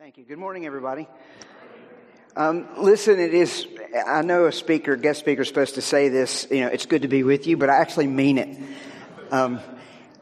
Thank 0.00 0.16
you. 0.16 0.24
Good 0.24 0.38
morning, 0.38 0.64
everybody. 0.64 1.06
Um, 2.34 2.66
listen, 2.78 3.20
it 3.20 3.34
is, 3.34 3.66
I 4.06 4.22
know 4.22 4.46
a 4.46 4.52
speaker, 4.52 4.96
guest 4.96 5.20
speaker 5.20 5.42
is 5.42 5.48
supposed 5.48 5.74
to 5.74 5.82
say 5.82 6.08
this, 6.08 6.46
you 6.50 6.60
know, 6.60 6.68
it's 6.68 6.86
good 6.86 7.02
to 7.02 7.08
be 7.08 7.22
with 7.22 7.46
you, 7.46 7.58
but 7.58 7.68
I 7.68 7.76
actually 7.76 8.06
mean 8.06 8.38
it. 8.38 8.58
Um, 9.30 9.60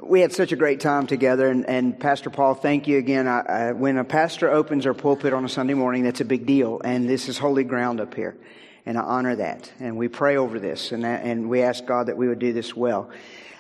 we 0.02 0.20
had 0.20 0.32
such 0.32 0.50
a 0.50 0.56
great 0.56 0.80
time 0.80 1.06
together, 1.06 1.46
and, 1.46 1.64
and 1.64 1.96
Pastor 1.96 2.28
Paul, 2.28 2.54
thank 2.54 2.88
you 2.88 2.98
again. 2.98 3.28
I, 3.28 3.38
I, 3.38 3.72
when 3.72 3.98
a 3.98 4.02
pastor 4.02 4.50
opens 4.50 4.84
our 4.84 4.94
pulpit 4.94 5.32
on 5.32 5.44
a 5.44 5.48
Sunday 5.48 5.75
morning, 5.75 6.02
that's 6.02 6.20
a 6.20 6.24
big 6.24 6.45
deal, 6.45 6.80
and 6.82 7.08
this 7.08 7.29
is 7.29 7.38
holy 7.38 7.62
ground 7.62 8.00
up 8.00 8.14
here, 8.14 8.36
and 8.84 8.98
I 8.98 9.02
honor 9.02 9.36
that, 9.36 9.70
and 9.79 9.96
we 9.96 10.08
pray 10.08 10.38
over 10.38 10.58
this, 10.58 10.90
and, 10.90 11.04
that, 11.04 11.22
and 11.22 11.48
we 11.48 11.62
ask 11.62 11.86
God 11.86 12.08
that 12.08 12.16
we 12.16 12.26
would 12.26 12.40
do 12.40 12.52
this 12.52 12.74
well. 12.74 13.10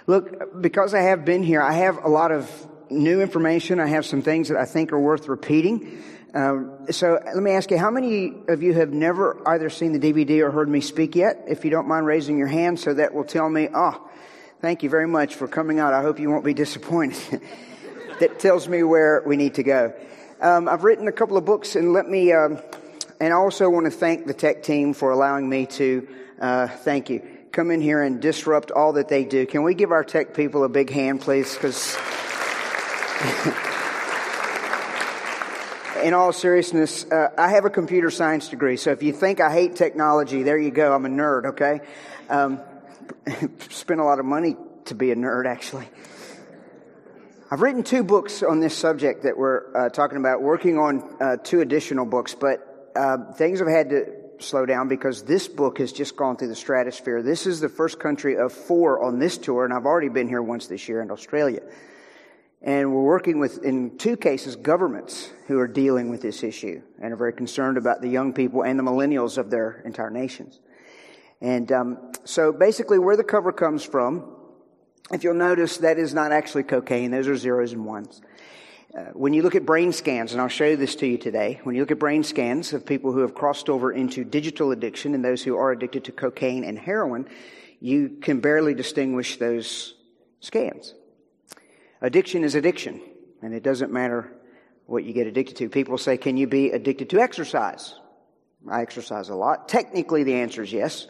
Look, 0.08 0.60
because 0.60 0.94
I 0.94 1.02
have 1.02 1.24
been 1.24 1.44
here, 1.44 1.62
I 1.62 1.74
have 1.74 2.02
a 2.02 2.08
lot 2.08 2.32
of 2.32 2.50
new 2.90 3.20
information. 3.20 3.80
I 3.80 3.86
have 3.88 4.06
some 4.06 4.22
things 4.22 4.48
that 4.48 4.56
I 4.56 4.64
think 4.64 4.92
are 4.92 5.00
worth 5.00 5.28
repeating. 5.28 6.02
Um, 6.34 6.86
so 6.90 7.18
let 7.24 7.42
me 7.42 7.52
ask 7.52 7.70
you, 7.70 7.78
how 7.78 7.90
many 7.90 8.34
of 8.48 8.62
you 8.62 8.74
have 8.74 8.92
never 8.92 9.40
either 9.48 9.70
seen 9.70 9.92
the 9.92 9.98
DVD 9.98 10.42
or 10.42 10.50
heard 10.50 10.68
me 10.68 10.80
speak 10.80 11.16
yet? 11.16 11.44
If 11.48 11.64
you 11.64 11.70
don't 11.70 11.88
mind 11.88 12.06
raising 12.06 12.38
your 12.38 12.48
hand, 12.48 12.78
so 12.78 12.94
that 12.94 13.14
will 13.14 13.24
tell 13.24 13.48
me, 13.48 13.68
oh, 13.74 14.08
thank 14.60 14.82
you 14.82 14.90
very 14.90 15.08
much 15.08 15.36
for 15.36 15.48
coming 15.48 15.78
out. 15.78 15.94
I 15.94 16.02
hope 16.02 16.18
you 16.20 16.30
won't 16.30 16.44
be 16.44 16.54
disappointed. 16.54 17.40
that 18.20 18.38
tells 18.38 18.68
me 18.68 18.82
where 18.82 19.22
we 19.24 19.36
need 19.36 19.54
to 19.54 19.62
go. 19.62 19.94
Um, 20.40 20.68
I've 20.68 20.84
written 20.84 21.08
a 21.08 21.12
couple 21.12 21.36
of 21.36 21.44
books, 21.44 21.76
and 21.76 21.92
let 21.92 22.08
me, 22.08 22.32
um, 22.32 22.58
and 23.20 23.32
I 23.32 23.36
also 23.36 23.68
want 23.70 23.86
to 23.86 23.90
thank 23.90 24.26
the 24.26 24.34
tech 24.34 24.62
team 24.62 24.92
for 24.92 25.10
allowing 25.10 25.48
me 25.48 25.66
to 25.66 26.08
uh, 26.40 26.68
thank 26.68 27.10
you. 27.10 27.26
Come 27.52 27.70
in 27.70 27.80
here 27.80 28.02
and 28.02 28.20
disrupt 28.20 28.70
all 28.70 28.92
that 28.92 29.08
they 29.08 29.24
do. 29.24 29.46
Can 29.46 29.62
we 29.62 29.74
give 29.74 29.90
our 29.90 30.04
tech 30.04 30.34
people 30.34 30.62
a 30.62 30.68
big 30.68 30.90
hand, 30.90 31.22
please? 31.22 31.54
Because 31.54 31.96
in 36.04 36.14
all 36.14 36.32
seriousness, 36.32 37.04
uh, 37.10 37.30
I 37.36 37.50
have 37.50 37.64
a 37.64 37.70
computer 37.70 38.10
science 38.10 38.48
degree, 38.48 38.76
so 38.76 38.92
if 38.92 39.02
you 39.02 39.12
think 39.12 39.40
I 39.40 39.52
hate 39.52 39.74
technology, 39.74 40.44
there 40.44 40.56
you 40.56 40.70
go. 40.70 40.94
I'm 40.94 41.04
a 41.04 41.08
nerd, 41.08 41.46
okay? 41.46 41.80
Um, 42.28 42.60
spent 43.70 43.98
a 43.98 44.04
lot 44.04 44.20
of 44.20 44.24
money 44.24 44.56
to 44.84 44.94
be 44.94 45.10
a 45.10 45.16
nerd, 45.16 45.46
actually. 45.46 45.88
I've 47.50 47.60
written 47.60 47.82
two 47.82 48.04
books 48.04 48.44
on 48.44 48.60
this 48.60 48.76
subject 48.76 49.24
that 49.24 49.36
we're 49.36 49.64
uh, 49.74 49.88
talking 49.88 50.18
about, 50.18 50.40
working 50.40 50.78
on 50.78 51.16
uh, 51.20 51.38
two 51.38 51.60
additional 51.60 52.06
books, 52.06 52.36
but 52.36 52.92
uh, 52.94 53.32
things 53.32 53.58
have 53.58 53.68
had 53.68 53.90
to 53.90 54.14
slow 54.38 54.64
down 54.64 54.86
because 54.86 55.24
this 55.24 55.48
book 55.48 55.78
has 55.78 55.92
just 55.92 56.14
gone 56.14 56.36
through 56.36 56.48
the 56.48 56.54
stratosphere. 56.54 57.20
This 57.22 57.46
is 57.46 57.58
the 57.58 57.68
first 57.68 57.98
country 57.98 58.36
of 58.36 58.52
four 58.52 59.02
on 59.02 59.18
this 59.18 59.38
tour, 59.38 59.64
and 59.64 59.74
I've 59.74 59.86
already 59.86 60.08
been 60.08 60.28
here 60.28 60.40
once 60.40 60.68
this 60.68 60.88
year 60.88 61.02
in 61.02 61.10
Australia. 61.10 61.62
And 62.60 62.92
we're 62.92 63.02
working 63.02 63.38
with, 63.38 63.62
in 63.64 63.98
two 63.98 64.16
cases, 64.16 64.56
governments 64.56 65.30
who 65.46 65.58
are 65.60 65.68
dealing 65.68 66.10
with 66.10 66.22
this 66.22 66.42
issue 66.42 66.82
and 67.00 67.12
are 67.12 67.16
very 67.16 67.32
concerned 67.32 67.78
about 67.78 68.00
the 68.00 68.08
young 68.08 68.32
people 68.32 68.62
and 68.62 68.78
the 68.78 68.82
millennials 68.82 69.38
of 69.38 69.48
their 69.48 69.80
entire 69.84 70.10
nations. 70.10 70.58
And 71.40 71.70
um, 71.70 72.12
so 72.24 72.52
basically, 72.52 72.98
where 72.98 73.16
the 73.16 73.22
cover 73.22 73.52
comes 73.52 73.84
from, 73.84 74.34
if 75.12 75.22
you'll 75.22 75.34
notice, 75.34 75.78
that 75.78 75.98
is 75.98 76.12
not 76.12 76.32
actually 76.32 76.64
cocaine. 76.64 77.12
Those 77.12 77.28
are 77.28 77.36
zeros 77.36 77.72
and 77.72 77.84
ones. 77.84 78.20
Uh, 78.92 79.02
when 79.12 79.32
you 79.34 79.42
look 79.42 79.54
at 79.54 79.64
brain 79.64 79.92
scans, 79.92 80.32
and 80.32 80.40
I'll 80.40 80.48
show 80.48 80.74
this 80.74 80.96
to 80.96 81.06
you 81.06 81.18
today, 81.18 81.60
when 81.62 81.76
you 81.76 81.82
look 81.82 81.92
at 81.92 81.98
brain 81.98 82.24
scans 82.24 82.72
of 82.72 82.84
people 82.84 83.12
who 83.12 83.20
have 83.20 83.34
crossed 83.34 83.68
over 83.68 83.92
into 83.92 84.24
digital 84.24 84.72
addiction 84.72 85.14
and 85.14 85.24
those 85.24 85.42
who 85.44 85.56
are 85.56 85.70
addicted 85.70 86.04
to 86.04 86.12
cocaine 86.12 86.64
and 86.64 86.78
heroin, 86.78 87.28
you 87.80 88.18
can 88.20 88.40
barely 88.40 88.74
distinguish 88.74 89.36
those 89.36 89.94
scans. 90.40 90.94
Addiction 92.00 92.44
is 92.44 92.54
addiction, 92.54 93.00
and 93.42 93.52
it 93.52 93.62
doesn't 93.62 93.92
matter 93.92 94.32
what 94.86 95.04
you 95.04 95.12
get 95.12 95.26
addicted 95.26 95.56
to. 95.56 95.68
People 95.68 95.98
say, 95.98 96.16
Can 96.16 96.36
you 96.36 96.46
be 96.46 96.70
addicted 96.70 97.10
to 97.10 97.20
exercise? 97.20 97.94
I 98.68 98.82
exercise 98.82 99.28
a 99.28 99.34
lot. 99.34 99.68
Technically, 99.68 100.24
the 100.24 100.34
answer 100.34 100.62
is 100.62 100.72
yes. 100.72 101.06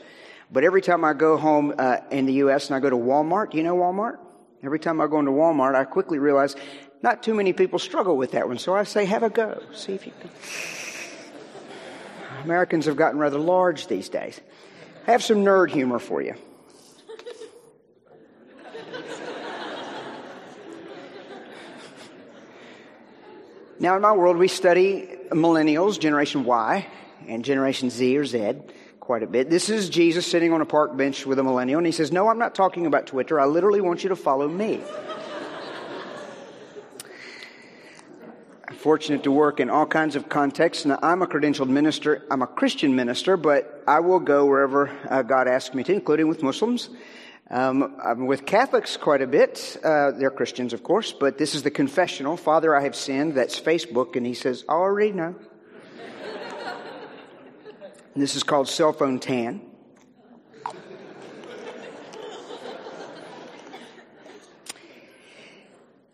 But 0.51 0.65
every 0.65 0.81
time 0.81 1.05
I 1.05 1.13
go 1.13 1.37
home 1.37 1.75
uh, 1.79 1.99
in 2.11 2.27
the 2.27 2.33
U.S. 2.35 2.69
and 2.69 2.77
I 2.77 2.81
go 2.81 2.91
to 2.91 2.97
Walmart, 2.97 3.55
you 3.55 3.63
know 3.63 3.77
Walmart? 3.77 4.19
Every 4.63 4.79
time 4.79 5.01
I 5.01 5.07
go 5.07 5.19
into 5.19 5.31
Walmart, 5.31 5.75
I 5.75 5.85
quickly 5.85 6.19
realize 6.19 6.57
not 7.03 7.23
too 7.23 7.35
many 7.35 7.53
people 7.53 7.79
struggle 7.79 8.17
with 8.17 8.33
that 8.33 8.49
one. 8.49 8.59
So 8.59 8.75
I 8.75 8.85
say, 8.85 9.05
have 9.05 9.23
a 9.23 9.31
go. 9.31 9.63
See 9.73 9.93
if 9.93 10.07
you 10.07 10.13
can. 10.21 10.31
Americans 12.45 12.87
have 12.87 12.97
gotten 12.97 13.19
rather 13.19 13.39
large 13.39 13.87
these 13.87 14.09
days. 14.09 14.41
I 15.07 15.13
have 15.13 15.23
some 15.23 15.39
nerd 15.39 15.71
humor 15.71 15.99
for 15.99 16.23
you. 16.23 16.35
Now, 23.81 23.95
in 23.95 24.03
my 24.03 24.13
world, 24.13 24.37
we 24.37 24.49
study 24.49 25.09
millennials, 25.31 26.01
Generation 26.01 26.45
Y, 26.45 26.87
and 27.29 27.45
Generation 27.45 27.91
Z 27.91 28.19
or 28.19 28.25
Z 28.25 28.55
quite 28.99 29.23
a 29.23 29.27
bit. 29.27 29.49
This 29.49 29.71
is 29.71 29.89
Jesus 29.89 30.27
sitting 30.27 30.53
on 30.53 30.61
a 30.61 30.67
park 30.67 30.97
bench 30.97 31.25
with 31.25 31.39
a 31.39 31.45
millennial, 31.45 31.79
and 31.79 31.87
he 31.87 31.93
says, 31.93 32.11
No, 32.11 32.29
I'm 32.29 32.39
not 32.39 32.57
talking 32.57 32.87
about 32.87 33.07
Twitter. 33.07 33.39
I 33.39 33.47
literally 33.47 33.81
want 33.81 34.03
you 34.03 34.09
to 34.09 34.17
follow 34.17 34.49
me. 34.49 34.83
I'm 38.67 38.75
fortunate 38.75 39.23
to 39.23 39.31
work 39.31 39.61
in 39.61 39.71
all 39.71 39.87
kinds 39.87 40.17
of 40.17 40.29
contexts. 40.29 40.85
Now, 40.85 40.99
I'm 41.01 41.23
a 41.23 41.29
credentialed 41.29 41.69
minister. 41.69 42.27
I'm 42.33 42.43
a 42.43 42.49
Christian 42.49 42.97
minister, 42.97 43.37
but 43.37 43.85
I 43.87 44.01
will 44.01 44.21
go 44.21 44.45
wherever 44.45 44.91
uh, 45.09 45.23
God 45.23 45.47
asks 45.47 45.73
me 45.73 45.85
to, 45.85 45.93
including 45.93 46.27
with 46.27 46.43
Muslims. 46.43 46.91
Um, 47.51 47.99
I'm 48.05 48.27
with 48.27 48.45
Catholics 48.45 48.99
quite 48.99 49.23
a 49.23 49.27
bit. 49.27 49.79
Uh, 49.83 50.11
they're 50.11 50.31
Christians, 50.31 50.75
of 50.75 50.83
course, 50.83 51.13
but 51.13 51.39
this 51.39 51.55
is 51.55 51.63
the 51.63 51.71
confessional. 51.71 52.37
Father, 52.37 52.77
I 52.77 52.83
have 52.83 52.95
sinned. 52.95 53.35
That's 53.35 53.59
Facebook. 53.59 54.17
And 54.17 54.27
he 54.27 54.35
says, 54.35 54.65
I 54.69 54.73
already 54.73 55.13
know. 55.13 55.35
this 58.15 58.37
is 58.37 58.43
called 58.43 58.69
cell 58.69 58.93
phone 58.93 59.19
tan. 59.19 59.63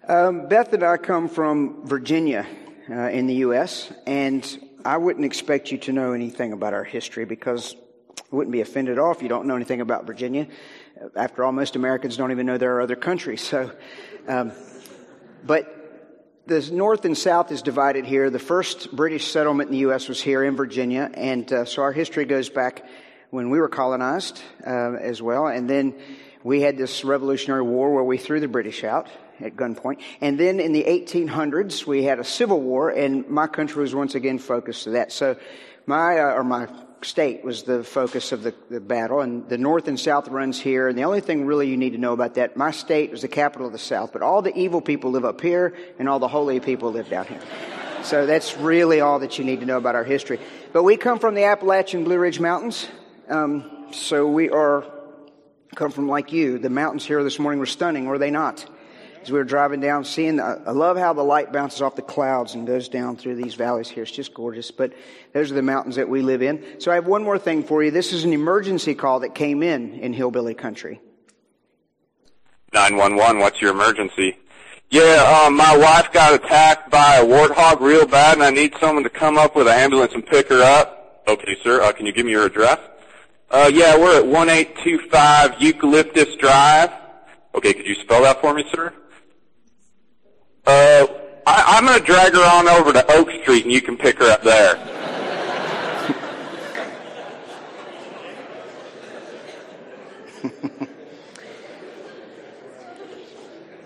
Um, 0.07 0.49
Beth 0.49 0.73
and 0.73 0.85
I 0.85 0.99
come 0.99 1.29
from 1.29 1.87
Virginia 1.87 2.47
uh, 2.91 3.09
in 3.09 3.27
the 3.27 3.37
U.S., 3.37 3.91
and 4.07 4.47
I 4.85 4.99
wouldn't 4.99 5.25
expect 5.25 5.73
you 5.73 5.79
to 5.79 5.93
know 5.93 6.13
anything 6.13 6.53
about 6.53 6.75
our 6.75 6.85
history 6.85 7.25
because 7.25 7.75
I 8.19 8.37
wouldn't 8.37 8.53
be 8.53 8.61
offended 8.61 8.99
at 8.99 8.99
all 8.99 9.13
if 9.13 9.23
you 9.23 9.29
don't 9.31 9.47
know 9.47 9.57
anything 9.57 9.81
about 9.81 10.07
Virginia. 10.07 10.47
After 11.17 11.45
all, 11.45 11.53
most 11.53 11.75
Americans 11.75 12.17
don't 12.17 12.31
even 12.31 12.47
know 12.47 12.57
there 12.57 12.77
are 12.77 12.81
other 12.81 12.97
countries. 12.97 13.43
So, 13.43 13.73
um, 14.29 14.53
but 15.45 15.75
the 16.47 16.61
North 16.73 17.05
and 17.05 17.19
South 17.19 17.51
is 17.51 17.63
divided 17.63 18.05
here. 18.05 18.31
The 18.31 18.39
first 18.39 18.95
British 18.95 19.27
settlement 19.27 19.69
in 19.69 19.73
the 19.73 19.81
U.S. 19.81 20.09
was 20.09 20.21
here 20.21 20.45
in 20.45 20.57
Virginia, 20.57 21.11
and 21.13 21.53
uh, 21.53 21.65
so 21.65 21.83
our 21.83 21.93
history 21.93 22.27
goes 22.27 22.49
back 22.49 22.87
when 23.31 23.51
we 23.51 23.59
were 23.59 23.69
colonized 23.69 24.41
uh, 24.65 24.93
as 24.95 25.21
well. 25.21 25.49
And 25.49 25.69
then 25.69 25.95
we 26.45 26.61
had 26.61 26.77
this 26.77 27.05
Revolutionary 27.05 27.63
War 27.63 27.93
where 27.93 28.05
we 28.05 28.17
threw 28.17 28.39
the 28.39 28.49
British 28.49 28.85
out 28.85 29.09
at 29.41 29.57
gunpoint. 29.57 30.01
And 30.21 30.39
then 30.39 30.61
in 30.61 30.73
the 30.73 30.85
1800s, 30.85 31.87
we 31.87 32.05
had 32.05 32.21
a 32.21 32.25
civil 32.25 32.61
war, 32.61 32.91
and 32.91 33.29
my 33.29 33.49
country 33.49 33.83
was 33.83 33.95
once 33.95 34.15
again 34.15 34.39
focused 34.39 34.85
to 34.85 34.91
that. 34.91 35.11
So 35.11 35.37
my, 35.87 36.21
uh, 36.21 36.35
or 36.35 36.45
my 36.45 36.69
state 37.05 37.45
was 37.45 37.63
the 37.63 37.85
focus 37.85 38.33
of 38.33 38.43
the, 38.43 38.55
the, 38.71 38.81
battle, 38.81 39.21
and 39.21 39.49
the 39.49 39.59
north 39.59 39.89
and 39.89 39.99
south 39.99 40.29
runs 40.29 40.59
here. 40.59 40.89
And 40.89 40.99
the 40.99 41.05
only 41.05 41.21
thing 41.21 41.47
really 41.47 41.69
you 41.69 41.77
need 41.77 41.91
to 41.91 41.99
know 41.99 42.13
about 42.13 42.35
that, 42.35 42.57
my 42.57 42.71
state 42.71 43.11
was 43.11 43.23
the 43.23 43.29
capital 43.29 43.67
of 43.67 43.73
the 43.73 43.79
south, 43.79 44.13
but 44.13 44.23
all 44.23 44.43
the 44.43 44.55
evil 44.57 44.81
people 44.81 45.11
live 45.11 45.25
up 45.25 45.41
here, 45.41 45.75
and 45.99 46.09
all 46.09 46.19
the 46.19 46.29
holy 46.29 46.61
people 46.61 46.91
live 46.91 47.09
down 47.09 47.27
here. 47.27 47.41
So 48.03 48.27
that's 48.27 48.57
really 48.57 49.01
all 49.01 49.21
that 49.21 49.39
you 49.39 49.45
need 49.45 49.61
to 49.61 49.67
know 49.67 49.79
about 49.79 49.95
our 49.95 50.05
history. 50.05 50.41
But 50.73 50.83
we 50.83 50.97
come 50.97 51.19
from 51.19 51.35
the 51.35 51.45
Appalachian 51.45 52.05
Blue 52.05 52.19
Ridge 52.19 52.41
Mountains, 52.41 52.89
um, 53.29 53.89
so 53.93 54.27
we 54.29 54.51
are 54.51 54.85
come 55.75 55.91
from 55.91 56.09
like 56.09 56.33
you. 56.33 56.59
The 56.59 56.71
mountains 56.71 57.05
here 57.05 57.23
this 57.25 57.39
morning 57.39 57.59
were 57.59 57.67
stunning, 57.67 58.07
were 58.07 58.19
they 58.19 58.31
not? 58.31 58.65
As 59.25 59.33
we 59.33 59.39
were 59.39 59.45
driving 59.45 59.81
down, 59.81 60.05
seeing, 60.05 60.39
I 60.39 60.71
love 60.71 60.99
how 60.99 61.15
the 61.15 61.23
light 61.23 61.51
bounces 61.51 61.81
off 61.81 61.97
the 61.97 62.03
clouds 62.03 62.55
and 62.55 62.67
goes 62.67 62.91
down 62.91 63.17
through 63.17 63.37
these 63.37 63.55
valleys 63.55 63.89
here. 63.89 64.03
It's 64.03 64.13
just 64.13 64.35
gorgeous. 64.35 64.71
But 64.71 64.93
those 65.33 65.51
are 65.51 65.55
the 65.55 65.63
mountains 65.63 65.97
that 65.97 66.11
we 66.11 66.21
live 66.21 66.43
in. 66.43 66.79
So 66.79 66.93
I 66.93 66.97
have 66.97 67.07
one 67.07 67.25
more 67.25 67.39
thing 67.39 67.63
for 67.63 67.83
you. 67.83 67.91
This 67.91 68.13
is 68.13 68.25
an 68.25 68.35
emergency 68.35 68.95
call 68.95 69.21
that 69.21 69.35
came 69.35 69.63
in 69.63 69.95
in 69.95 70.13
hillbilly 70.13 70.53
country. 70.55 71.01
911, 72.75 73.41
what's 73.41 73.63
your 73.63 73.71
emergency? 73.71 74.37
Yeah, 74.91 75.45
um, 75.47 75.57
my 75.57 75.75
wife 75.75 76.13
got 76.13 76.35
attacked 76.35 76.91
by 76.91 77.17
a 77.17 77.25
warthog 77.25 77.81
real 77.81 78.07
bad 78.07 78.35
and 78.35 78.43
I 78.43 78.51
need 78.51 78.75
someone 78.79 79.05
to 79.05 79.11
come 79.11 79.39
up 79.39 79.57
with 79.57 79.69
an 79.69 79.73
ambulance 79.73 80.13
and 80.13 80.27
pick 80.27 80.49
her 80.51 80.63
up. 80.63 81.23
Okay, 81.27 81.57
sir, 81.63 81.81
uh, 81.81 81.93
can 81.93 82.05
you 82.05 82.13
give 82.13 82.27
me 82.27 82.33
your 82.33 82.45
address? 82.45 82.79
Uh, 83.51 83.71
yeah, 83.73 83.97
we're 83.97 84.19
at 84.19 84.27
1825 84.27 85.63
Eucalyptus 85.63 86.37
Drive. 86.37 86.91
Okay, 87.55 87.73
could 87.73 87.87
you 87.87 87.95
spell 87.95 88.23
that 88.23 88.41
for 88.43 88.53
me, 88.53 88.65
sir? 88.75 88.93
Uh, 90.67 91.07
I, 91.47 91.77
I'm 91.77 91.85
going 91.85 91.99
to 91.99 92.05
drag 92.05 92.33
her 92.33 92.43
on 92.43 92.69
over 92.69 92.93
to 92.93 93.13
Oak 93.13 93.31
Street, 93.43 93.65
and 93.65 93.73
you 93.73 93.83
can 93.83 93.97
pick 93.97 94.19
her 94.19 94.31
up 94.31 94.43
there. 94.43 94.75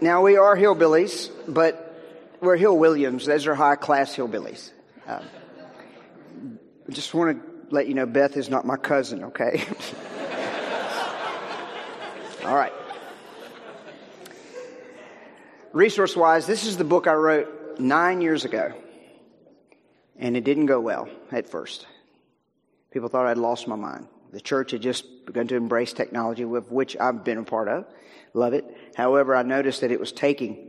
now 0.01 0.23
we 0.23 0.37
are 0.37 0.57
hillbillies, 0.57 1.31
but 1.49 1.85
we're 2.41 2.57
Hill 2.57 2.79
Williams. 2.79 3.27
Those 3.27 3.49
are 3.49 3.57
high 3.57 3.77
class 3.77 4.17
hillbillies. 4.17 4.71
I 5.07 5.21
just 6.91 7.13
want 7.13 7.39
to 7.39 7.43
let 7.75 7.89
you 7.89 7.95
know 7.95 8.07
Beth 8.07 8.37
is 8.37 8.49
not 8.49 8.65
my 8.65 8.77
cousin, 8.77 9.25
okay? 9.25 9.65
All 12.45 12.55
right. 12.55 12.73
Resource 15.79 16.17
wise, 16.17 16.45
this 16.45 16.67
is 16.67 16.77
the 16.77 16.83
book 16.83 17.07
I 17.07 17.13
wrote 17.13 17.79
nine 17.79 18.21
years 18.21 18.45
ago, 18.45 18.75
and 20.19 20.37
it 20.37 20.43
didn't 20.43 20.67
go 20.67 20.81
well 20.81 21.09
at 21.31 21.49
first. 21.49 21.87
People 22.91 23.09
thought 23.09 23.27
I'd 23.27 23.39
lost 23.39 23.69
my 23.69 23.77
mind. 23.77 24.09
The 24.33 24.41
church 24.41 24.73
had 24.73 24.83
just 24.83 25.25
begun 25.25 25.47
to 25.47 25.55
embrace 25.55 25.93
technology, 25.93 26.45
with 26.45 26.69
which 26.69 26.97
I've 26.99 27.23
been 27.23 27.39
a 27.39 27.45
part 27.45 27.69
of. 27.69 27.87
Love 28.35 28.55
it. 28.55 28.65
However, 28.97 29.37
I 29.37 29.45
noticed 29.45 29.83
that 29.83 29.93
it 29.93 30.01
was 30.01 30.11
taking 30.11 30.69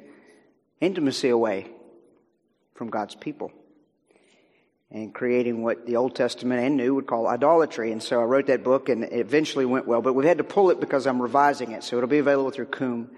intimacy 0.79 1.29
away 1.29 1.71
from 2.75 2.91
God's 2.91 3.15
people 3.15 3.51
and 4.91 5.11
creating 5.11 5.63
what 5.63 5.87
the 5.87 5.95
Old 5.95 6.15
Testament 6.15 6.63
and 6.63 6.77
New 6.77 6.93
would 6.93 7.07
call 7.07 7.25
idolatry. 7.25 7.91
And 7.91 8.03
so 8.03 8.21
I 8.21 8.25
wrote 8.25 8.45
that 8.45 8.63
book 8.63 8.89
and 8.89 9.03
it 9.03 9.13
eventually 9.13 9.65
went 9.65 9.87
well, 9.87 10.03
but 10.03 10.13
we've 10.13 10.27
had 10.27 10.37
to 10.37 10.43
pull 10.43 10.69
it 10.69 10.79
because 10.79 11.07
I'm 11.07 11.19
revising 11.19 11.71
it. 11.71 11.83
So 11.83 11.97
it'll 11.97 12.07
be 12.07 12.19
available 12.19 12.51
through 12.51 12.67
Coombe 12.67 13.09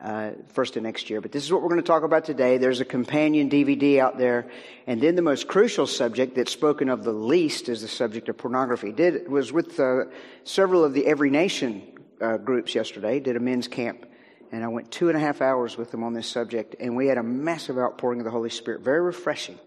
uh, 0.00 0.32
first 0.48 0.76
of 0.76 0.82
next 0.82 1.10
year. 1.10 1.20
But 1.20 1.32
this 1.32 1.44
is 1.44 1.52
what 1.52 1.62
we're 1.62 1.68
going 1.68 1.80
to 1.80 1.86
talk 1.86 2.02
about 2.02 2.24
today. 2.24 2.58
There's 2.58 2.80
a 2.80 2.84
companion 2.84 3.48
DVD 3.48 3.98
out 3.98 4.18
there. 4.18 4.50
And 4.86 5.00
then 5.00 5.16
the 5.16 5.22
most 5.22 5.48
crucial 5.48 5.86
subject 5.86 6.34
that's 6.36 6.52
spoken 6.52 6.88
of 6.88 7.04
the 7.04 7.12
least 7.12 7.68
is 7.68 7.82
the 7.82 7.88
subject 7.88 8.28
of 8.28 8.36
pornography. 8.36 8.92
Did, 8.92 9.28
was 9.28 9.52
with 9.52 9.78
uh, 9.80 10.04
several 10.44 10.84
of 10.84 10.92
the 10.92 11.06
Every 11.06 11.30
Nation 11.30 11.82
uh, 12.20 12.36
groups 12.36 12.74
yesterday, 12.74 13.20
did 13.20 13.36
a 13.36 13.40
men's 13.40 13.68
camp. 13.68 14.06
And 14.52 14.64
I 14.64 14.68
went 14.68 14.90
two 14.90 15.08
and 15.08 15.16
a 15.16 15.20
half 15.20 15.40
hours 15.40 15.76
with 15.76 15.90
them 15.90 16.04
on 16.04 16.12
this 16.12 16.28
subject. 16.28 16.76
And 16.78 16.96
we 16.96 17.08
had 17.08 17.18
a 17.18 17.22
massive 17.22 17.78
outpouring 17.78 18.20
of 18.20 18.24
the 18.24 18.30
Holy 18.30 18.50
Spirit. 18.50 18.82
Very 18.82 19.00
refreshing 19.00 19.58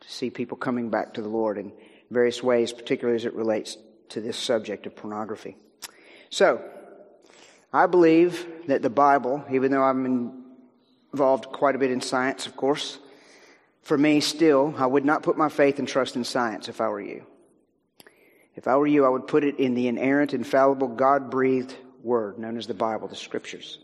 to 0.00 0.10
see 0.10 0.30
people 0.30 0.56
coming 0.56 0.90
back 0.90 1.14
to 1.14 1.22
the 1.22 1.28
Lord 1.28 1.58
in 1.58 1.72
various 2.10 2.42
ways, 2.42 2.72
particularly 2.72 3.16
as 3.16 3.24
it 3.24 3.34
relates 3.34 3.76
to 4.10 4.20
this 4.20 4.36
subject 4.36 4.86
of 4.86 4.94
pornography. 4.94 5.56
So, 6.30 6.62
I 7.72 7.86
believe 7.86 8.46
that 8.68 8.82
the 8.82 8.90
Bible, 8.90 9.44
even 9.50 9.70
though 9.70 9.82
I'm 9.82 10.44
involved 11.12 11.46
quite 11.46 11.74
a 11.74 11.78
bit 11.78 11.90
in 11.90 12.00
science, 12.00 12.46
of 12.46 12.56
course, 12.56 12.98
for 13.82 13.96
me 13.96 14.20
still, 14.20 14.74
I 14.76 14.86
would 14.86 15.04
not 15.04 15.22
put 15.22 15.36
my 15.36 15.48
faith 15.48 15.78
and 15.78 15.86
trust 15.86 16.16
in 16.16 16.24
science 16.24 16.68
if 16.68 16.80
I 16.80 16.88
were 16.88 17.00
you. 17.00 17.24
If 18.54 18.66
I 18.66 18.76
were 18.76 18.86
you, 18.86 19.04
I 19.04 19.08
would 19.08 19.26
put 19.26 19.44
it 19.44 19.58
in 19.58 19.74
the 19.74 19.88
inerrant, 19.88 20.32
infallible, 20.32 20.88
God 20.88 21.30
breathed 21.30 21.74
word 22.02 22.38
known 22.38 22.56
as 22.56 22.66
the 22.66 22.74
Bible, 22.74 23.08
the 23.08 23.16
Scriptures. 23.16 23.78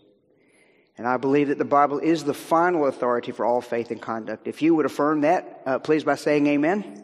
And 0.97 1.07
I 1.07 1.17
believe 1.17 1.49
that 1.49 1.57
the 1.57 1.65
Bible 1.65 1.99
is 1.99 2.23
the 2.23 2.33
final 2.33 2.87
authority 2.87 3.31
for 3.31 3.45
all 3.45 3.61
faith 3.61 3.91
and 3.91 4.01
conduct. 4.01 4.47
If 4.47 4.61
you 4.61 4.75
would 4.75 4.85
affirm 4.85 5.21
that, 5.21 5.61
uh, 5.65 5.79
please 5.79 6.03
by 6.03 6.15
saying 6.15 6.47
amen. 6.47 6.83
amen. 6.83 7.03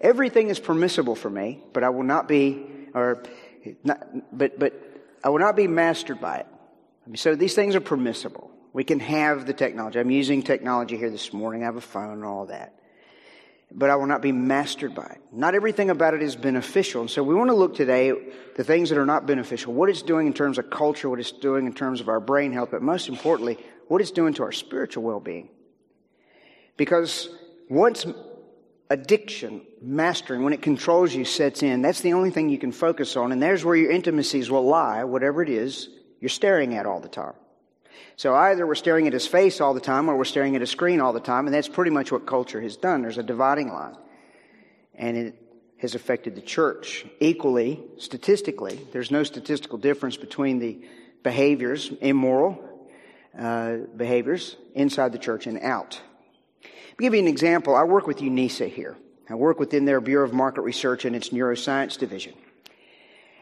Everything 0.00 0.48
is 0.48 0.58
permissible 0.58 1.14
for 1.14 1.30
me, 1.30 1.60
but 1.72 1.84
I 1.84 1.90
will 1.90 2.02
not 2.02 2.28
be, 2.28 2.64
or 2.94 3.22
not, 3.84 4.36
but, 4.36 4.58
but 4.58 4.91
I 5.22 5.28
will 5.28 5.38
not 5.38 5.56
be 5.56 5.66
mastered 5.66 6.20
by 6.20 6.38
it. 6.38 6.46
So 7.18 7.34
these 7.34 7.54
things 7.54 7.74
are 7.74 7.80
permissible. 7.80 8.50
We 8.72 8.84
can 8.84 9.00
have 9.00 9.46
the 9.46 9.52
technology. 9.52 9.98
I'm 9.98 10.10
using 10.10 10.42
technology 10.42 10.96
here 10.96 11.10
this 11.10 11.32
morning. 11.32 11.62
I 11.62 11.66
have 11.66 11.76
a 11.76 11.80
phone 11.80 12.12
and 12.12 12.24
all 12.24 12.46
that 12.46 12.74
but 13.74 13.90
I 13.90 13.96
will 13.96 14.06
not 14.06 14.22
be 14.22 14.32
mastered 14.32 14.94
by 14.94 15.06
it. 15.06 15.20
Not 15.32 15.54
everything 15.54 15.90
about 15.90 16.14
it 16.14 16.22
is 16.22 16.36
beneficial. 16.36 17.02
And 17.02 17.10
so 17.10 17.22
we 17.22 17.34
want 17.34 17.48
to 17.50 17.54
look 17.54 17.74
today 17.74 18.12
the 18.56 18.64
things 18.64 18.90
that 18.90 18.98
are 18.98 19.06
not 19.06 19.26
beneficial, 19.26 19.72
what 19.72 19.88
it's 19.88 20.02
doing 20.02 20.26
in 20.26 20.32
terms 20.32 20.58
of 20.58 20.70
culture, 20.70 21.08
what 21.08 21.20
it's 21.20 21.32
doing 21.32 21.66
in 21.66 21.72
terms 21.72 22.00
of 22.00 22.08
our 22.08 22.20
brain 22.20 22.52
health, 22.52 22.70
but 22.70 22.82
most 22.82 23.08
importantly, 23.08 23.58
what 23.88 24.00
it's 24.00 24.10
doing 24.10 24.34
to 24.34 24.42
our 24.42 24.52
spiritual 24.52 25.02
well-being. 25.02 25.48
Because 26.76 27.28
once 27.68 28.06
addiction, 28.90 29.62
mastering, 29.82 30.42
when 30.44 30.52
it 30.52 30.62
controls 30.62 31.14
you 31.14 31.24
sets 31.24 31.62
in, 31.62 31.82
that's 31.82 32.00
the 32.00 32.12
only 32.12 32.30
thing 32.30 32.48
you 32.48 32.58
can 32.58 32.72
focus 32.72 33.16
on, 33.16 33.32
and 33.32 33.42
there's 33.42 33.64
where 33.64 33.76
your 33.76 33.90
intimacies 33.90 34.50
will 34.50 34.64
lie, 34.64 35.04
whatever 35.04 35.42
it 35.42 35.48
is 35.48 35.88
you're 36.20 36.28
staring 36.28 36.76
at 36.76 36.86
all 36.86 37.00
the 37.00 37.08
time. 37.08 37.34
So 38.16 38.34
either 38.34 38.66
we're 38.66 38.76
staring 38.76 39.06
at 39.08 39.12
his 39.12 39.26
face 39.26 39.60
all 39.60 39.74
the 39.74 39.80
time 39.80 40.08
or 40.08 40.16
we're 40.16 40.24
staring 40.24 40.54
at 40.54 40.62
a 40.62 40.66
screen 40.66 41.00
all 41.00 41.12
the 41.12 41.20
time, 41.20 41.46
and 41.46 41.54
that's 41.54 41.68
pretty 41.68 41.90
much 41.90 42.12
what 42.12 42.26
culture 42.26 42.60
has 42.60 42.76
done. 42.76 43.02
There's 43.02 43.18
a 43.18 43.22
dividing 43.22 43.68
line. 43.68 43.96
And 44.94 45.16
it 45.16 45.34
has 45.78 45.96
affected 45.96 46.36
the 46.36 46.42
church 46.42 47.04
equally, 47.18 47.82
statistically. 47.98 48.78
There's 48.92 49.10
no 49.10 49.24
statistical 49.24 49.78
difference 49.78 50.16
between 50.16 50.60
the 50.60 50.84
behaviors, 51.24 51.90
immoral 52.00 52.88
uh, 53.36 53.78
behaviors, 53.96 54.56
inside 54.74 55.10
the 55.10 55.18
church 55.18 55.48
and 55.48 55.58
out. 55.58 56.00
I'll 56.64 56.70
give 57.00 57.14
you 57.14 57.20
an 57.20 57.26
example. 57.26 57.74
I 57.74 57.82
work 57.82 58.06
with 58.06 58.18
UNISA 58.18 58.68
here. 58.68 58.96
I 59.32 59.34
work 59.34 59.58
within 59.58 59.86
their 59.86 60.02
Bureau 60.02 60.26
of 60.26 60.34
Market 60.34 60.60
Research 60.60 61.06
and 61.06 61.16
its 61.16 61.30
neuroscience 61.30 61.96
division. 61.96 62.34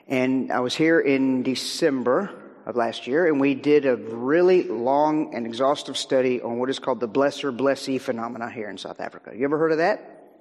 And 0.07 0.53
I 0.53 0.61
was 0.61 0.73
here 0.73 1.01
in 1.01 1.43
December 1.43 2.31
of 2.65 2.77
last 2.77 3.09
year, 3.09 3.27
and 3.27 3.41
we 3.41 3.57
did 3.57 3.87
a 3.87 3.97
really 3.97 4.63
long 4.63 5.35
and 5.35 5.47
exhaustive 5.47 5.97
study 5.97 6.41
on 6.41 6.61
what 6.61 6.71
is 6.71 6.79
called 6.79 7.01
the 7.01 7.09
blesser 7.09 7.57
blessee 7.57 7.99
phenomena 7.99 8.49
here 8.49 8.71
in 8.71 8.79
South 8.79 9.01
Africa. 9.01 9.33
You 9.35 9.43
ever 9.43 9.59
heard 9.59 9.73
of 9.73 9.79
that? 9.79 10.39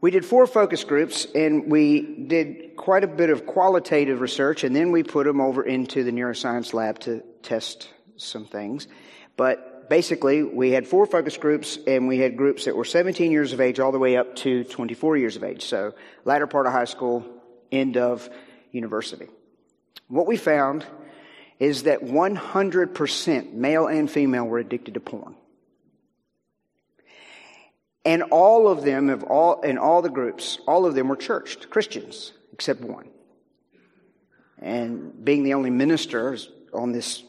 We 0.00 0.10
did 0.10 0.24
four 0.24 0.48
focus 0.48 0.82
groups, 0.82 1.28
and 1.32 1.70
we 1.70 2.00
did 2.00 2.74
quite 2.74 3.04
a 3.04 3.06
bit 3.06 3.30
of 3.30 3.46
qualitative 3.46 4.20
research, 4.20 4.64
and 4.64 4.74
then 4.74 4.90
we 4.90 5.04
put 5.04 5.24
them 5.24 5.40
over 5.40 5.62
into 5.62 6.02
the 6.02 6.10
neuroscience 6.10 6.74
lab 6.74 6.98
to 7.00 7.22
test 7.42 7.88
some 8.16 8.44
things. 8.44 8.88
But 9.36 9.69
basically, 9.90 10.44
we 10.44 10.70
had 10.70 10.86
four 10.86 11.04
focus 11.04 11.36
groups, 11.36 11.76
and 11.86 12.08
we 12.08 12.18
had 12.18 12.36
groups 12.36 12.64
that 12.64 12.76
were 12.76 12.84
17 12.84 13.30
years 13.32 13.52
of 13.52 13.60
age 13.60 13.80
all 13.80 13.92
the 13.92 13.98
way 13.98 14.16
up 14.16 14.36
to 14.36 14.64
24 14.64 15.18
years 15.18 15.36
of 15.36 15.44
age. 15.44 15.64
So, 15.64 15.92
latter 16.24 16.46
part 16.46 16.66
of 16.66 16.72
high 16.72 16.86
school, 16.86 17.26
end 17.70 17.98
of 17.98 18.30
university. 18.70 19.26
What 20.08 20.26
we 20.26 20.38
found 20.38 20.86
is 21.58 21.82
that 21.82 22.02
100% 22.02 23.52
male 23.52 23.86
and 23.88 24.10
female 24.10 24.46
were 24.46 24.58
addicted 24.58 24.94
to 24.94 25.00
porn. 25.00 25.34
And 28.04 28.22
all 28.30 28.68
of 28.68 28.82
them 28.82 29.08
have 29.08 29.24
all, 29.24 29.60
in 29.60 29.76
all 29.76 30.00
the 30.00 30.08
groups, 30.08 30.58
all 30.66 30.86
of 30.86 30.94
them 30.94 31.08
were 31.08 31.16
churched, 31.16 31.68
Christians, 31.68 32.32
except 32.52 32.80
one. 32.80 33.08
And 34.58 35.22
being 35.22 35.42
the 35.42 35.54
only 35.54 35.70
minister 35.70 36.38
on 36.72 36.92
this 36.92 37.22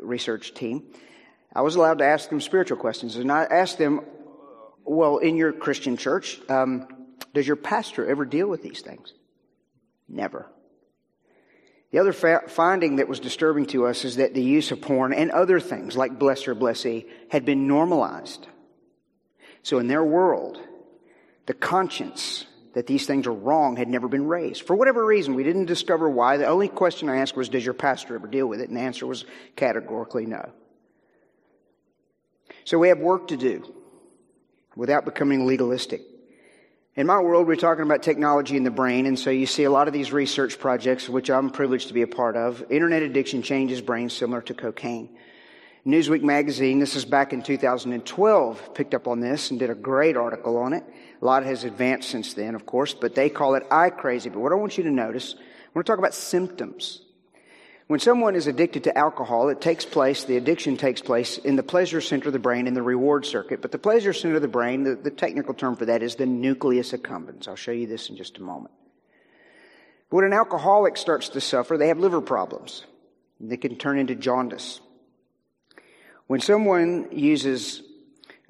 research 0.00 0.54
team, 0.54 0.82
I 1.56 1.62
was 1.62 1.74
allowed 1.74 1.98
to 1.98 2.04
ask 2.04 2.28
them 2.28 2.42
spiritual 2.42 2.76
questions. 2.76 3.16
And 3.16 3.32
I 3.32 3.44
asked 3.44 3.78
them, 3.78 4.02
well, 4.84 5.16
in 5.16 5.36
your 5.36 5.52
Christian 5.52 5.96
church, 5.96 6.38
um, 6.50 6.86
does 7.32 7.46
your 7.46 7.56
pastor 7.56 8.06
ever 8.06 8.26
deal 8.26 8.46
with 8.46 8.62
these 8.62 8.82
things? 8.82 9.14
Never. 10.06 10.46
The 11.92 11.98
other 12.00 12.12
fa- 12.12 12.42
finding 12.48 12.96
that 12.96 13.08
was 13.08 13.20
disturbing 13.20 13.64
to 13.68 13.86
us 13.86 14.04
is 14.04 14.16
that 14.16 14.34
the 14.34 14.42
use 14.42 14.70
of 14.70 14.82
porn 14.82 15.14
and 15.14 15.30
other 15.30 15.58
things 15.58 15.96
like 15.96 16.18
blesser 16.18 16.56
blessee 16.56 17.06
had 17.30 17.46
been 17.46 17.66
normalized. 17.66 18.46
So 19.62 19.78
in 19.78 19.86
their 19.86 20.04
world, 20.04 20.60
the 21.46 21.54
conscience 21.54 22.44
that 22.74 22.86
these 22.86 23.06
things 23.06 23.26
are 23.26 23.32
wrong 23.32 23.76
had 23.76 23.88
never 23.88 24.08
been 24.08 24.26
raised. 24.26 24.66
For 24.66 24.76
whatever 24.76 25.06
reason, 25.06 25.34
we 25.34 25.42
didn't 25.42 25.64
discover 25.64 26.06
why. 26.10 26.36
The 26.36 26.48
only 26.48 26.68
question 26.68 27.08
I 27.08 27.16
asked 27.16 27.34
was, 27.34 27.48
does 27.48 27.64
your 27.64 27.72
pastor 27.72 28.14
ever 28.14 28.26
deal 28.26 28.46
with 28.46 28.60
it? 28.60 28.68
And 28.68 28.76
the 28.76 28.82
answer 28.82 29.06
was 29.06 29.24
categorically 29.56 30.26
no. 30.26 30.52
So 32.66 32.80
we 32.80 32.88
have 32.88 32.98
work 32.98 33.28
to 33.28 33.36
do 33.36 33.64
without 34.74 35.04
becoming 35.04 35.46
legalistic. 35.46 36.02
In 36.96 37.06
my 37.06 37.20
world, 37.20 37.46
we're 37.46 37.54
talking 37.54 37.84
about 37.84 38.02
technology 38.02 38.56
in 38.56 38.64
the 38.64 38.72
brain, 38.72 39.06
and 39.06 39.16
so 39.16 39.30
you 39.30 39.46
see 39.46 39.62
a 39.62 39.70
lot 39.70 39.86
of 39.86 39.94
these 39.94 40.12
research 40.12 40.58
projects, 40.58 41.08
which 41.08 41.30
I'm 41.30 41.50
privileged 41.50 41.88
to 41.88 41.94
be 41.94 42.02
a 42.02 42.08
part 42.08 42.36
of. 42.36 42.64
Internet 42.68 43.02
addiction 43.02 43.42
changes 43.42 43.80
brains 43.80 44.14
similar 44.14 44.42
to 44.42 44.54
cocaine. 44.54 45.16
Newsweek 45.86 46.24
magazine, 46.24 46.80
this 46.80 46.96
is 46.96 47.04
back 47.04 47.32
in 47.32 47.40
2012, 47.40 48.74
picked 48.74 48.94
up 48.94 49.06
on 49.06 49.20
this 49.20 49.52
and 49.52 49.60
did 49.60 49.70
a 49.70 49.74
great 49.76 50.16
article 50.16 50.56
on 50.56 50.72
it. 50.72 50.82
A 51.22 51.24
lot 51.24 51.44
has 51.44 51.62
advanced 51.62 52.10
since 52.10 52.34
then, 52.34 52.56
of 52.56 52.66
course, 52.66 52.94
but 52.94 53.14
they 53.14 53.30
call 53.30 53.54
it 53.54 53.62
iCrazy. 53.70 54.32
But 54.32 54.40
what 54.40 54.50
I 54.50 54.56
want 54.56 54.76
you 54.76 54.82
to 54.82 54.90
notice, 54.90 55.36
I 55.38 55.68
want 55.72 55.86
to 55.86 55.92
talk 55.92 56.00
about 56.00 56.14
symptoms. 56.14 57.05
When 57.86 58.00
someone 58.00 58.34
is 58.34 58.48
addicted 58.48 58.84
to 58.84 58.98
alcohol, 58.98 59.48
it 59.48 59.60
takes 59.60 59.84
place, 59.84 60.24
the 60.24 60.36
addiction 60.36 60.76
takes 60.76 61.00
place 61.00 61.38
in 61.38 61.54
the 61.54 61.62
pleasure 61.62 62.00
center 62.00 62.28
of 62.28 62.32
the 62.32 62.40
brain 62.40 62.66
in 62.66 62.74
the 62.74 62.82
reward 62.82 63.24
circuit. 63.24 63.62
But 63.62 63.70
the 63.70 63.78
pleasure 63.78 64.12
center 64.12 64.36
of 64.36 64.42
the 64.42 64.48
brain, 64.48 64.82
the, 64.82 64.96
the 64.96 65.10
technical 65.10 65.54
term 65.54 65.76
for 65.76 65.86
that 65.86 66.02
is 66.02 66.16
the 66.16 66.26
nucleus 66.26 66.92
accumbens. 66.92 67.46
I'll 67.46 67.54
show 67.54 67.70
you 67.70 67.86
this 67.86 68.10
in 68.10 68.16
just 68.16 68.38
a 68.38 68.42
moment. 68.42 68.74
When 70.10 70.24
an 70.24 70.32
alcoholic 70.32 70.96
starts 70.96 71.28
to 71.30 71.40
suffer, 71.40 71.76
they 71.78 71.88
have 71.88 71.98
liver 71.98 72.20
problems. 72.20 72.84
They 73.38 73.56
can 73.56 73.76
turn 73.76 73.98
into 73.98 74.16
jaundice. 74.16 74.80
When 76.26 76.40
someone 76.40 77.08
uses, 77.12 77.82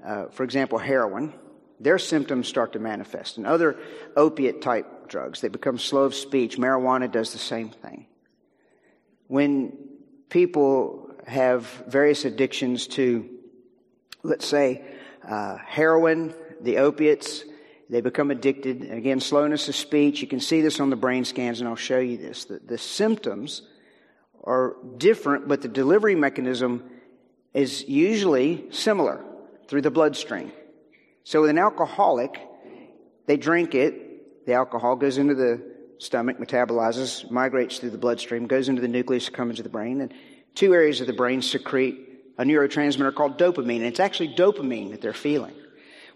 uh, 0.03 0.27
for 0.29 0.45
example, 0.45 0.79
heroin, 0.79 1.35
their 1.79 1.99
symptoms 1.99 2.49
start 2.49 2.73
to 2.73 2.79
manifest. 2.79 3.37
And 3.37 3.47
other 3.47 3.77
opiate 4.17 4.63
type 4.63 5.09
drugs, 5.09 5.43
they 5.43 5.49
become 5.49 5.77
slow 5.77 6.05
of 6.05 6.15
speech. 6.15 6.57
Marijuana 6.57 7.13
does 7.13 7.33
the 7.33 7.39
same 7.39 7.69
thing 7.69 8.07
when 9.29 9.77
people 10.29 11.11
have 11.27 11.67
various 11.89 12.25
addictions 12.25 12.87
to, 12.87 13.29
let's 14.23 14.47
say, 14.47 14.85
uh, 15.27 15.57
heroin, 15.57 16.35
the 16.61 16.79
opiates, 16.79 17.45
they 17.89 18.01
become 18.01 18.31
addicted. 18.31 18.91
Again, 18.91 19.21
slowness 19.21 19.69
of 19.69 19.77
speech. 19.77 20.21
You 20.21 20.29
can 20.29 20.41
see 20.41 20.61
this 20.61 20.81
on 20.81 20.91
the 20.91 20.97
brain 20.97 21.25
scans, 21.25 21.61
and 21.61 21.69
I'll 21.69 21.77
show 21.77 21.99
you 21.99 22.17
this. 22.17 22.45
The, 22.45 22.59
the 22.59 22.79
symptoms 22.79 23.63
are 24.45 24.77
different, 24.97 25.49
but 25.49 25.63
the 25.63 25.69
delivery 25.69 26.15
mechanism 26.15 26.89
is 27.55 27.89
usually 27.89 28.67
similar 28.71 29.25
through 29.69 29.83
the 29.83 29.91
bloodstream. 29.91 30.53
So 31.25 31.41
with 31.41 31.51
an 31.51 31.59
alcoholic, 31.59 32.39
they 33.27 33.37
drink 33.37 33.75
it, 33.75 34.47
the 34.47 34.53
alcohol 34.53 34.95
goes 34.95 35.19
into 35.19 35.35
the 35.35 35.76
stomach, 35.99 36.39
metabolizes, 36.39 37.31
migrates 37.31 37.79
through 37.79 37.91
the 37.91 37.99
bloodstream, 37.99 38.47
goes 38.47 38.69
into 38.69 38.83
the 38.83 38.89
nucleus, 38.89 39.29
comes 39.29 39.53
into 39.53 39.63
the 39.63 39.69
brain, 39.69 40.01
and 40.01 40.13
two 40.55 40.75
areas 40.75 41.01
of 41.01 41.07
the 41.07 41.13
brain 41.13 41.43
secrete 41.43 42.07
a 42.39 42.45
neurotransmitter 42.45 43.15
called 43.15 43.39
dopamine, 43.39 43.77
and 43.77 43.87
it's 43.87 44.01
actually 44.01 44.35
dopamine 44.35 44.91
that 44.91 45.01
they're 45.01 45.13
feeling. 45.13 45.55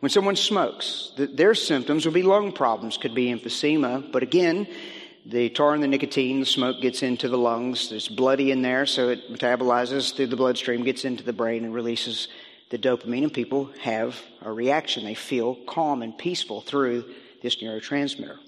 When 0.01 0.11
someone 0.11 0.37
smokes, 0.37 1.13
the, 1.17 1.27
their 1.27 1.55
symptoms 1.55 2.05
will 2.05 2.13
be 2.13 2.23
lung 2.23 2.53
problems, 2.53 2.97
could 2.97 3.15
be 3.15 3.27
emphysema, 3.27 4.11
but 4.13 4.23
again, 4.23 4.67
the 5.27 5.51
tar 5.51 5.75
and 5.75 5.83
the 5.83 5.89
nicotine, 5.89 6.41
the 6.41 6.47
smoke 6.47 6.81
gets 6.81 7.03
into 7.03 7.29
the 7.29 7.37
lungs. 7.37 7.91
There's 7.91 8.09
bloody 8.09 8.51
in 8.51 8.63
there, 8.63 8.87
so 8.87 9.11
it 9.11 9.31
metabolizes 9.31 10.15
through 10.15 10.29
the 10.29 10.37
bloodstream, 10.37 10.83
gets 10.83 11.05
into 11.05 11.25
the 11.25 11.33
brain, 11.33 11.65
and 11.65 11.75
releases 11.75 12.29
the 12.71 12.79
dopamine. 12.79 13.25
And 13.25 13.33
people 13.33 13.71
have 13.81 14.19
a 14.41 14.51
reaction. 14.51 15.05
They 15.05 15.15
feel 15.15 15.57
calm 15.67 16.03
and 16.03 16.17
peaceful 16.17 16.63
through 16.63 17.05
this 17.43 17.57
neurotransmitter. 17.57 18.39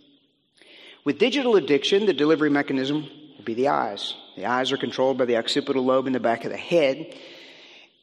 With 1.04 1.18
digital 1.18 1.56
addiction, 1.56 2.06
the 2.06 2.12
delivery 2.12 2.50
mechanism 2.50 3.09
would 3.37 3.44
be 3.44 3.54
the 3.54 3.68
eyes. 3.68 4.14
The 4.37 4.47
eyes 4.47 4.73
are 4.73 4.76
controlled 4.76 5.18
by 5.18 5.25
the 5.25 5.37
occipital 5.37 5.85
lobe 5.85 6.06
in 6.06 6.12
the 6.12 6.21
back 6.21 6.44
of 6.44 6.50
the 6.50 6.56
head, 6.56 7.14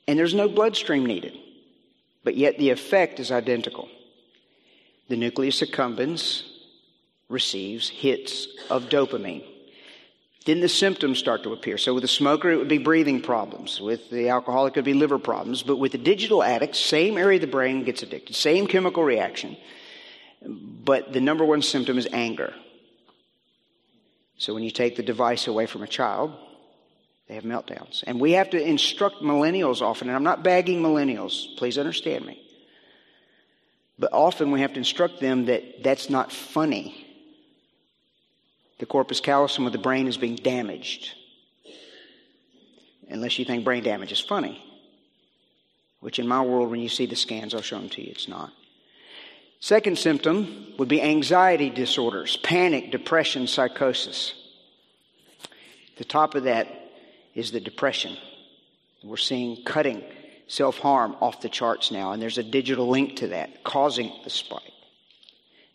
and 0.07 0.19
there's 0.19 0.33
no 0.33 0.49
bloodstream 0.49 1.05
needed. 1.05 1.37
But 2.23 2.35
yet 2.35 2.57
the 2.57 2.69
effect 2.71 3.19
is 3.19 3.31
identical. 3.31 3.87
The 5.07 5.15
nucleus 5.15 5.61
accumbens 5.61 6.43
receives 7.29 7.89
hits 7.89 8.47
of 8.69 8.89
dopamine. 8.89 9.45
Then 10.45 10.61
the 10.61 10.69
symptoms 10.69 11.19
start 11.19 11.43
to 11.43 11.53
appear. 11.53 11.77
So 11.77 11.93
with 11.93 12.03
a 12.03 12.07
smoker, 12.07 12.51
it 12.51 12.57
would 12.57 12.67
be 12.67 12.77
breathing 12.77 13.21
problems. 13.21 13.79
With 13.79 14.09
the 14.09 14.29
alcoholic, 14.29 14.73
it 14.73 14.79
would 14.79 14.85
be 14.85 14.93
liver 14.93 15.19
problems. 15.19 15.63
But 15.63 15.77
with 15.77 15.91
the 15.91 15.97
digital 15.97 16.43
addict, 16.43 16.75
same 16.75 17.17
area 17.17 17.37
of 17.37 17.41
the 17.41 17.47
brain 17.47 17.83
gets 17.83 18.03
addicted, 18.03 18.35
same 18.35 18.67
chemical 18.67 19.03
reaction. 19.03 19.57
But 20.41 21.13
the 21.13 21.21
number 21.21 21.45
one 21.45 21.61
symptom 21.61 21.97
is 21.97 22.07
anger. 22.11 22.53
So 24.39 24.53
when 24.53 24.63
you 24.63 24.71
take 24.71 24.95
the 24.95 25.03
device 25.03 25.47
away 25.47 25.65
from 25.65 25.83
a 25.83 25.87
child, 25.87 26.33
they 27.27 27.35
have 27.35 27.43
meltdowns. 27.43 28.03
And 28.07 28.19
we 28.19 28.31
have 28.31 28.49
to 28.51 28.61
instruct 28.61 29.17
millennials 29.17 29.81
often, 29.81 30.07
and 30.07 30.15
I'm 30.15 30.23
not 30.23 30.43
bagging 30.43 30.81
millennials, 30.81 31.57
please 31.57 31.77
understand 31.77 32.25
me. 32.25 32.41
But 33.99 34.13
often 34.13 34.51
we 34.51 34.61
have 34.61 34.71
to 34.73 34.79
instruct 34.79 35.19
them 35.19 35.45
that 35.45 35.83
that's 35.83 36.09
not 36.09 36.31
funny. 36.31 37.05
The 38.79 38.85
corpus 38.85 39.19
callosum 39.19 39.67
of 39.67 39.73
the 39.73 39.77
brain 39.77 40.07
is 40.07 40.15
being 40.15 40.37
damaged. 40.37 41.11
Unless 43.09 43.39
you 43.39 43.45
think 43.45 43.65
brain 43.65 43.83
damage 43.83 44.13
is 44.13 44.21
funny. 44.21 44.63
Which 45.99 46.17
in 46.17 46.29
my 46.29 46.41
world, 46.41 46.71
when 46.71 46.79
you 46.79 46.87
see 46.87 47.07
the 47.07 47.17
scans, 47.17 47.53
I'll 47.53 47.61
show 47.61 47.77
them 47.77 47.89
to 47.89 48.01
you, 48.01 48.11
it's 48.11 48.29
not. 48.29 48.53
Second 49.59 49.97
symptom 49.97 50.73
would 50.77 50.87
be 50.87 51.01
anxiety 51.01 51.69
disorders, 51.69 52.37
panic, 52.37 52.91
depression, 52.91 53.45
psychosis. 53.45 54.33
The 55.97 56.05
top 56.05 56.35
of 56.35 56.43
that 56.43 56.67
is 57.35 57.51
the 57.51 57.59
depression. 57.59 58.15
We're 59.03 59.17
seeing 59.17 59.63
cutting, 59.63 60.01
self 60.47 60.77
harm 60.77 61.15
off 61.19 61.41
the 61.41 61.49
charts 61.49 61.91
now, 61.91 62.13
and 62.13 62.21
there's 62.21 62.37
a 62.37 62.43
digital 62.43 62.87
link 62.87 63.17
to 63.17 63.27
that 63.27 63.63
causing 63.65 64.11
the 64.23 64.29
spike. 64.29 64.61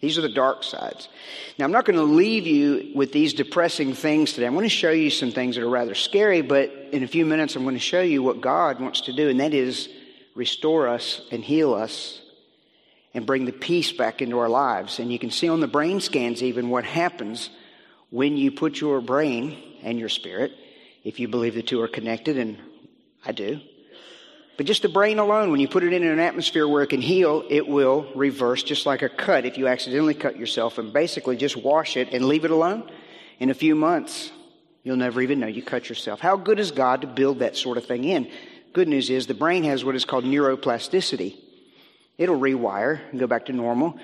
These 0.01 0.19
are 0.19 0.23
the 0.23 0.29
dark 0.31 0.65
sides. 0.65 1.09
Now, 1.59 1.67
I'm 1.67 1.73
not 1.73 1.85
going 1.85 1.99
to 1.99 2.05
leave 2.05 2.47
you 2.47 2.93
with 2.95 3.13
these 3.13 3.33
depressing 3.33 3.95
things 3.95 4.33
today. 4.33 4.47
I'm 4.47 4.53
going 4.53 4.65
to 4.65 4.69
show 4.69 4.91
you 4.91 5.09
some 5.09 5.31
things 5.31 5.57
that 5.57 5.65
are 5.65 5.69
rather 5.69 5.95
scary, 5.95 6.43
but 6.43 6.71
in 6.93 7.03
a 7.03 7.09
few 7.09 7.25
minutes, 7.25 7.55
I'm 7.55 7.63
going 7.63 7.75
to 7.75 7.81
show 7.81 8.03
you 8.03 8.23
what 8.23 8.41
God 8.41 8.81
wants 8.81 9.03
to 9.03 9.13
do, 9.13 9.29
and 9.29 9.41
that 9.41 9.55
is 9.55 9.89
restore 10.35 10.89
us 10.89 11.23
and 11.31 11.45
heal 11.45 11.73
us 11.75 12.21
and 13.15 13.25
bring 13.25 13.45
the 13.45 13.53
peace 13.53 13.93
back 13.93 14.21
into 14.21 14.39
our 14.39 14.49
lives. 14.49 14.99
And 14.99 15.11
you 15.13 15.19
can 15.19 15.31
see 15.31 15.49
on 15.49 15.61
the 15.61 15.69
brain 15.69 16.01
scans 16.01 16.43
even 16.43 16.69
what 16.69 16.85
happens 16.85 17.49
when 18.11 18.37
you 18.37 18.51
put 18.51 18.81
your 18.81 19.01
brain 19.01 19.57
and 19.83 19.99
your 19.99 20.09
spirit 20.09 20.53
if 21.05 21.21
you 21.21 21.29
believe 21.29 21.55
the 21.55 21.63
two 21.63 21.81
are 21.83 21.89
connected, 21.89 22.39
and 22.39 22.59
I 23.25 23.33
do. 23.33 23.61
But 24.57 24.67
just 24.67 24.83
the 24.83 24.89
brain 24.89 25.19
alone, 25.19 25.51
when 25.51 25.61
you 25.61 25.69
put 25.69 25.83
it 25.83 25.93
in 25.93 26.03
an 26.03 26.19
atmosphere 26.19 26.67
where 26.67 26.83
it 26.83 26.89
can 26.89 27.03
heal, 27.03 27.45
it 27.51 27.67
will 27.69 28.07
reverse 28.15 28.63
just 28.63 28.87
like 28.87 29.03
a 29.03 29.09
cut 29.09 29.45
if 29.45 29.59
you 29.59 29.67
accidentally 29.67 30.15
cut 30.15 30.37
yourself 30.37 30.79
and 30.79 30.93
basically 30.93 31.37
just 31.37 31.57
wash 31.57 31.97
it 31.97 32.13
and 32.13 32.25
leave 32.27 32.45
it 32.45 32.51
alone. 32.51 32.91
In 33.39 33.51
a 33.51 33.55
few 33.55 33.75
months, 33.75 34.33
you'll 34.83 34.97
never 34.97 35.21
even 35.21 35.41
know 35.41 35.47
you 35.47 35.63
cut 35.63 35.89
yourself. 35.89 36.21
How 36.21 36.37
good 36.37 36.59
is 36.59 36.71
God 36.71 37.03
to 37.03 37.07
build 37.07 37.41
that 37.41 37.57
sort 37.57 37.77
of 37.79 37.85
thing 37.85 38.05
in? 38.05 38.31
Good 38.73 38.89
news 38.89 39.11
is 39.11 39.27
the 39.27 39.35
brain 39.35 39.65
has 39.65 39.85
what 39.85 39.97
is 39.97 40.05
called 40.05 40.25
neuroplasticity. 40.25 41.37
It'll 42.17 42.39
rewire 42.39 43.01
and 43.11 43.19
go 43.19 43.27
back 43.27 43.47
to 43.47 43.53
normal 43.53 43.99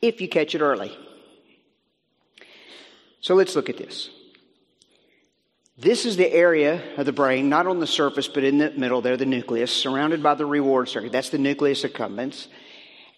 if 0.00 0.20
you 0.20 0.28
catch 0.28 0.54
it 0.54 0.60
early. 0.60 0.96
So 3.20 3.34
let's 3.34 3.56
look 3.56 3.68
at 3.68 3.76
this. 3.76 4.10
This 5.78 6.06
is 6.06 6.16
the 6.16 6.32
area 6.32 6.80
of 6.96 7.04
the 7.04 7.12
brain, 7.12 7.50
not 7.50 7.66
on 7.66 7.80
the 7.80 7.86
surface, 7.86 8.28
but 8.28 8.44
in 8.44 8.58
the 8.58 8.70
middle 8.70 9.02
there, 9.02 9.18
the 9.18 9.26
nucleus, 9.26 9.70
surrounded 9.70 10.22
by 10.22 10.34
the 10.34 10.46
reward 10.46 10.88
circuit. 10.88 11.12
That's 11.12 11.28
the 11.28 11.38
nucleus 11.38 11.82
accumbens. 11.82 12.46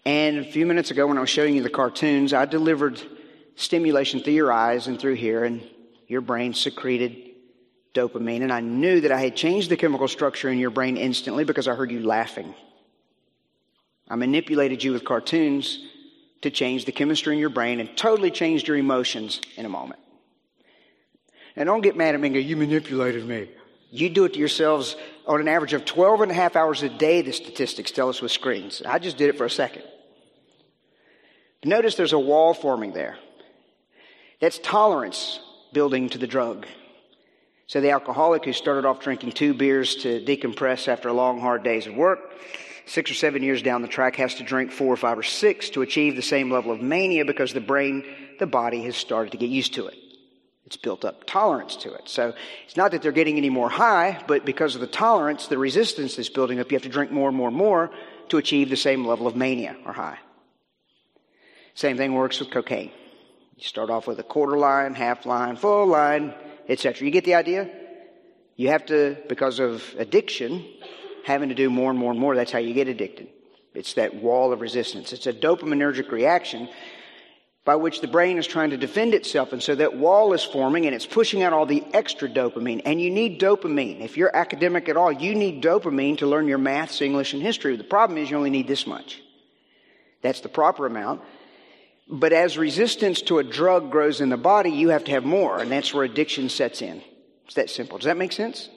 And 0.03 0.39
a 0.39 0.43
few 0.43 0.65
minutes 0.65 0.91
ago, 0.91 1.07
when 1.07 1.17
I 1.17 1.21
was 1.21 1.29
showing 1.29 1.55
you 1.55 1.63
the 1.63 1.69
cartoons, 1.69 2.33
I 2.33 2.45
delivered 2.45 3.01
stimulation 3.55 4.19
through 4.21 4.33
your 4.33 4.51
eyes 4.51 4.87
and 4.87 4.99
through 4.99 5.15
here, 5.15 5.45
and 5.45 5.61
your 6.07 6.19
brain 6.19 6.53
secreted 6.53 7.29
dopamine. 7.93 8.41
And 8.41 8.51
I 8.51 8.59
knew 8.59 9.01
that 9.01 9.11
I 9.11 9.21
had 9.21 9.37
changed 9.37 9.69
the 9.69 9.77
chemical 9.77 10.09
structure 10.09 10.49
in 10.49 10.57
your 10.57 10.69
brain 10.69 10.97
instantly 10.97 11.45
because 11.45 11.67
I 11.67 11.75
heard 11.75 11.91
you 11.91 12.01
laughing. 12.01 12.55
I 14.09 14.15
manipulated 14.15 14.83
you 14.83 14.93
with 14.93 15.05
cartoons 15.05 15.79
to 16.41 16.49
change 16.49 16.85
the 16.85 16.91
chemistry 16.91 17.33
in 17.33 17.39
your 17.39 17.49
brain 17.49 17.79
and 17.79 17.95
totally 17.95 18.31
changed 18.31 18.67
your 18.67 18.77
emotions 18.77 19.41
in 19.55 19.65
a 19.65 19.69
moment. 19.69 19.99
And 21.55 21.67
don't 21.67 21.81
get 21.81 21.97
mad 21.97 22.15
at 22.15 22.21
me 22.21 22.29
go, 22.29 22.39
you 22.39 22.55
manipulated 22.55 23.25
me. 23.25 23.49
You 23.91 24.09
do 24.09 24.25
it 24.25 24.33
to 24.33 24.39
yourselves 24.39 24.95
on 25.25 25.41
an 25.41 25.47
average 25.47 25.73
of 25.73 25.83
12 25.83 26.21
and 26.21 26.31
a 26.31 26.35
half 26.35 26.55
hours 26.55 26.83
a 26.83 26.89
day, 26.89 27.21
the 27.21 27.33
statistics 27.33 27.91
tell 27.91 28.09
us 28.09 28.21
with 28.21 28.31
screens. 28.31 28.81
I 28.85 28.99
just 28.99 29.17
did 29.17 29.29
it 29.29 29.37
for 29.37 29.45
a 29.45 29.49
second. 29.49 29.83
Notice 31.63 31.95
there's 31.95 32.13
a 32.13 32.19
wall 32.19 32.53
forming 32.53 32.93
there. 32.93 33.17
That's 34.39 34.59
tolerance 34.59 35.39
building 35.73 36.09
to 36.09 36.17
the 36.17 36.27
drug. 36.27 36.65
So 37.67 37.81
the 37.81 37.91
alcoholic 37.91 38.45
who 38.45 38.53
started 38.53 38.85
off 38.85 39.01
drinking 39.01 39.33
two 39.33 39.53
beers 39.53 39.97
to 39.97 40.23
decompress 40.23 40.87
after 40.87 41.09
a 41.09 41.13
long, 41.13 41.39
hard 41.39 41.63
day's 41.63 41.85
of 41.85 41.95
work, 41.95 42.19
six 42.89 43.11
or 43.11 43.13
seven 43.13 43.43
years 43.43 43.61
down 43.61 43.81
the 43.81 43.87
track 43.87 44.15
has 44.15 44.35
to 44.35 44.43
drink 44.43 44.71
four 44.71 44.91
or 44.91 44.97
five 44.97 45.17
or 45.17 45.23
six 45.23 45.69
to 45.69 45.81
achieve 45.81 46.15
the 46.15 46.21
same 46.21 46.51
level 46.51 46.71
of 46.71 46.81
mania 46.81 47.23
because 47.23 47.53
the 47.53 47.61
brain, 47.61 48.03
the 48.39 48.47
body 48.47 48.81
has 48.83 48.95
started 48.95 49.31
to 49.31 49.37
get 49.37 49.49
used 49.49 49.75
to 49.75 49.87
it. 49.87 49.95
It's 50.65 50.77
built 50.77 51.05
up 51.05 51.23
tolerance 51.25 51.75
to 51.77 51.93
it. 51.93 52.09
So 52.09 52.33
it's 52.65 52.77
not 52.77 52.91
that 52.91 53.01
they're 53.01 53.11
getting 53.11 53.37
any 53.37 53.49
more 53.49 53.69
high, 53.69 54.23
but 54.27 54.45
because 54.45 54.75
of 54.75 54.81
the 54.81 54.87
tolerance, 54.87 55.47
the 55.47 55.57
resistance 55.57 56.15
that's 56.15 56.29
building 56.29 56.59
up, 56.59 56.71
you 56.71 56.75
have 56.75 56.83
to 56.83 56.89
drink 56.89 57.11
more 57.11 57.27
and 57.27 57.37
more 57.37 57.47
and 57.47 57.57
more 57.57 57.91
to 58.29 58.37
achieve 58.37 58.69
the 58.69 58.77
same 58.77 59.05
level 59.05 59.27
of 59.27 59.35
mania 59.35 59.75
or 59.85 59.93
high. 59.93 60.19
Same 61.73 61.97
thing 61.97 62.13
works 62.13 62.39
with 62.39 62.51
cocaine. 62.51 62.91
You 63.55 63.63
start 63.63 63.89
off 63.89 64.07
with 64.07 64.19
a 64.19 64.23
quarter 64.23 64.57
line, 64.57 64.93
half 64.93 65.25
line, 65.25 65.55
full 65.55 65.87
line, 65.87 66.33
etc. 66.67 67.05
You 67.05 67.11
get 67.11 67.25
the 67.25 67.35
idea? 67.35 67.69
You 68.55 68.69
have 68.69 68.85
to, 68.87 69.17
because 69.27 69.59
of 69.59 69.83
addiction, 69.97 70.65
having 71.25 71.49
to 71.49 71.55
do 71.55 71.69
more 71.69 71.89
and 71.89 71.99
more 71.99 72.11
and 72.11 72.19
more, 72.19 72.35
that's 72.35 72.51
how 72.51 72.59
you 72.59 72.73
get 72.73 72.87
addicted. 72.87 73.29
It's 73.73 73.93
that 73.93 74.15
wall 74.15 74.51
of 74.51 74.61
resistance. 74.61 75.13
It's 75.13 75.27
a 75.27 75.33
dopaminergic 75.33 76.11
reaction 76.11 76.69
by 77.65 77.75
which 77.75 78.01
the 78.01 78.07
brain 78.07 78.37
is 78.37 78.47
trying 78.47 78.71
to 78.71 78.77
defend 78.77 79.13
itself. 79.13 79.53
And 79.53 79.61
so 79.61 79.75
that 79.75 79.95
wall 79.95 80.33
is 80.33 80.43
forming 80.43 80.85
and 80.85 80.95
it's 80.95 81.05
pushing 81.05 81.43
out 81.43 81.53
all 81.53 81.65
the 81.65 81.83
extra 81.93 82.27
dopamine. 82.27 82.81
And 82.83 82.99
you 82.99 83.11
need 83.11 83.39
dopamine. 83.39 84.01
If 84.01 84.17
you're 84.17 84.35
academic 84.35 84.89
at 84.89 84.97
all, 84.97 85.11
you 85.11 85.35
need 85.35 85.63
dopamine 85.63 86.17
to 86.17 86.27
learn 86.27 86.47
your 86.47 86.57
maths, 86.57 87.01
English, 87.01 87.33
and 87.33 87.43
history. 87.43 87.75
The 87.75 87.83
problem 87.83 88.17
is 88.17 88.31
you 88.31 88.37
only 88.37 88.49
need 88.49 88.67
this 88.67 88.87
much. 88.87 89.21
That's 90.21 90.41
the 90.41 90.49
proper 90.49 90.85
amount. 90.85 91.21
But 92.09 92.33
as 92.33 92.57
resistance 92.57 93.21
to 93.23 93.37
a 93.37 93.43
drug 93.43 93.91
grows 93.91 94.19
in 94.19 94.29
the 94.29 94.37
body, 94.37 94.71
you 94.71 94.89
have 94.89 95.03
to 95.03 95.11
have 95.11 95.23
more. 95.23 95.59
And 95.59 95.71
that's 95.71 95.93
where 95.93 96.03
addiction 96.03 96.49
sets 96.49 96.81
in. 96.81 97.03
It's 97.45 97.53
that 97.53 97.69
simple. 97.69 97.99
Does 97.99 98.05
that 98.05 98.17
make 98.17 98.31
sense? 98.31 98.67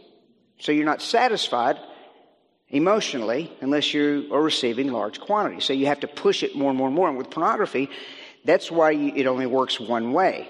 So 0.58 0.70
you're 0.70 0.84
not 0.84 1.00
satisfied 1.00 1.78
emotionally 2.72 3.52
unless 3.60 3.94
you 3.94 4.28
are 4.32 4.42
receiving 4.42 4.90
large 4.90 5.20
quantities. 5.20 5.64
So 5.64 5.74
you 5.74 5.86
have 5.86 6.00
to 6.00 6.08
push 6.08 6.42
it 6.42 6.56
more 6.56 6.70
and 6.70 6.78
more 6.78 6.88
and 6.88 6.96
more. 6.96 7.08
And 7.08 7.16
with 7.16 7.30
pornography, 7.30 7.90
that's 8.44 8.70
why 8.70 8.90
you, 8.90 9.12
it 9.14 9.26
only 9.26 9.46
works 9.46 9.78
one 9.78 10.12
way. 10.12 10.48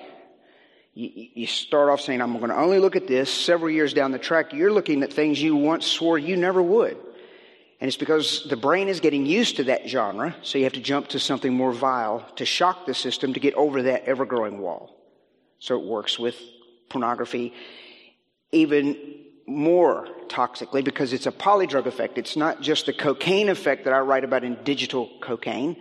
You, 0.94 1.10
you 1.34 1.46
start 1.46 1.90
off 1.90 2.00
saying, 2.00 2.22
I'm 2.22 2.38
going 2.38 2.50
to 2.50 2.56
only 2.56 2.78
look 2.78 2.96
at 2.96 3.08
this. 3.08 3.30
Several 3.30 3.70
years 3.70 3.92
down 3.92 4.12
the 4.12 4.18
track, 4.18 4.52
you're 4.52 4.72
looking 4.72 5.02
at 5.02 5.12
things 5.12 5.42
you 5.42 5.56
once 5.56 5.84
swore 5.84 6.18
you 6.18 6.36
never 6.36 6.62
would. 6.62 6.96
And 7.80 7.88
it's 7.88 7.96
because 7.96 8.46
the 8.48 8.56
brain 8.56 8.88
is 8.88 9.00
getting 9.00 9.26
used 9.26 9.56
to 9.56 9.64
that 9.64 9.88
genre, 9.88 10.36
so 10.42 10.56
you 10.56 10.64
have 10.64 10.74
to 10.74 10.80
jump 10.80 11.08
to 11.08 11.18
something 11.18 11.52
more 11.52 11.72
vile 11.72 12.24
to 12.36 12.44
shock 12.44 12.86
the 12.86 12.94
system 12.94 13.34
to 13.34 13.40
get 13.40 13.54
over 13.54 13.82
that 13.82 14.04
ever 14.04 14.24
growing 14.24 14.60
wall. 14.60 14.96
So 15.58 15.80
it 15.80 15.84
works 15.84 16.16
with 16.16 16.36
pornography 16.88 17.54
even 18.52 18.96
more 19.46 20.06
toxically 20.28 20.84
because 20.84 21.12
it's 21.12 21.26
a 21.26 21.32
polydrug 21.32 21.86
effect. 21.86 22.18
It's 22.18 22.36
not 22.36 22.60
just 22.60 22.86
the 22.86 22.92
cocaine 22.92 23.48
effect 23.48 23.84
that 23.84 23.92
I 23.92 24.00
write 24.00 24.24
about 24.24 24.44
in 24.44 24.56
digital 24.64 25.10
cocaine, 25.20 25.76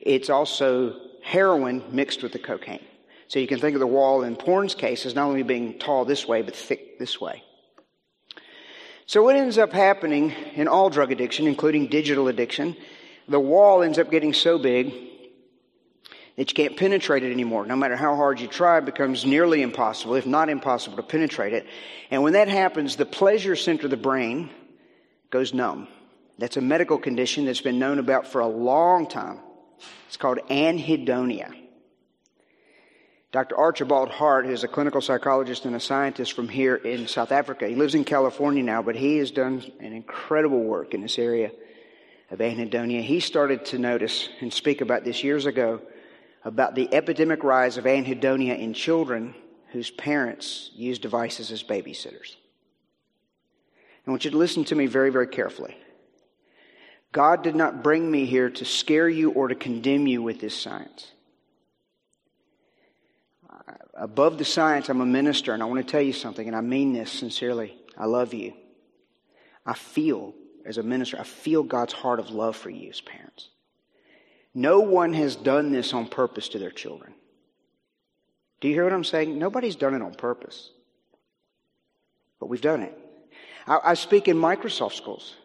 it's 0.00 0.30
also 0.30 0.94
heroin 1.22 1.82
mixed 1.90 2.22
with 2.22 2.32
the 2.32 2.38
cocaine. 2.38 2.84
So 3.28 3.38
you 3.38 3.46
can 3.46 3.58
think 3.58 3.74
of 3.74 3.80
the 3.80 3.86
wall 3.86 4.22
in 4.22 4.36
porn's 4.36 4.74
case 4.74 5.04
as 5.04 5.14
not 5.14 5.26
only 5.26 5.42
being 5.42 5.78
tall 5.78 6.04
this 6.04 6.26
way, 6.26 6.42
but 6.42 6.56
thick 6.56 6.98
this 6.98 7.20
way. 7.20 7.42
So 9.06 9.22
what 9.22 9.36
ends 9.36 9.58
up 9.58 9.72
happening 9.72 10.32
in 10.54 10.68
all 10.68 10.90
drug 10.90 11.12
addiction, 11.12 11.46
including 11.46 11.88
digital 11.88 12.28
addiction, 12.28 12.76
the 13.28 13.40
wall 13.40 13.82
ends 13.82 13.98
up 13.98 14.10
getting 14.10 14.32
so 14.32 14.58
big 14.58 14.92
that 16.38 16.48
you 16.48 16.54
can't 16.54 16.76
penetrate 16.76 17.24
it 17.24 17.32
anymore. 17.32 17.66
No 17.66 17.74
matter 17.74 17.96
how 17.96 18.14
hard 18.14 18.38
you 18.38 18.46
try, 18.46 18.78
it 18.78 18.84
becomes 18.84 19.26
nearly 19.26 19.60
impossible, 19.60 20.14
if 20.14 20.24
not 20.24 20.48
impossible, 20.48 20.96
to 20.96 21.02
penetrate 21.02 21.52
it. 21.52 21.66
And 22.12 22.22
when 22.22 22.34
that 22.34 22.46
happens, 22.46 22.94
the 22.94 23.04
pleasure 23.04 23.56
center 23.56 23.86
of 23.86 23.90
the 23.90 23.96
brain 23.96 24.48
goes 25.30 25.52
numb. 25.52 25.88
That's 26.38 26.56
a 26.56 26.60
medical 26.60 26.96
condition 26.96 27.44
that's 27.44 27.60
been 27.60 27.80
known 27.80 27.98
about 27.98 28.28
for 28.28 28.40
a 28.40 28.46
long 28.46 29.08
time. 29.08 29.40
It's 30.06 30.16
called 30.16 30.38
anhedonia. 30.48 31.52
Dr. 33.32 33.58
Archibald 33.58 34.08
Hart, 34.08 34.46
who's 34.46 34.62
a 34.62 34.68
clinical 34.68 35.00
psychologist 35.00 35.64
and 35.64 35.74
a 35.74 35.80
scientist 35.80 36.34
from 36.34 36.48
here 36.48 36.76
in 36.76 37.08
South 37.08 37.32
Africa, 37.32 37.66
he 37.66 37.74
lives 37.74 37.96
in 37.96 38.04
California 38.04 38.62
now, 38.62 38.80
but 38.80 38.94
he 38.94 39.16
has 39.16 39.32
done 39.32 39.64
an 39.80 39.92
incredible 39.92 40.62
work 40.62 40.94
in 40.94 41.02
this 41.02 41.18
area 41.18 41.50
of 42.30 42.38
anhedonia. 42.38 43.02
He 43.02 43.18
started 43.18 43.64
to 43.66 43.78
notice 43.78 44.28
and 44.40 44.52
speak 44.52 44.80
about 44.80 45.02
this 45.02 45.24
years 45.24 45.44
ago 45.44 45.80
about 46.48 46.74
the 46.74 46.92
epidemic 46.92 47.44
rise 47.44 47.76
of 47.76 47.84
anhedonia 47.84 48.58
in 48.58 48.74
children 48.74 49.34
whose 49.72 49.90
parents 49.90 50.70
use 50.74 50.98
devices 50.98 51.52
as 51.52 51.62
babysitters. 51.62 52.34
I 54.06 54.10
want 54.10 54.24
you 54.24 54.30
to 54.30 54.38
listen 54.38 54.64
to 54.64 54.74
me 54.74 54.86
very, 54.86 55.10
very 55.10 55.28
carefully. 55.28 55.76
God 57.12 57.42
did 57.42 57.54
not 57.54 57.82
bring 57.82 58.10
me 58.10 58.24
here 58.24 58.50
to 58.50 58.64
scare 58.64 59.08
you 59.08 59.30
or 59.32 59.48
to 59.48 59.54
condemn 59.54 60.06
you 60.06 60.22
with 60.22 60.40
this 60.40 60.58
science 60.58 61.12
uh, 63.68 63.72
above 63.94 64.38
the 64.38 64.44
science, 64.44 64.88
I'm 64.88 65.00
a 65.00 65.06
minister, 65.06 65.52
and 65.52 65.62
I 65.62 65.66
want 65.66 65.84
to 65.84 65.90
tell 65.90 66.02
you 66.02 66.12
something, 66.12 66.46
and 66.46 66.56
I 66.56 66.60
mean 66.60 66.92
this 66.92 67.10
sincerely. 67.10 67.76
I 67.96 68.06
love 68.06 68.34
you. 68.34 68.54
I 69.66 69.74
feel, 69.74 70.34
as 70.64 70.78
a 70.78 70.82
minister, 70.82 71.18
I 71.18 71.24
feel 71.24 71.62
God's 71.62 71.92
heart 71.92 72.20
of 72.20 72.30
love 72.30 72.56
for 72.56 72.70
you 72.70 72.90
as 72.90 73.00
parents. 73.00 73.48
No 74.58 74.80
one 74.80 75.12
has 75.12 75.36
done 75.36 75.70
this 75.70 75.94
on 75.94 76.08
purpose 76.08 76.48
to 76.48 76.58
their 76.58 76.72
children. 76.72 77.14
Do 78.60 78.66
you 78.66 78.74
hear 78.74 78.82
what 78.82 78.92
I'm 78.92 79.04
saying? 79.04 79.38
Nobody's 79.38 79.76
done 79.76 79.94
it 79.94 80.02
on 80.02 80.14
purpose. 80.14 80.70
But 82.40 82.48
we've 82.48 82.60
done 82.60 82.82
it. 82.82 82.98
I, 83.68 83.78
I 83.84 83.94
speak 83.94 84.26
in 84.26 84.36
Microsoft 84.36 84.94
schools, 84.94 85.36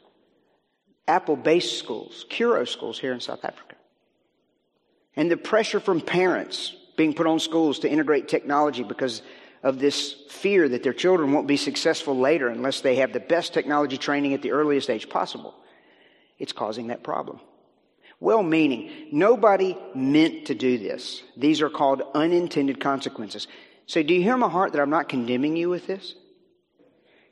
Apple 1.08 1.36
based 1.36 1.78
schools, 1.78 2.26
Curro 2.28 2.68
schools 2.68 2.98
here 2.98 3.14
in 3.14 3.20
South 3.20 3.46
Africa. 3.46 3.76
And 5.16 5.30
the 5.30 5.38
pressure 5.38 5.80
from 5.80 6.02
parents 6.02 6.76
being 6.98 7.14
put 7.14 7.28
on 7.28 7.40
schools 7.40 7.78
to 7.80 7.92
integrate 7.92 8.28
technology 8.28 8.82
because 8.82 9.22
of 9.62 9.78
this 9.78 10.16
fear 10.32 10.68
that 10.68 10.82
their 10.82 10.92
children 10.92 11.34
won't 11.34 11.46
be 11.46 11.58
successful 11.58 12.18
later 12.18 12.48
unless 12.48 12.82
they 12.82 12.96
have 12.96 13.14
the 13.14 13.20
best 13.20 13.54
technology 13.54 13.98
training 14.00 14.34
at 14.34 14.42
the 14.42 14.54
earliest 14.54 14.90
age 14.90 15.08
possible. 15.08 15.54
It's 16.40 16.52
causing 16.52 16.88
that 16.88 17.04
problem. 17.04 17.40
Well 18.24 18.42
meaning. 18.42 18.90
Nobody 19.12 19.78
meant 19.94 20.46
to 20.46 20.56
do 20.56 20.78
this. 20.78 21.24
These 21.36 21.62
are 21.62 21.70
called 21.70 22.04
unintended 22.16 22.80
consequences. 22.80 23.50
So 23.86 24.02
do 24.02 24.14
you 24.14 24.24
hear 24.24 24.38
my 24.38 24.48
heart 24.48 24.72
that 24.72 24.82
I'm 24.82 24.90
not 24.90 25.10
condemning 25.10 25.58
you 25.58 25.70
with 25.70 25.88
this? 25.88 26.16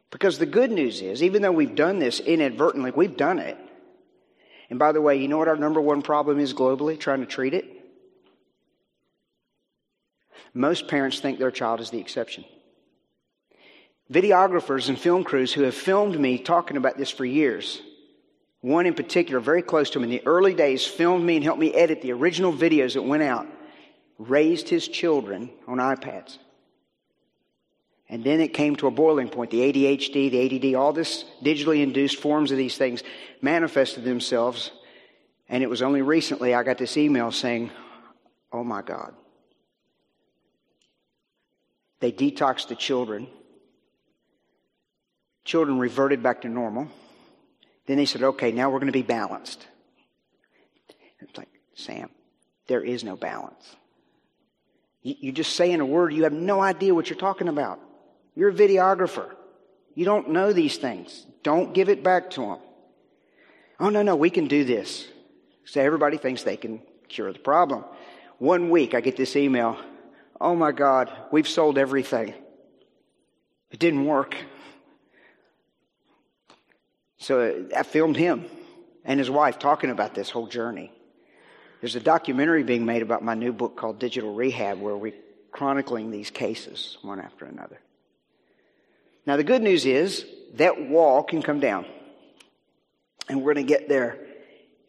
Because 0.09 0.37
the 0.37 0.45
good 0.45 0.69
news 0.69 1.01
is, 1.01 1.23
even 1.23 1.43
though 1.43 1.53
we've 1.53 1.75
done 1.75 1.99
this 1.99 2.19
inadvertently, 2.19 2.91
we've 2.91 3.15
done 3.15 3.39
it. 3.39 3.57
And 4.69 4.77
by 4.77 4.91
the 4.91 4.99
way, 4.99 5.15
you 5.15 5.29
know 5.29 5.37
what 5.37 5.47
our 5.47 5.55
number 5.55 5.79
one 5.79 6.01
problem 6.01 6.41
is 6.41 6.53
globally, 6.53 6.99
trying 6.99 7.21
to 7.21 7.25
treat 7.25 7.53
it? 7.53 7.65
Most 10.53 10.89
parents 10.89 11.21
think 11.21 11.39
their 11.39 11.51
child 11.51 11.79
is 11.79 11.89
the 11.89 11.99
exception. 11.99 12.43
Videographers 14.11 14.89
and 14.89 14.99
film 14.99 15.23
crews 15.23 15.53
who 15.53 15.61
have 15.61 15.73
filmed 15.73 16.19
me 16.19 16.37
talking 16.37 16.75
about 16.75 16.97
this 16.97 17.09
for 17.09 17.23
years, 17.23 17.81
one 18.61 18.85
in 18.85 18.93
particular, 18.93 19.39
very 19.39 19.63
close 19.63 19.89
to 19.91 19.99
him 19.99 20.03
in 20.03 20.11
the 20.11 20.25
early 20.25 20.53
days, 20.53 20.85
filmed 20.85 21.25
me 21.25 21.35
and 21.35 21.43
helped 21.43 21.59
me 21.59 21.73
edit 21.73 22.01
the 22.01 22.13
original 22.13 22.53
videos 22.53 22.93
that 22.93 23.01
went 23.01 23.23
out, 23.23 23.47
raised 24.19 24.69
his 24.69 24.87
children 24.87 25.49
on 25.67 25.77
iPads. 25.77 26.37
And 28.07 28.23
then 28.23 28.39
it 28.41 28.53
came 28.53 28.75
to 28.75 28.87
a 28.87 28.91
boiling 28.91 29.29
point. 29.29 29.51
The 29.51 29.71
ADHD, 29.71 30.29
the 30.29 30.69
ADD, 30.69 30.75
all 30.75 30.93
this 30.93 31.23
digitally 31.41 31.81
induced 31.81 32.19
forms 32.19 32.51
of 32.51 32.57
these 32.57 32.77
things 32.77 33.03
manifested 33.41 34.03
themselves. 34.03 34.71
And 35.47 35.63
it 35.63 35.69
was 35.69 35.81
only 35.81 36.01
recently 36.01 36.53
I 36.53 36.63
got 36.63 36.77
this 36.77 36.97
email 36.97 37.31
saying, 37.31 37.71
Oh 38.51 38.65
my 38.65 38.81
God. 38.81 39.13
They 42.01 42.11
detoxed 42.11 42.67
the 42.67 42.75
children. 42.75 43.27
Children 45.45 45.79
reverted 45.79 46.21
back 46.21 46.41
to 46.41 46.49
normal. 46.49 46.89
Then 47.87 47.97
they 47.97 48.05
said, 48.05 48.23
okay, 48.23 48.51
now 48.51 48.69
we're 48.69 48.79
going 48.79 48.87
to 48.87 48.91
be 48.91 49.01
balanced. 49.01 49.65
It's 51.19 51.37
like, 51.37 51.49
Sam, 51.75 52.09
there 52.67 52.83
is 52.83 53.03
no 53.03 53.15
balance. 53.15 53.75
You, 55.01 55.15
you 55.19 55.31
just 55.31 55.55
say 55.55 55.71
in 55.71 55.81
a 55.81 55.85
word, 55.85 56.13
you 56.13 56.23
have 56.23 56.33
no 56.33 56.61
idea 56.61 56.93
what 56.93 57.09
you're 57.09 57.19
talking 57.19 57.47
about. 57.47 57.79
You're 58.35 58.49
a 58.49 58.53
videographer. 58.53 59.29
You 59.95 60.05
don't 60.05 60.29
know 60.29 60.53
these 60.53 60.77
things. 60.77 61.25
Don't 61.43 61.73
give 61.73 61.89
it 61.89 62.03
back 62.03 62.31
to 62.31 62.41
them. 62.41 62.59
Oh, 63.79 63.89
no, 63.89 64.03
no, 64.03 64.15
we 64.15 64.29
can 64.29 64.47
do 64.47 64.63
this. 64.63 65.07
So 65.65 65.81
everybody 65.81 66.17
thinks 66.17 66.43
they 66.43 66.57
can 66.57 66.81
cure 67.09 67.33
the 67.33 67.39
problem. 67.39 67.83
One 68.37 68.69
week, 68.69 68.93
I 68.93 69.01
get 69.01 69.17
this 69.17 69.35
email 69.35 69.77
Oh 70.41 70.55
my 70.55 70.71
God, 70.71 71.11
we've 71.31 71.47
sold 71.47 71.77
everything. 71.77 72.33
It 73.69 73.79
didn't 73.79 74.05
work. 74.05 74.35
So 77.21 77.39
uh, 77.39 77.77
I 77.77 77.83
filmed 77.83 78.17
him 78.17 78.45
and 79.05 79.19
his 79.19 79.29
wife 79.29 79.59
talking 79.59 79.91
about 79.91 80.15
this 80.15 80.31
whole 80.31 80.47
journey. 80.47 80.91
There's 81.79 81.95
a 81.95 81.99
documentary 81.99 82.63
being 82.63 82.83
made 82.85 83.03
about 83.03 83.23
my 83.23 83.35
new 83.35 83.53
book 83.53 83.77
called 83.77 83.99
Digital 83.99 84.33
Rehab 84.33 84.79
where 84.79 84.97
we're 84.97 85.13
chronicling 85.51 86.09
these 86.09 86.31
cases 86.31 86.97
one 87.03 87.19
after 87.19 87.45
another. 87.45 87.79
Now, 89.25 89.37
the 89.37 89.43
good 89.43 89.61
news 89.61 89.85
is 89.85 90.25
that 90.55 90.89
wall 90.89 91.21
can 91.21 91.43
come 91.43 91.59
down. 91.59 91.85
And 93.29 93.43
we're 93.43 93.53
going 93.53 93.67
to 93.67 93.71
get 93.71 93.87
there 93.87 94.17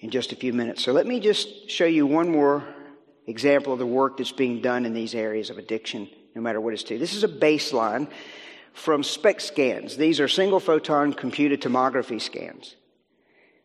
in 0.00 0.08
just 0.08 0.32
a 0.32 0.36
few 0.36 0.54
minutes. 0.54 0.82
So 0.82 0.92
let 0.92 1.06
me 1.06 1.20
just 1.20 1.70
show 1.70 1.84
you 1.84 2.06
one 2.06 2.30
more 2.30 2.64
example 3.26 3.74
of 3.74 3.78
the 3.78 3.86
work 3.86 4.16
that's 4.16 4.32
being 4.32 4.62
done 4.62 4.86
in 4.86 4.94
these 4.94 5.14
areas 5.14 5.50
of 5.50 5.58
addiction, 5.58 6.08
no 6.34 6.40
matter 6.40 6.60
what 6.62 6.72
it's 6.72 6.82
to. 6.84 6.98
This 6.98 7.14
is 7.14 7.24
a 7.24 7.28
baseline 7.28 8.08
from 8.72 9.02
SPECT 9.02 9.42
scans. 9.42 9.96
These 9.96 10.20
are 10.20 10.28
single 10.28 10.60
photon 10.60 11.12
computed 11.12 11.60
tomography 11.60 12.20
scans. 12.20 12.76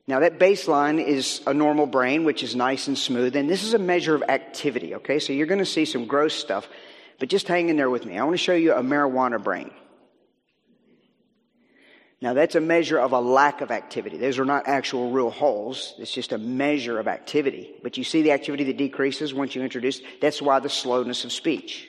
Now 0.07 0.21
that 0.21 0.39
baseline 0.39 1.03
is 1.03 1.41
a 1.45 1.53
normal 1.53 1.85
brain, 1.85 2.23
which 2.23 2.43
is 2.43 2.55
nice 2.55 2.87
and 2.87 2.97
smooth, 2.97 3.35
and 3.35 3.49
this 3.49 3.63
is 3.63 3.73
a 3.73 3.79
measure 3.79 4.15
of 4.15 4.23
activity, 4.23 4.95
okay? 4.95 5.19
So 5.19 5.33
you're 5.33 5.47
going 5.47 5.59
to 5.59 5.65
see 5.65 5.85
some 5.85 6.05
gross 6.05 6.33
stuff, 6.33 6.67
but 7.19 7.29
just 7.29 7.47
hang 7.47 7.69
in 7.69 7.75
there 7.75 7.89
with 7.89 8.05
me. 8.05 8.17
I 8.17 8.23
want 8.23 8.33
to 8.33 8.43
show 8.43 8.53
you 8.53 8.73
a 8.73 8.81
marijuana 8.81 9.43
brain. 9.43 9.71
Now, 12.19 12.33
that's 12.33 12.55
a 12.55 12.61
measure 12.61 12.97
of 12.97 13.11
a 13.11 13.19
lack 13.19 13.61
of 13.61 13.69
activity. 13.69 14.17
Those 14.17 14.39
are 14.39 14.45
not 14.45 14.67
actual 14.67 15.11
real 15.11 15.29
holes. 15.29 15.93
It's 15.99 16.11
just 16.11 16.31
a 16.31 16.39
measure 16.39 16.97
of 16.97 17.07
activity. 17.07 17.75
But 17.83 17.95
you 17.95 18.03
see 18.03 18.23
the 18.23 18.31
activity 18.31 18.63
that 18.65 18.77
decreases 18.77 19.35
once 19.35 19.53
you 19.53 19.61
introduce. 19.61 20.01
That's 20.19 20.41
why 20.41 20.59
the 20.59 20.69
slowness 20.69 21.25
of 21.25 21.31
speech, 21.31 21.87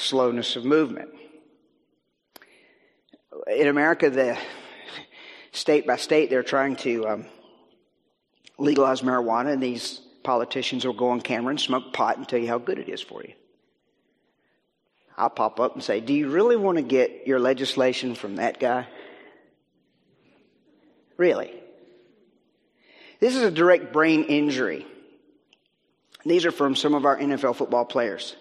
slowness 0.00 0.56
of 0.56 0.64
movement. 0.64 1.10
In 3.46 3.68
America, 3.68 4.10
the 4.10 4.38
state 5.52 5.86
by 5.86 5.96
state, 5.96 6.30
they're 6.30 6.42
trying 6.42 6.76
to 6.76 7.06
um, 7.06 7.26
legalize 8.58 9.02
marijuana, 9.02 9.52
and 9.52 9.62
these 9.62 10.00
politicians 10.22 10.84
will 10.84 10.94
go 10.94 11.10
on 11.10 11.20
camera 11.20 11.50
and 11.50 11.60
smoke 11.60 11.92
pot 11.92 12.16
and 12.16 12.26
tell 12.28 12.38
you 12.38 12.48
how 12.48 12.58
good 12.58 12.78
it 12.78 12.88
is 12.88 13.00
for 13.00 13.22
you. 13.22 13.34
I'll 15.16 15.30
pop 15.30 15.60
up 15.60 15.74
and 15.74 15.84
say, 15.84 16.00
Do 16.00 16.14
you 16.14 16.30
really 16.30 16.56
want 16.56 16.78
to 16.78 16.82
get 16.82 17.26
your 17.26 17.38
legislation 17.38 18.14
from 18.14 18.36
that 18.36 18.58
guy? 18.58 18.86
Really? 21.18 21.52
This 23.20 23.36
is 23.36 23.42
a 23.42 23.50
direct 23.50 23.92
brain 23.92 24.24
injury. 24.24 24.86
These 26.24 26.46
are 26.46 26.50
from 26.50 26.74
some 26.74 26.94
of 26.94 27.04
our 27.04 27.18
NFL 27.18 27.56
football 27.56 27.84
players. 27.84 28.34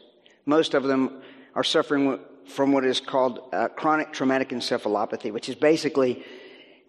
Most 0.46 0.74
of 0.74 0.84
them 0.84 1.22
are 1.56 1.64
suffering 1.64 2.20
from 2.46 2.72
what 2.72 2.84
is 2.86 3.00
called 3.00 3.40
uh, 3.54 3.68
chronic 3.70 4.12
traumatic 4.12 4.50
encephalopathy, 4.50 5.32
which 5.32 5.50
is 5.50 5.56
basically 5.56 6.24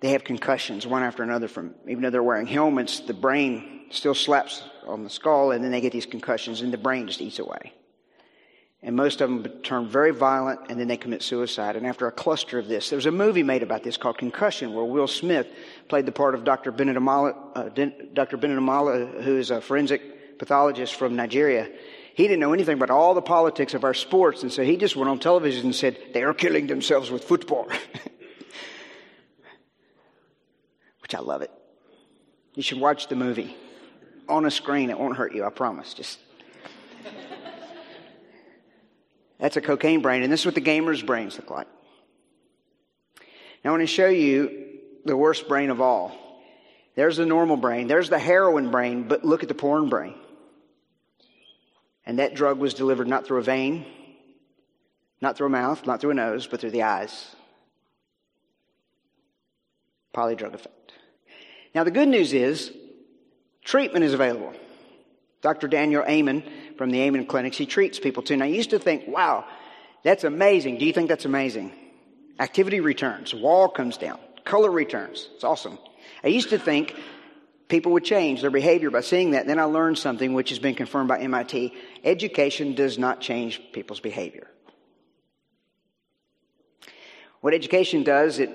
they 0.01 0.11
have 0.11 0.25
concussions 0.25 0.87
one 0.87 1.03
after 1.03 1.23
another 1.23 1.49
from, 1.49 1.75
even 1.87 2.03
though 2.03 2.11
they're 2.11 2.23
wearing 2.23 2.47
helmets, 2.47 3.01
the 3.01 3.15
brain 3.15 3.83
still 3.91 4.15
slaps 4.15 4.63
on 4.87 5.05
the 5.05 5.11
skull 5.11 5.51
and 5.51 5.63
then 5.63 5.71
they 5.71 5.81
get 5.81 5.93
these 5.93 6.07
concussions 6.07 6.63
and 6.63 6.73
the 6.73 6.79
brain 6.79 7.07
just 7.07 7.21
eats 7.21 7.39
away. 7.39 7.75
And 8.83 8.97
most 8.97 9.21
of 9.21 9.29
them 9.29 9.61
turn 9.63 9.89
very 9.89 10.11
violent 10.11 10.61
and 10.71 10.81
then 10.81 10.89
they 10.89 10.97
commit 10.97 11.23
suicide. 11.23 11.77
And 11.77 11.87
after 11.87 12.07
a 12.07 12.13
cluster 12.13 12.59
of 12.59 12.67
this, 12.67 12.89
there 12.89 12.97
was 12.97 13.05
a 13.05 13.11
movie 13.11 13.43
made 13.43 13.63
about 13.63 13.83
this 13.83 13.99
called 13.99 14.17
Concussion 14.17 14.73
where 14.73 14.87
Will 14.87 15.07
Smith 15.07 15.47
played 15.89 16.07
the 16.07 16.13
part 16.13 16.35
of 16.35 16.45
Dr. 16.45 16.73
Bennet 16.73 16.97
Omalu, 16.97 17.35
uh, 17.55 17.91
Dr. 18.15 18.39
Bennet 18.39 18.59
Omalu, 18.59 19.23
who 19.23 19.37
is 19.37 19.51
a 19.51 19.61
forensic 19.61 20.39
pathologist 20.39 20.95
from 20.95 21.15
Nigeria. 21.15 21.69
He 22.21 22.29
didn't 22.29 22.41
know 22.41 22.53
anything 22.53 22.75
about 22.75 22.91
all 22.91 23.15
the 23.15 23.23
politics 23.23 23.73
of 23.73 23.83
our 23.83 23.95
sports. 23.95 24.43
And 24.43 24.53
so 24.53 24.63
he 24.63 24.77
just 24.77 24.95
went 24.95 25.09
on 25.09 25.19
television 25.19 25.65
and 25.65 25.75
said, 25.75 25.97
they 26.13 26.23
are 26.23 26.35
killing 26.35 26.67
themselves 26.67 27.11
with 27.11 27.25
football. 27.25 27.65
Which 31.01 31.15
I 31.15 31.21
love 31.21 31.41
it. 31.41 31.51
You 32.55 32.63
should 32.63 32.79
watch 32.79 33.09
the 33.09 33.17
movie 33.17 33.57
on 34.29 34.45
a 34.45 34.51
screen. 34.51 34.91
It 34.91 34.99
won't 34.99 35.17
hurt 35.17 35.35
you, 35.35 35.47
I 35.47 35.49
promise. 35.49 35.95
Just 35.95 36.19
That's 39.39 39.57
a 39.57 39.63
cocaine 39.63 40.03
brain, 40.03 40.23
and 40.23 40.31
this 40.31 40.41
is 40.41 40.47
what 40.47 40.57
the 40.57 40.61
gamer's 40.61 41.03
brains 41.03 41.39
look 41.39 41.51
like. 41.51 41.69
Now 43.65 43.71
I 43.71 43.73
want 43.73 43.83
to 43.83 43.87
show 43.87 44.09
you 44.09 44.81
the 45.07 45.17
worst 45.17 45.49
brain 45.49 45.71
of 45.71 45.81
all. 45.81 46.13
There's 46.97 47.17
the 47.17 47.25
normal 47.25 47.57
brain, 47.57 47.87
there's 47.87 48.11
the 48.11 48.19
heroin 48.19 48.71
brain, 48.71 49.09
but 49.09 49.25
look 49.25 49.43
at 49.43 49.49
the 49.49 49.55
porn 49.55 49.89
brain. 49.89 50.17
And 52.11 52.19
that 52.19 52.35
drug 52.35 52.59
was 52.59 52.75
delivered 52.75 53.07
not 53.07 53.25
through 53.25 53.39
a 53.39 53.43
vein, 53.43 53.87
not 55.21 55.37
through 55.37 55.47
a 55.47 55.51
mouth, 55.51 55.87
not 55.87 56.01
through 56.01 56.11
a 56.11 56.15
nose, 56.15 56.49
but 56.49 56.61
through 56.61 56.73
the 56.73 56.83
eyes. 56.83 57.37
Polydrug 60.13 60.53
effect. 60.53 60.93
Now 61.73 61.85
the 61.85 61.93
good 61.93 62.09
news 62.09 62.33
is 62.33 62.73
treatment 63.65 64.05
is 64.05 64.13
available. 64.13 64.53
Dr. 65.41 65.69
Daniel 65.69 66.03
Amen 66.03 66.43
from 66.77 66.91
the 66.91 67.01
Amen 67.01 67.27
clinics, 67.27 67.57
he 67.57 67.65
treats 67.65 68.01
people 68.01 68.25
too. 68.25 68.35
And 68.35 68.43
I 68.43 68.47
used 68.47 68.71
to 68.71 68.81
think, 68.81 69.07
wow, 69.07 69.45
that's 70.03 70.25
amazing. 70.25 70.79
Do 70.79 70.87
you 70.87 70.93
think 70.93 71.09
that's 71.09 71.27
amazing? 71.27 71.71
Activity 72.41 72.81
returns, 72.81 73.33
wall 73.33 73.69
comes 73.69 73.97
down, 73.97 74.19
color 74.45 74.73
returns. 74.73 75.29
It's 75.37 75.45
awesome. 75.45 75.79
I 76.25 76.27
used 76.27 76.51
to 76.51 76.59
think 76.59 76.97
people 77.71 77.93
would 77.93 78.05
change 78.05 78.43
their 78.43 78.51
behavior 78.51 78.91
by 78.91 79.01
seeing 79.01 79.31
that. 79.31 79.47
Then 79.47 79.59
I 79.59 79.65
learned 79.65 79.97
something 79.97 80.35
which 80.35 80.51
has 80.51 80.59
been 80.59 80.75
confirmed 80.75 81.09
by 81.09 81.21
MIT. 81.21 81.73
Education 82.05 82.75
does 82.75 82.99
not 82.99 83.21
change 83.21 83.63
people's 83.73 84.01
behavior. 84.01 84.49
What 87.41 87.55
education 87.55 88.03
does, 88.03 88.39
it 88.39 88.51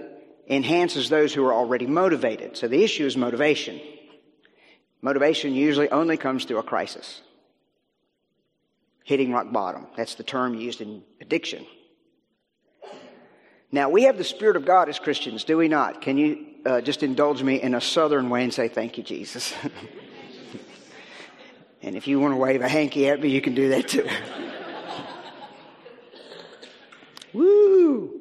enhances 0.47 1.09
those 1.09 1.33
who 1.33 1.43
are 1.45 1.53
already 1.53 1.87
motivated. 1.87 2.55
So 2.55 2.67
the 2.67 2.83
issue 2.83 3.05
is 3.05 3.17
motivation. 3.17 3.81
Motivation 5.01 5.53
usually 5.53 5.89
only 5.89 6.17
comes 6.17 6.45
through 6.45 6.59
a 6.59 6.63
crisis. 6.63 7.21
Hitting 9.03 9.31
rock 9.31 9.51
bottom. 9.51 9.87
That's 9.97 10.15
the 10.15 10.23
term 10.23 10.53
used 10.55 10.81
in 10.81 11.03
addiction. 11.21 11.65
Now, 13.75 13.89
we 13.89 14.03
have 14.03 14.17
the 14.17 14.23
Spirit 14.23 14.55
of 14.55 14.63
God 14.63 14.87
as 14.87 14.99
Christians, 14.99 15.43
do 15.43 15.57
we 15.57 15.67
not? 15.67 16.01
Can 16.01 16.17
you 16.17 16.45
uh, 16.65 16.79
just 16.79 17.03
indulge 17.03 17.43
me 17.43 17.61
in 17.61 17.75
a 17.75 17.81
southern 17.81 18.29
way 18.29 18.41
and 18.41 18.53
say, 18.53 18.69
Thank 18.69 18.97
you, 18.97 19.03
Jesus? 19.03 19.53
and 21.81 21.97
if 21.97 22.07
you 22.07 22.17
want 22.17 22.31
to 22.31 22.37
wave 22.37 22.61
a 22.61 22.69
hanky 22.69 23.09
at 23.09 23.19
me, 23.19 23.27
you 23.27 23.41
can 23.41 23.53
do 23.53 23.67
that 23.71 23.89
too. 23.89 24.07
Woo! 27.33 28.17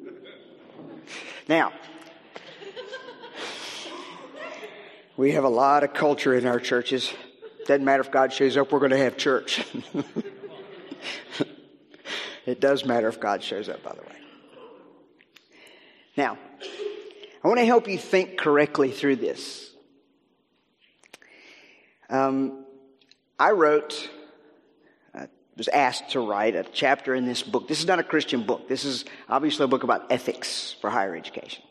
Now, 1.47 1.71
We 5.15 5.31
have 5.31 5.45
a 5.45 5.49
lot 5.49 5.85
of 5.85 5.93
culture 5.93 6.35
in 6.35 6.45
our 6.45 6.59
churches. 6.59 7.13
Doesn't 7.65 7.85
matter 7.85 8.01
if 8.01 8.11
God 8.11 8.33
shows 8.33 8.57
up, 8.57 8.73
we're 8.73 8.79
going 8.79 8.91
to 8.91 8.97
have 8.97 9.15
church. 9.15 9.65
it 12.45 12.59
does 12.59 12.83
matter 12.83 13.07
if 13.07 13.21
God 13.21 13.41
shows 13.41 13.69
up, 13.69 13.81
by 13.81 13.93
the 13.93 14.01
way. 14.01 14.24
Now, 16.17 16.37
I 17.43 17.47
want 17.47 17.59
to 17.59 17.65
help 17.65 17.89
you 17.89 17.97
think 17.97 18.37
correctly 18.37 18.91
through 18.91 19.17
this. 19.17 19.69
Um, 22.09 22.65
I 23.37 23.51
wrote, 23.51 24.09
uh, 25.13 25.27
was 25.57 25.67
asked 25.67 26.11
to 26.11 26.21
write 26.21 26.55
a 26.55 26.63
chapter 26.63 27.13
in 27.13 27.25
this 27.25 27.43
book. 27.43 27.67
This 27.67 27.79
is 27.79 27.87
not 27.87 27.99
a 27.99 28.03
Christian 28.03 28.43
book. 28.43 28.69
This 28.69 28.85
is 28.85 29.03
obviously 29.27 29.65
a 29.65 29.67
book 29.67 29.83
about 29.83 30.09
ethics 30.09 30.75
for 30.79 30.89
higher 30.89 31.15
education. 31.15 31.63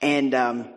And 0.00 0.34
um, 0.34 0.68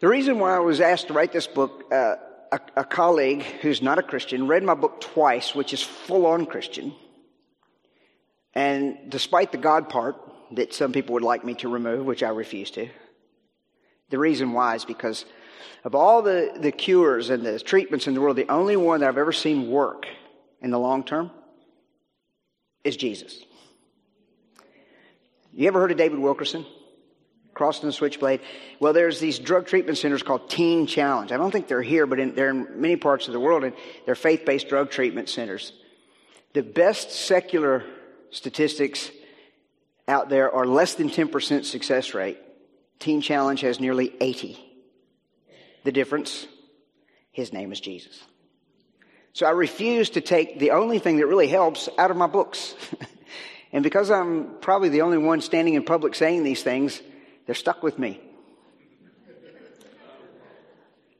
the 0.00 0.08
reason 0.08 0.38
why 0.38 0.56
I 0.56 0.60
was 0.60 0.80
asked 0.80 1.08
to 1.08 1.12
write 1.12 1.32
this 1.32 1.46
book, 1.46 1.92
uh, 1.92 2.14
a, 2.52 2.60
a, 2.76 2.84
colleague 2.84 3.42
who's 3.42 3.82
not 3.82 3.98
a 3.98 4.02
Christian 4.02 4.46
read 4.46 4.62
my 4.62 4.74
book 4.74 5.00
twice, 5.00 5.54
which 5.54 5.74
is 5.74 5.82
full 5.82 6.24
on 6.26 6.46
Christian. 6.46 6.94
And 8.54 8.96
despite 9.10 9.52
the 9.52 9.58
God 9.58 9.90
part 9.90 10.16
that 10.52 10.74
some 10.74 10.92
people 10.92 11.14
would 11.14 11.22
like 11.22 11.44
me 11.44 11.54
to 11.54 11.68
remove, 11.68 12.06
which 12.06 12.22
I 12.22 12.28
refuse 12.28 12.70
to, 12.72 12.88
the 14.10 14.18
reason 14.18 14.52
why 14.52 14.74
is 14.74 14.84
because 14.84 15.24
of 15.84 15.94
all 15.94 16.22
the, 16.22 16.52
the 16.56 16.72
cures 16.72 17.30
and 17.30 17.44
the 17.44 17.58
treatments 17.58 18.06
in 18.06 18.14
the 18.14 18.20
world, 18.20 18.36
the 18.36 18.50
only 18.50 18.76
one 18.76 19.00
that 19.00 19.08
I've 19.08 19.18
ever 19.18 19.32
seen 19.32 19.70
work 19.70 20.06
in 20.60 20.70
the 20.70 20.78
long 20.78 21.04
term 21.04 21.30
is 22.84 22.96
Jesus. 22.96 23.38
You 25.52 25.68
ever 25.68 25.80
heard 25.80 25.90
of 25.90 25.96
David 25.96 26.18
Wilkerson? 26.18 26.66
crossing 27.56 27.86
the 27.86 27.92
switchblade. 27.92 28.40
Well, 28.78 28.92
there's 28.92 29.18
these 29.18 29.38
drug 29.38 29.66
treatment 29.66 29.96
centers 29.96 30.22
called 30.22 30.50
Teen 30.50 30.86
Challenge. 30.86 31.32
I 31.32 31.38
don't 31.38 31.50
think 31.50 31.66
they're 31.66 31.82
here, 31.82 32.06
but 32.06 32.20
in, 32.20 32.34
they're 32.34 32.50
in 32.50 32.80
many 32.80 32.96
parts 32.96 33.26
of 33.26 33.32
the 33.32 33.40
world, 33.40 33.64
and 33.64 33.74
they're 34.04 34.14
faith-based 34.14 34.68
drug 34.68 34.90
treatment 34.90 35.30
centers. 35.30 35.72
The 36.52 36.62
best 36.62 37.10
secular 37.10 37.82
statistics 38.30 39.10
out 40.08 40.28
there 40.28 40.52
are 40.52 40.66
less 40.66 40.94
than 40.94 41.10
10% 41.10 41.64
success 41.64 42.14
rate. 42.14 42.38
Teen 42.98 43.20
Challenge 43.20 43.60
has 43.60 43.80
nearly 43.80 44.12
80. 44.20 44.58
The 45.84 45.92
difference? 45.92 46.46
His 47.32 47.52
name 47.52 47.72
is 47.72 47.80
Jesus. 47.80 48.20
So 49.32 49.46
I 49.46 49.50
refuse 49.50 50.10
to 50.10 50.20
take 50.20 50.58
the 50.58 50.70
only 50.70 50.98
thing 50.98 51.18
that 51.18 51.26
really 51.26 51.48
helps 51.48 51.88
out 51.98 52.10
of 52.10 52.16
my 52.16 52.26
books. 52.26 52.74
and 53.72 53.82
because 53.82 54.10
I'm 54.10 54.58
probably 54.60 54.88
the 54.88 55.02
only 55.02 55.18
one 55.18 55.40
standing 55.40 55.74
in 55.74 55.84
public 55.84 56.14
saying 56.14 56.42
these 56.42 56.62
things, 56.62 57.00
they're 57.44 57.54
stuck 57.54 57.82
with 57.82 57.98
me. 57.98 58.20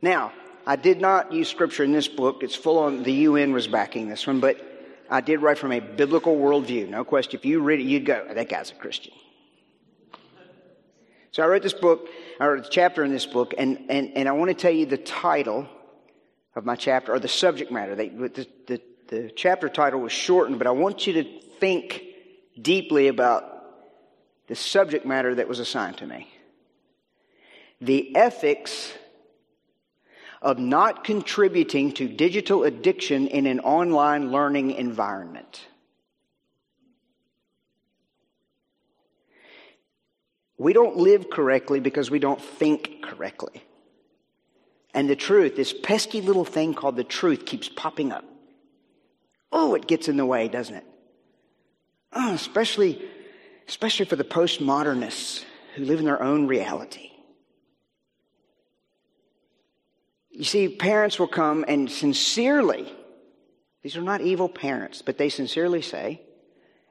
Now, 0.01 0.33
I 0.67 0.77
did 0.77 1.01
not 1.01 1.33
use 1.33 1.49
scripture 1.49 1.85
in 1.85 1.93
this 1.93 2.09
book. 2.09 2.43
It's 2.43 2.55
full 2.55 2.79
on, 2.79 3.03
the 3.03 3.13
UN 3.13 3.53
was 3.53 3.67
backing 3.67 4.09
this 4.09 4.27
one, 4.27 4.41
but 4.41 4.61
I 5.11 5.21
did 5.21 5.43
write 5.43 5.59
from 5.59 5.73
a 5.73 5.81
biblical 5.81 6.37
worldview. 6.37 6.89
No 6.89 7.05
question. 7.05 7.39
If 7.39 7.45
you 7.45 7.61
read 7.61 7.81
it, 7.81 7.85
you'd 7.85 8.07
go, 8.07 8.27
that 8.33 8.49
guy's 8.49 8.71
a 8.71 8.75
Christian. 8.75 9.13
So 11.33 11.43
I 11.43 11.47
wrote 11.47 11.63
this 11.63 11.75
book, 11.75 12.09
I 12.41 12.47
wrote 12.47 12.67
a 12.67 12.71
chapter 12.71 13.05
in 13.05 13.11
this 13.11 13.27
book, 13.27 13.55
and, 13.59 13.87
and, 13.91 14.13
and 14.17 14.29
I 14.29 14.33
want 14.33 14.49
to 14.49 14.55
tell 14.55 14.71
you 14.73 14.87
the 14.87 14.97
title 14.97 15.69
of 16.55 16.65
my 16.65 16.77
chapter, 16.77 17.13
or 17.13 17.19
the 17.19 17.29
subject 17.29 17.71
matter. 17.71 17.95
The, 17.95 18.49
the, 18.67 18.81
the 19.09 19.31
chapter 19.37 19.69
title 19.69 20.01
was 20.01 20.13
shortened, 20.13 20.59
but 20.59 20.67
I 20.67 20.71
want 20.71 21.07
you 21.07 21.13
to 21.23 21.41
think 21.61 22.03
deeply 22.61 23.09
about 23.09 23.45
the 24.47 24.55
subject 24.55 25.05
matter 25.05 25.35
that 25.35 25.49
was 25.49 25.59
assigned 25.59 25.99
to 25.99 26.07
me. 26.07 26.29
The 27.81 28.17
ethics 28.17 28.93
of 30.43 30.59
not 30.59 31.05
contributing 31.05 31.93
to 31.93 32.09
digital 32.09 32.65
addiction 32.65 33.27
in 33.29 33.47
an 33.47 33.61
online 33.61 34.31
learning 34.31 34.73
environment. 34.73 35.67
We 40.59 40.73
don't 40.73 40.97
live 40.97 41.29
correctly 41.31 41.81
because 41.81 42.11
we 42.11 42.19
don't 42.19 42.41
think 42.41 43.03
correctly. 43.03 43.63
And 44.95 45.11
the 45.11 45.17
truth, 45.17 45.57
this 45.57 45.75
pesky 45.75 46.23
little 46.23 46.45
thing 46.45 46.73
called 46.73 46.97
the 46.97 47.05
truth, 47.05 47.45
keeps 47.45 47.69
popping 47.69 48.13
up. 48.13 48.25
Oh, 49.53 49.75
it 49.75 49.87
gets 49.87 50.09
in 50.09 50.17
the 50.17 50.25
way, 50.25 50.49
doesn't 50.49 50.75
it? 50.75 50.87
Oh, 52.13 52.33
especially 52.33 53.07
especially 53.69 54.07
for 54.07 54.17
the 54.17 54.25
postmodernists 54.25 55.45
who 55.75 55.85
live 55.85 55.99
in 55.99 56.05
their 56.05 56.23
own 56.23 56.47
reality. 56.47 57.11
You 60.37 60.45
see, 60.45 60.69
parents 60.69 61.19
will 61.19 61.29
come 61.29 61.65
and 61.67 61.91
sincerely, 61.91 62.93
these 63.83 63.97
are 63.97 64.03
not 64.03 64.21
evil 64.21 64.51
parents, 64.51 65.01
but 65.01 65.17
they 65.17 65.31
sincerely 65.31 65.81
say, 65.81 66.21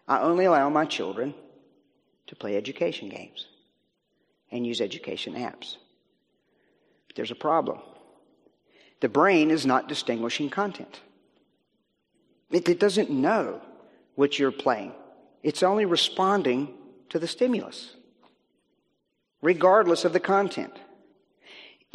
I 0.08 0.21
only 0.21 0.45
allow 0.45 0.67
my 0.69 0.86
children 0.86 1.36
to 2.25 2.36
play 2.36 2.58
education 2.58 3.08
games 3.08 3.45
and 4.51 4.65
use 4.65 4.81
education 4.81 5.36
apps. 5.36 5.77
But 7.08 7.17
there's 7.17 7.29
a 7.29 7.36
problem. 7.36 7.81
The 9.01 9.10
brain 9.10 9.51
is 9.51 9.63
not 9.63 9.88
distinguishing 9.88 10.49
content. 10.49 11.01
It, 12.49 12.67
it 12.67 12.79
doesn't 12.79 13.12
know 13.12 13.62
what 14.15 14.39
you're 14.39 14.51
playing. 14.51 14.93
It's 15.43 15.62
only 15.62 15.86
responding 15.86 16.73
to 17.10 17.19
the 17.19 17.27
stimulus. 17.27 17.91
regardless 19.45 20.05
of 20.05 20.13
the 20.13 20.19
content. 20.19 20.73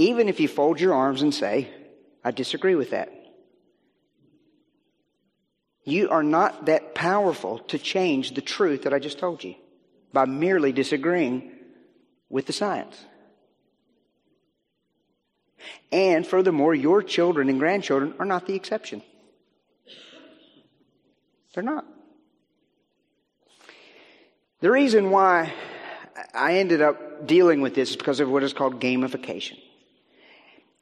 Even 0.00 0.30
if 0.30 0.40
you 0.40 0.48
fold 0.48 0.80
your 0.80 0.94
arms 0.94 1.20
and 1.20 1.34
say, 1.34 1.68
I 2.24 2.30
disagree 2.30 2.74
with 2.74 2.92
that. 2.92 3.12
You 5.84 6.08
are 6.08 6.22
not 6.22 6.64
that 6.64 6.94
powerful 6.94 7.58
to 7.68 7.78
change 7.78 8.32
the 8.32 8.40
truth 8.40 8.84
that 8.84 8.94
I 8.94 8.98
just 8.98 9.18
told 9.18 9.44
you 9.44 9.56
by 10.10 10.24
merely 10.24 10.72
disagreeing 10.72 11.52
with 12.30 12.46
the 12.46 12.54
science. 12.54 12.98
And 15.92 16.26
furthermore, 16.26 16.74
your 16.74 17.02
children 17.02 17.50
and 17.50 17.58
grandchildren 17.58 18.14
are 18.18 18.24
not 18.24 18.46
the 18.46 18.54
exception. 18.54 19.02
They're 21.52 21.62
not. 21.62 21.84
The 24.60 24.70
reason 24.70 25.10
why 25.10 25.52
I 26.32 26.54
ended 26.54 26.80
up 26.80 27.26
dealing 27.26 27.60
with 27.60 27.74
this 27.74 27.90
is 27.90 27.96
because 27.96 28.20
of 28.20 28.30
what 28.30 28.42
is 28.42 28.54
called 28.54 28.80
gamification. 28.80 29.58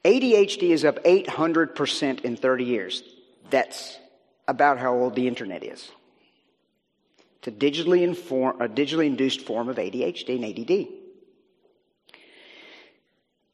ADHD 0.05 0.69
is 0.69 0.85
up 0.85 1.03
800% 1.03 2.21
in 2.21 2.37
30 2.37 2.63
years. 2.63 3.03
That's 3.49 3.97
about 4.47 4.79
how 4.79 4.93
old 4.93 5.15
the 5.15 5.27
internet 5.27 5.63
is. 5.63 5.91
It's 7.39 7.47
a 7.47 7.51
digitally, 7.51 8.01
inform, 8.01 8.61
a 8.61 8.67
digitally 8.67 9.07
induced 9.07 9.41
form 9.41 9.69
of 9.69 9.77
ADHD 9.77 10.35
and 10.35 10.45
ADD. 10.45 10.87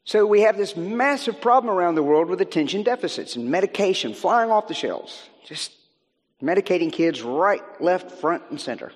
So 0.04 0.24
we 0.24 0.42
have 0.42 0.56
this 0.56 0.76
massive 0.76 1.40
problem 1.40 1.74
around 1.74 1.96
the 1.96 2.02
world 2.02 2.28
with 2.28 2.40
attention 2.40 2.84
deficits 2.84 3.34
and 3.34 3.50
medication 3.50 4.14
flying 4.14 4.50
off 4.50 4.68
the 4.68 4.74
shelves. 4.74 5.28
Just 5.44 5.72
medicating 6.40 6.92
kids 6.92 7.22
right, 7.22 7.62
left, 7.80 8.12
front, 8.12 8.44
and 8.50 8.60
center. 8.60 8.92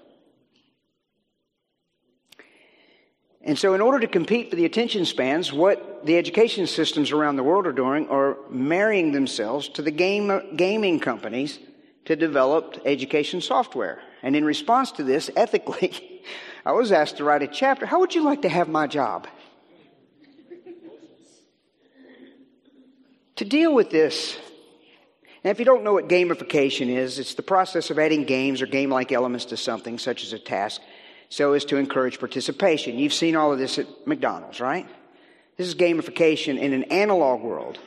And 3.42 3.59
so, 3.59 3.72
in 3.74 3.81
order 3.81 4.00
to 4.00 4.07
compete 4.07 4.50
for 4.50 4.57
the 4.57 4.66
attention 4.66 5.07
spans, 5.07 5.53
what 5.53 6.05
the 6.05 6.18
education 6.18 6.66
systems 6.66 7.11
around 7.11 7.37
the 7.37 7.42
world 7.42 7.66
are 7.66 7.72
doing 7.72 8.09
are 8.09 8.37
marrying 8.50 9.12
themselves 9.12 9.68
to 9.70 9.83
the 9.83 9.90
game, 9.90 10.57
gaming 10.57 11.00
companies 11.00 11.59
to 12.05 12.16
develop 12.16 12.83
education 12.85 13.40
software. 13.40 14.03
And 14.22 14.37
in 14.37 14.44
response 14.44 14.92
to 14.92 15.03
this, 15.03 15.31
ethically, 15.37 16.22
I 16.66 16.72
was 16.72 16.92
asked 16.92 17.16
to 17.16 17.24
write 17.24 17.42
a 17.42 17.46
chapter. 17.46 17.87
How 17.87 18.00
would 18.00 18.14
you 18.14 18.22
like 18.22 18.42
to 18.42 18.48
have 18.48 18.68
my 18.68 18.87
job? 18.87 19.26
to 23.37 23.44
deal 23.46 23.74
with 23.74 23.88
this, 23.88 24.37
and 25.42 25.50
if 25.50 25.59
you 25.59 25.64
don't 25.64 25.83
know 25.83 25.94
what 25.94 26.09
gamification 26.09 26.88
is, 26.94 27.18
it's 27.18 27.33
the 27.33 27.42
process 27.42 27.88
of 27.88 27.98
adding 27.98 28.24
games 28.24 28.61
or 28.61 28.66
game 28.66 28.90
like 28.90 29.12
elements 29.12 29.46
to 29.46 29.57
something, 29.57 29.98
such 29.98 30.22
as 30.22 30.35
a 30.35 30.38
task, 30.38 30.83
so 31.31 31.55
as 31.55 31.64
to 31.66 31.77
encourage 31.77 32.19
participation. 32.19 32.99
You've 32.99 33.14
seen 33.14 33.37
all 33.37 33.53
of 33.53 33.59
this 33.59 33.79
at 33.79 33.87
McDonald's, 34.07 34.61
right? 34.61 34.87
This 35.57 35.69
is 35.69 35.75
gamification 35.75 36.59
in 36.59 36.73
an 36.73 36.85
analog 36.85 37.40
world. 37.40 37.79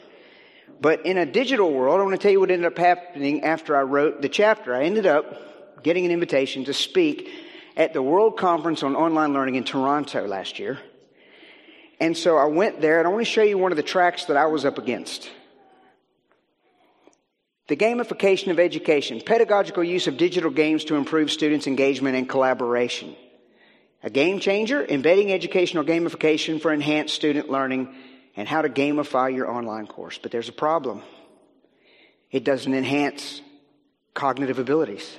But 0.81 1.05
in 1.05 1.17
a 1.17 1.25
digital 1.25 1.71
world, 1.71 1.99
I 1.99 2.03
want 2.03 2.13
to 2.13 2.17
tell 2.17 2.31
you 2.31 2.39
what 2.39 2.51
ended 2.51 2.65
up 2.65 2.77
happening 2.77 3.43
after 3.43 3.75
I 3.75 3.81
wrote 3.81 4.21
the 4.21 4.29
chapter. 4.29 4.73
I 4.73 4.83
ended 4.83 5.05
up 5.05 5.83
getting 5.83 6.05
an 6.05 6.11
invitation 6.11 6.65
to 6.65 6.73
speak 6.73 7.29
at 7.75 7.93
the 7.93 8.01
World 8.01 8.37
Conference 8.37 8.81
on 8.81 8.95
Online 8.95 9.33
Learning 9.33 9.55
in 9.55 9.63
Toronto 9.63 10.25
last 10.25 10.57
year. 10.57 10.79
And 11.99 12.17
so 12.17 12.37
I 12.37 12.45
went 12.45 12.79
there, 12.79 12.99
and 12.99 13.07
I 13.07 13.11
want 13.11 13.25
to 13.25 13.31
show 13.31 13.43
you 13.43 13.57
one 13.57 13.71
of 13.71 13.77
the 13.77 13.83
tracks 13.83 14.25
that 14.25 14.37
I 14.37 14.45
was 14.45 14.65
up 14.65 14.77
against. 14.77 15.29
The 17.67 17.75
gamification 17.75 18.51
of 18.51 18.59
education, 18.59 19.21
pedagogical 19.25 19.83
use 19.83 20.07
of 20.07 20.17
digital 20.17 20.51
games 20.51 20.85
to 20.85 20.95
improve 20.95 21.31
students' 21.31 21.67
engagement 21.67 22.15
and 22.15 22.27
collaboration. 22.27 23.15
A 24.03 24.09
game 24.09 24.39
changer, 24.39 24.85
embedding 24.85 25.31
educational 25.31 25.85
gamification 25.85 26.61
for 26.61 26.73
enhanced 26.73 27.15
student 27.15 27.49
learning 27.49 27.95
and 28.35 28.47
how 28.47 28.61
to 28.61 28.69
gamify 28.69 29.33
your 29.33 29.49
online 29.49 29.87
course. 29.87 30.19
But 30.21 30.31
there's 30.31 30.49
a 30.49 30.53
problem. 30.53 31.01
It 32.29 32.43
doesn't 32.43 32.73
enhance 32.73 33.41
cognitive 34.13 34.59
abilities. 34.59 35.17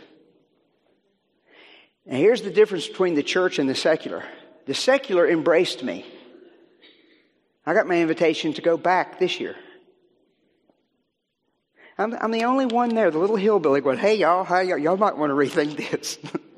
And 2.06 2.18
here's 2.18 2.42
the 2.42 2.50
difference 2.50 2.86
between 2.86 3.14
the 3.14 3.22
church 3.22 3.58
and 3.58 3.68
the 3.68 3.74
secular. 3.74 4.22
The 4.66 4.74
secular 4.74 5.26
embraced 5.26 5.82
me. 5.82 6.04
I 7.64 7.72
got 7.72 7.86
my 7.86 8.00
invitation 8.00 8.52
to 8.54 8.62
go 8.62 8.76
back 8.76 9.18
this 9.18 9.40
year. 9.40 9.56
I'm, 11.96 12.12
I'm 12.14 12.32
the 12.32 12.44
only 12.44 12.66
one 12.66 12.94
there, 12.94 13.10
the 13.10 13.18
little 13.18 13.36
hillbilly 13.36 13.80
going, 13.80 13.98
hey 13.98 14.16
y'all, 14.16 14.44
y'all, 14.62 14.76
y'all 14.76 14.96
might 14.96 15.16
want 15.16 15.30
to 15.30 15.34
rethink 15.34 15.90
this. 15.90 16.18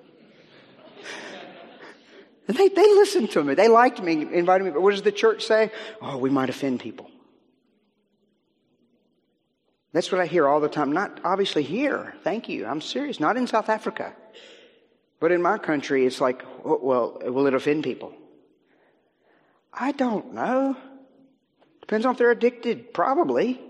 and 2.48 2.56
they, 2.56 2.68
they 2.68 2.94
listened 2.94 3.30
to 3.32 3.42
me. 3.42 3.54
They 3.54 3.68
liked 3.68 4.00
me, 4.00 4.22
invited 4.32 4.64
me. 4.64 4.70
But 4.70 4.82
what 4.82 4.92
does 4.92 5.02
the 5.02 5.12
church 5.12 5.44
say? 5.44 5.70
Oh, 6.00 6.16
we 6.16 6.30
might 6.30 6.48
offend 6.48 6.80
people. 6.80 7.10
That's 9.92 10.12
what 10.12 10.20
I 10.20 10.26
hear 10.26 10.46
all 10.46 10.60
the 10.60 10.68
time. 10.68 10.92
Not 10.92 11.20
obviously 11.24 11.62
here. 11.62 12.14
Thank 12.22 12.48
you. 12.48 12.66
I'm 12.66 12.80
serious. 12.80 13.18
Not 13.18 13.36
in 13.36 13.46
South 13.46 13.68
Africa. 13.68 14.14
But 15.18 15.32
in 15.32 15.40
my 15.40 15.58
country, 15.58 16.04
it's 16.04 16.20
like, 16.20 16.44
oh, 16.64 16.78
well, 16.82 17.18
will 17.24 17.46
it 17.46 17.54
offend 17.54 17.82
people? 17.82 18.14
I 19.72 19.92
don't 19.92 20.34
know. 20.34 20.76
Depends 21.80 22.04
on 22.04 22.12
if 22.12 22.18
they're 22.18 22.30
addicted. 22.30 22.92
Probably. 22.92 23.60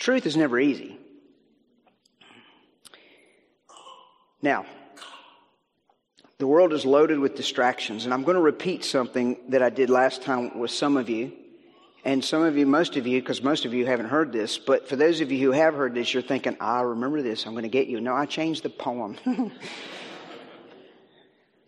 Truth 0.00 0.24
is 0.24 0.34
never 0.34 0.58
easy. 0.58 0.98
Now, 4.40 4.64
the 6.38 6.46
world 6.46 6.72
is 6.72 6.86
loaded 6.86 7.18
with 7.18 7.34
distractions, 7.34 8.06
and 8.06 8.14
I'm 8.14 8.22
going 8.22 8.36
to 8.36 8.40
repeat 8.40 8.82
something 8.82 9.36
that 9.50 9.62
I 9.62 9.68
did 9.68 9.90
last 9.90 10.22
time 10.22 10.58
with 10.58 10.70
some 10.70 10.96
of 10.96 11.10
you. 11.10 11.32
And 12.02 12.24
some 12.24 12.42
of 12.42 12.56
you, 12.56 12.64
most 12.64 12.96
of 12.96 13.06
you, 13.06 13.20
because 13.20 13.42
most 13.42 13.66
of 13.66 13.74
you 13.74 13.84
haven't 13.84 14.08
heard 14.08 14.32
this, 14.32 14.56
but 14.56 14.88
for 14.88 14.96
those 14.96 15.20
of 15.20 15.30
you 15.30 15.38
who 15.38 15.52
have 15.52 15.74
heard 15.74 15.92
this, 15.92 16.14
you're 16.14 16.22
thinking, 16.22 16.56
I 16.58 16.80
remember 16.80 17.20
this, 17.20 17.44
I'm 17.44 17.52
going 17.52 17.64
to 17.64 17.68
get 17.68 17.88
you. 17.88 18.00
No, 18.00 18.14
I 18.14 18.24
changed 18.24 18.62
the 18.62 18.70
poem. 18.70 19.18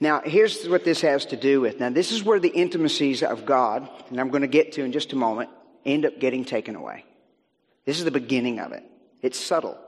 now, 0.00 0.22
here's 0.24 0.66
what 0.66 0.86
this 0.86 1.02
has 1.02 1.26
to 1.26 1.36
do 1.36 1.60
with. 1.60 1.80
Now, 1.80 1.90
this 1.90 2.10
is 2.10 2.24
where 2.24 2.40
the 2.40 2.48
intimacies 2.48 3.22
of 3.22 3.44
God, 3.44 3.86
and 4.08 4.18
I'm 4.18 4.30
going 4.30 4.40
to 4.40 4.48
get 4.48 4.72
to 4.72 4.84
in 4.84 4.92
just 4.92 5.12
a 5.12 5.16
moment, 5.16 5.50
end 5.84 6.06
up 6.06 6.18
getting 6.18 6.46
taken 6.46 6.76
away. 6.76 7.04
This 7.84 7.98
is 7.98 8.04
the 8.04 8.10
beginning 8.10 8.60
of 8.60 8.72
it. 8.72 8.84
It's 9.22 9.38
subtle. 9.38 9.78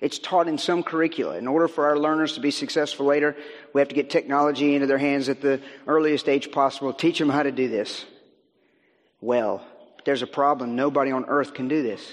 It's 0.00 0.18
taught 0.18 0.48
in 0.48 0.58
some 0.58 0.82
curricula. 0.82 1.38
In 1.38 1.46
order 1.46 1.68
for 1.68 1.86
our 1.86 1.98
learners 1.98 2.34
to 2.34 2.40
be 2.40 2.50
successful 2.50 3.06
later, 3.06 3.36
we 3.72 3.80
have 3.80 3.88
to 3.88 3.94
get 3.94 4.10
technology 4.10 4.74
into 4.74 4.86
their 4.86 4.98
hands 4.98 5.28
at 5.28 5.40
the 5.40 5.60
earliest 5.86 6.28
age 6.28 6.52
possible, 6.52 6.92
teach 6.92 7.18
them 7.18 7.30
how 7.30 7.42
to 7.42 7.52
do 7.52 7.68
this. 7.68 8.04
Well, 9.20 9.66
there's 10.04 10.22
a 10.22 10.26
problem. 10.26 10.76
Nobody 10.76 11.10
on 11.10 11.24
earth 11.26 11.54
can 11.54 11.68
do 11.68 11.82
this. 11.82 12.12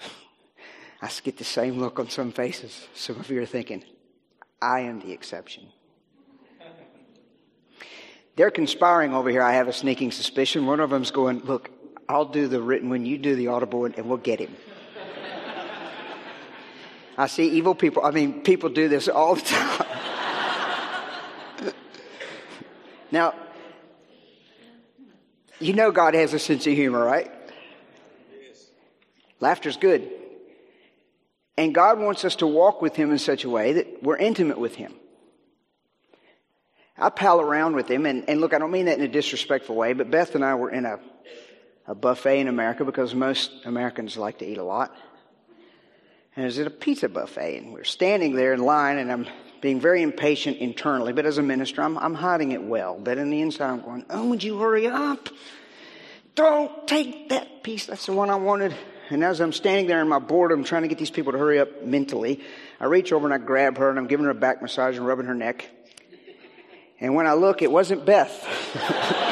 I 1.02 1.10
get 1.24 1.38
the 1.38 1.44
same 1.44 1.80
look 1.80 1.98
on 1.98 2.08
some 2.08 2.30
faces. 2.30 2.86
Some 2.94 3.18
of 3.18 3.30
you 3.30 3.42
are 3.42 3.46
thinking, 3.46 3.82
I 4.62 4.80
am 4.80 5.00
the 5.00 5.12
exception. 5.12 5.66
They're 8.36 8.50
conspiring 8.50 9.14
over 9.14 9.30
here. 9.30 9.42
I 9.42 9.54
have 9.54 9.66
a 9.66 9.72
sneaking 9.72 10.12
suspicion. 10.12 10.66
One 10.66 10.78
of 10.78 10.90
them's 10.90 11.10
going, 11.10 11.40
Look, 11.40 11.70
I'll 12.08 12.24
do 12.24 12.46
the 12.46 12.60
written 12.60 12.88
when 12.88 13.04
you 13.04 13.18
do 13.18 13.34
the 13.34 13.48
audible 13.48 13.80
one, 13.80 13.94
and 13.96 14.08
we'll 14.08 14.18
get 14.18 14.38
him. 14.38 14.54
I 17.18 17.26
see 17.28 17.48
evil 17.50 17.74
people. 17.74 18.04
I 18.04 18.10
mean, 18.10 18.42
people 18.42 18.68
do 18.68 18.88
this 18.88 19.08
all 19.08 19.36
the 19.36 19.40
time. 19.40 19.86
now, 23.10 23.34
you 25.58 25.72
know 25.72 25.90
God 25.90 26.14
has 26.14 26.34
a 26.34 26.38
sense 26.38 26.66
of 26.66 26.74
humor, 26.74 27.02
right? 27.02 27.32
Yes. 28.46 28.66
Laughter's 29.40 29.78
good. 29.78 30.10
And 31.56 31.74
God 31.74 31.98
wants 31.98 32.26
us 32.26 32.36
to 32.36 32.46
walk 32.46 32.82
with 32.82 32.96
Him 32.96 33.10
in 33.10 33.18
such 33.18 33.44
a 33.44 33.50
way 33.50 33.72
that 33.74 34.02
we're 34.02 34.18
intimate 34.18 34.58
with 34.58 34.74
Him. 34.74 34.92
I 36.98 37.08
pal 37.08 37.40
around 37.40 37.76
with 37.76 37.90
Him, 37.90 38.04
and, 38.04 38.28
and 38.28 38.42
look, 38.42 38.52
I 38.52 38.58
don't 38.58 38.70
mean 38.70 38.86
that 38.86 38.98
in 38.98 39.04
a 39.04 39.08
disrespectful 39.08 39.74
way, 39.74 39.94
but 39.94 40.10
Beth 40.10 40.34
and 40.34 40.44
I 40.44 40.54
were 40.54 40.70
in 40.70 40.84
a 40.84 41.00
a 41.86 41.94
buffet 41.94 42.40
in 42.40 42.48
America 42.48 42.84
because 42.84 43.14
most 43.14 43.50
Americans 43.64 44.16
like 44.16 44.38
to 44.38 44.46
eat 44.46 44.58
a 44.58 44.64
lot. 44.64 44.94
And 46.34 46.44
it 46.44 46.46
was 46.46 46.58
at 46.58 46.66
a 46.66 46.70
pizza 46.70 47.08
buffet, 47.08 47.58
and 47.58 47.72
we're 47.72 47.84
standing 47.84 48.34
there 48.34 48.52
in 48.52 48.60
line, 48.60 48.98
and 48.98 49.10
I'm 49.10 49.26
being 49.62 49.80
very 49.80 50.02
impatient 50.02 50.58
internally, 50.58 51.12
but 51.12 51.24
as 51.24 51.38
a 51.38 51.42
minister, 51.42 51.82
I'm, 51.82 51.96
I'm 51.96 52.14
hiding 52.14 52.52
it 52.52 52.62
well. 52.62 52.98
But 53.02 53.18
in 53.18 53.30
the 53.30 53.40
inside, 53.40 53.70
I'm 53.70 53.80
going, 53.80 54.04
Oh, 54.10 54.28
would 54.28 54.42
you 54.42 54.58
hurry 54.58 54.86
up? 54.86 55.28
Don't 56.34 56.86
take 56.86 57.30
that 57.30 57.62
piece. 57.62 57.86
That's 57.86 58.04
the 58.04 58.12
one 58.12 58.28
I 58.28 58.36
wanted. 58.36 58.74
And 59.08 59.24
as 59.24 59.40
I'm 59.40 59.52
standing 59.52 59.86
there 59.86 60.02
in 60.02 60.08
my 60.08 60.18
boredom 60.18 60.64
trying 60.64 60.82
to 60.82 60.88
get 60.88 60.98
these 60.98 61.10
people 61.10 61.32
to 61.32 61.38
hurry 61.38 61.58
up 61.58 61.82
mentally, 61.82 62.42
I 62.78 62.84
reach 62.84 63.12
over 63.12 63.26
and 63.26 63.32
I 63.32 63.38
grab 63.38 63.78
her 63.78 63.88
and 63.88 63.98
I'm 63.98 64.06
giving 64.06 64.24
her 64.24 64.30
a 64.30 64.34
back 64.34 64.60
massage 64.60 64.96
and 64.96 65.06
rubbing 65.06 65.26
her 65.26 65.34
neck. 65.34 65.70
And 67.00 67.14
when 67.14 67.26
I 67.26 67.34
look, 67.34 67.62
it 67.62 67.70
wasn't 67.70 68.04
Beth. 68.04 69.22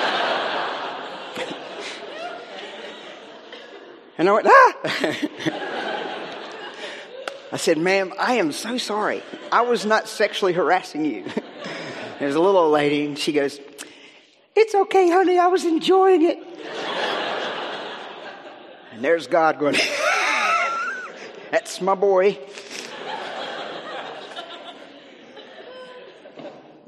And 4.17 4.29
I 4.29 4.33
went, 4.33 4.47
ah! 4.49 4.75
I 7.53 7.57
said, 7.57 7.79
ma'am, 7.79 8.13
I 8.19 8.35
am 8.35 8.53
so 8.53 8.79
sorry. 8.79 9.23
I 9.51 9.63
was 9.63 9.85
not 9.87 10.09
sexually 10.09 10.53
harassing 10.53 11.05
you. 11.05 11.25
There's 12.19 12.35
a 12.35 12.41
little 12.41 12.57
old 12.57 12.73
lady, 12.73 13.07
and 13.07 13.19
she 13.19 13.33
goes, 13.33 13.61
It's 14.55 14.75
okay, 14.75 15.11
honey, 15.11 15.39
I 15.39 15.49
was 15.49 15.65
enjoying 15.65 16.23
it. 16.23 16.39
and 18.93 19.05
there's 19.05 19.27
God 19.27 19.59
going, 19.59 19.75
That's 21.51 21.81
my 21.81 21.95
boy. 21.95 22.39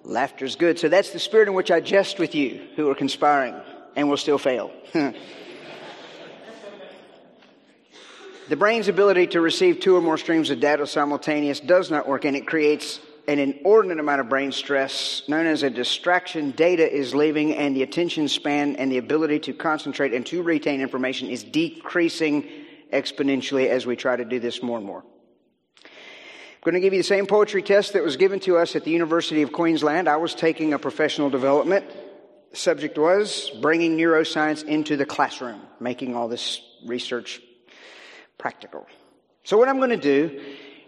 Laughter's 0.05 0.55
good. 0.55 0.79
So 0.79 0.89
that's 0.89 1.11
the 1.11 1.19
spirit 1.19 1.49
in 1.49 1.55
which 1.55 1.73
I 1.73 1.81
jest 1.81 2.21
with 2.21 2.37
you 2.37 2.63
who 2.77 2.89
are 2.89 2.95
conspiring 2.95 3.57
and 3.97 4.09
will 4.09 4.17
still 4.17 4.39
fail. 4.39 4.71
the 8.49 8.57
brain's 8.57 8.89
ability 8.89 9.29
to 9.29 9.41
receive 9.41 9.81
two 9.81 9.97
or 9.97 10.01
more 10.01 10.19
streams 10.19 10.51
of 10.51 10.61
data 10.61 10.87
simultaneous 10.87 11.59
does 11.59 11.91
not 11.91 12.09
work 12.09 12.25
and 12.25 12.37
it 12.37 12.47
creates 12.47 13.01
an 13.27 13.41
inordinate 13.41 13.99
amount 13.99 14.21
of 14.21 14.29
brain 14.29 14.53
stress 14.53 15.23
known 15.27 15.47
as 15.47 15.65
a 15.65 15.71
distraction. 15.71 16.53
Data 16.53 16.89
is 16.89 17.15
leaving 17.15 17.57
and 17.57 17.75
the 17.75 17.83
attention 17.83 18.29
span 18.29 18.77
and 18.77 18.91
the 18.91 18.99
ability 18.99 19.41
to 19.41 19.53
concentrate 19.53 20.15
and 20.15 20.25
to 20.27 20.43
retain 20.43 20.81
information 20.81 21.29
is 21.29 21.43
decreasing 21.43 22.49
exponentially 22.93 23.69
as 23.69 23.85
we 23.85 23.97
try 23.97 24.15
to 24.15 24.25
do 24.25 24.39
this 24.39 24.63
more 24.63 24.79
and 24.79 24.87
more. 24.87 25.03
I'm 25.83 26.73
going 26.73 26.75
to 26.75 26.81
give 26.81 26.93
you 26.93 27.01
the 27.01 27.05
same 27.05 27.27
poetry 27.27 27.63
test 27.63 27.95
that 27.95 28.05
was 28.05 28.17
given 28.17 28.39
to 28.41 28.59
us 28.59 28.77
at 28.77 28.85
the 28.85 28.91
University 28.91 29.43
of 29.43 29.53
Queensland. 29.53 30.09
I 30.09 30.17
was 30.17 30.35
taking 30.35 30.73
a 30.73 30.79
professional 30.79 31.31
development. 31.31 31.85
The 32.53 32.57
subject 32.57 32.97
was 32.97 33.51
bringing 33.61 33.97
neuroscience 33.97 34.65
into 34.65 34.97
the 34.97 35.07
classroom, 35.07 35.61
making 35.81 36.15
all 36.15 36.29
this 36.29 36.61
research 36.85 37.41
practical. 38.39 38.87
So 39.45 39.59
what 39.59 39.69
I'm 39.69 39.79
going 39.79 39.91
to 39.91 39.97
do 39.97 40.41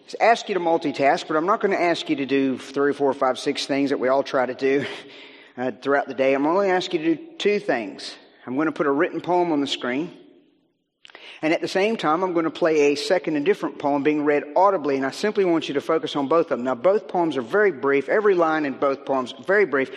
is 0.06 0.16
ask 0.20 0.48
you 0.48 0.54
to 0.54 0.60
multitask, 0.60 1.28
but 1.28 1.36
I'm 1.36 1.46
not 1.46 1.60
going 1.60 1.72
to 1.72 1.80
ask 1.80 2.08
you 2.08 2.16
to 2.16 2.26
do 2.26 2.58
three, 2.58 2.92
four, 2.92 3.12
five, 3.12 3.38
six 3.38 3.66
things 3.66 3.90
that 3.90 4.00
we 4.00 4.08
all 4.08 4.22
try 4.22 4.46
to 4.46 4.54
do 4.54 4.84
uh, 5.56 5.72
throughout 5.82 6.08
the 6.08 6.14
day. 6.14 6.34
I'm 6.34 6.46
only 6.46 6.70
asking 6.70 7.02
you 7.02 7.14
to 7.14 7.22
do 7.22 7.28
two 7.38 7.60
things. 7.60 8.14
I'm 8.46 8.54
going 8.54 8.66
to 8.66 8.72
put 8.72 8.86
a 8.86 8.90
written 8.90 9.20
poem 9.20 9.52
on 9.52 9.60
the 9.60 9.66
screen. 9.66 10.16
And 11.40 11.52
at 11.52 11.60
the 11.60 11.68
same 11.68 11.96
time, 11.96 12.24
I'm 12.24 12.32
going 12.32 12.46
to 12.46 12.50
play 12.50 12.92
a 12.92 12.94
second 12.96 13.36
and 13.36 13.44
different 13.44 13.78
poem 13.78 14.02
being 14.02 14.24
read 14.24 14.42
audibly, 14.56 14.96
and 14.96 15.06
I 15.06 15.12
simply 15.12 15.44
want 15.44 15.68
you 15.68 15.74
to 15.74 15.80
focus 15.80 16.16
on 16.16 16.26
both 16.26 16.50
of 16.50 16.58
them. 16.58 16.64
Now, 16.64 16.74
both 16.74 17.06
poems 17.06 17.36
are 17.36 17.42
very 17.42 17.70
brief. 17.70 18.08
Every 18.08 18.34
line 18.34 18.64
in 18.64 18.72
both 18.72 19.04
poems 19.04 19.34
very 19.46 19.66
brief. 19.66 19.90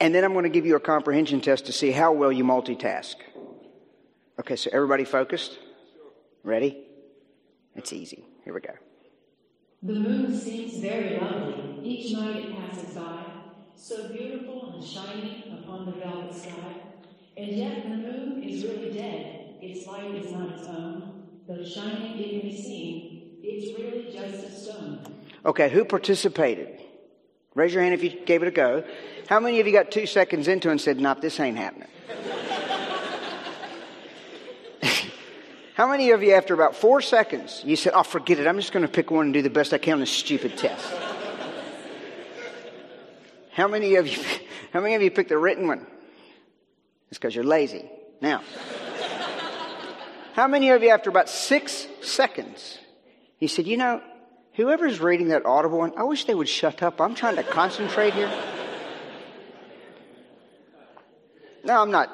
And 0.00 0.14
then 0.14 0.24
I'm 0.24 0.32
going 0.32 0.44
to 0.44 0.48
give 0.48 0.64
you 0.64 0.74
a 0.76 0.80
comprehension 0.80 1.40
test 1.40 1.66
to 1.66 1.72
see 1.72 1.90
how 1.90 2.12
well 2.12 2.32
you 2.32 2.44
multitask. 2.44 3.16
Okay, 4.40 4.56
so 4.56 4.70
everybody 4.72 5.04
focused? 5.04 5.58
Ready? 6.44 6.86
It's 7.74 7.92
easy. 7.92 8.24
Here 8.44 8.52
we 8.52 8.60
go. 8.60 8.74
The 9.82 9.94
moon 9.94 10.38
seems 10.38 10.78
very 10.78 11.18
lovely 11.18 11.80
each 11.82 12.12
night 12.12 12.36
it 12.36 12.56
passes 12.56 12.94
by, 12.94 13.24
so 13.76 14.08
beautiful 14.08 14.74
and 14.74 14.84
shining 14.84 15.58
upon 15.58 15.86
the 15.86 15.92
velvet 15.92 16.34
sky. 16.34 16.76
And 17.36 17.48
yet 17.48 17.82
the 17.82 17.96
moon 17.96 18.42
is 18.42 18.64
really 18.64 18.92
dead 18.92 19.42
its 19.62 19.86
light 19.86 20.14
is 20.16 20.32
not 20.32 20.50
its 20.50 20.66
own, 20.66 21.22
though 21.46 21.64
shining 21.64 22.18
it 22.18 22.44
may 22.44 22.54
seem, 22.54 23.38
it's 23.42 23.78
really 23.78 24.12
just 24.12 24.44
a 24.44 24.50
stone. 24.50 24.98
Okay, 25.46 25.70
who 25.70 25.84
participated? 25.84 26.80
Raise 27.54 27.72
your 27.72 27.82
hand 27.82 27.94
if 27.94 28.02
you 28.02 28.10
gave 28.24 28.42
it 28.42 28.48
a 28.48 28.50
go. 28.50 28.84
How 29.28 29.38
many 29.38 29.60
of 29.60 29.66
you 29.66 29.72
got 29.72 29.92
two 29.92 30.06
seconds 30.06 30.48
into 30.48 30.70
and 30.70 30.80
said, 30.80 30.98
Nope, 30.98 31.20
this 31.20 31.38
ain't 31.38 31.56
happening? 31.56 31.88
How 35.74 35.88
many 35.88 36.10
of 36.10 36.22
you, 36.22 36.34
after 36.34 36.52
about 36.52 36.76
four 36.76 37.00
seconds, 37.00 37.62
you 37.64 37.76
said, 37.76 37.94
Oh, 37.94 38.02
forget 38.02 38.38
it, 38.38 38.46
I'm 38.46 38.56
just 38.56 38.72
going 38.72 38.84
to 38.84 38.92
pick 38.92 39.10
one 39.10 39.26
and 39.26 39.34
do 39.34 39.40
the 39.40 39.50
best 39.50 39.72
I 39.72 39.78
can 39.78 39.94
on 39.94 40.00
this 40.00 40.10
stupid 40.10 40.58
test? 40.58 40.86
how 43.52 43.68
many 43.68 43.94
of 43.94 44.06
you, 44.06 44.22
how 44.72 44.80
many 44.80 44.94
of 44.94 45.02
you 45.02 45.10
picked 45.10 45.30
the 45.30 45.38
written 45.38 45.66
one? 45.66 45.86
It's 47.08 47.18
because 47.18 47.34
you're 47.34 47.44
lazy. 47.44 47.84
Now, 48.20 48.42
how 50.34 50.46
many 50.46 50.70
of 50.70 50.82
you, 50.82 50.90
after 50.90 51.10
about 51.10 51.28
six 51.28 51.86
seconds, 52.02 52.78
he 53.38 53.46
said, 53.46 53.66
You 53.66 53.78
know, 53.78 54.02
whoever's 54.54 55.00
reading 55.00 55.28
that 55.28 55.46
audible 55.46 55.78
one, 55.78 55.92
I 55.96 56.04
wish 56.04 56.26
they 56.26 56.34
would 56.34 56.48
shut 56.48 56.82
up. 56.82 57.00
I'm 57.00 57.14
trying 57.14 57.36
to 57.36 57.42
concentrate 57.42 58.14
here. 58.14 58.30
No, 61.64 61.80
I'm 61.80 61.90
not 61.90 62.10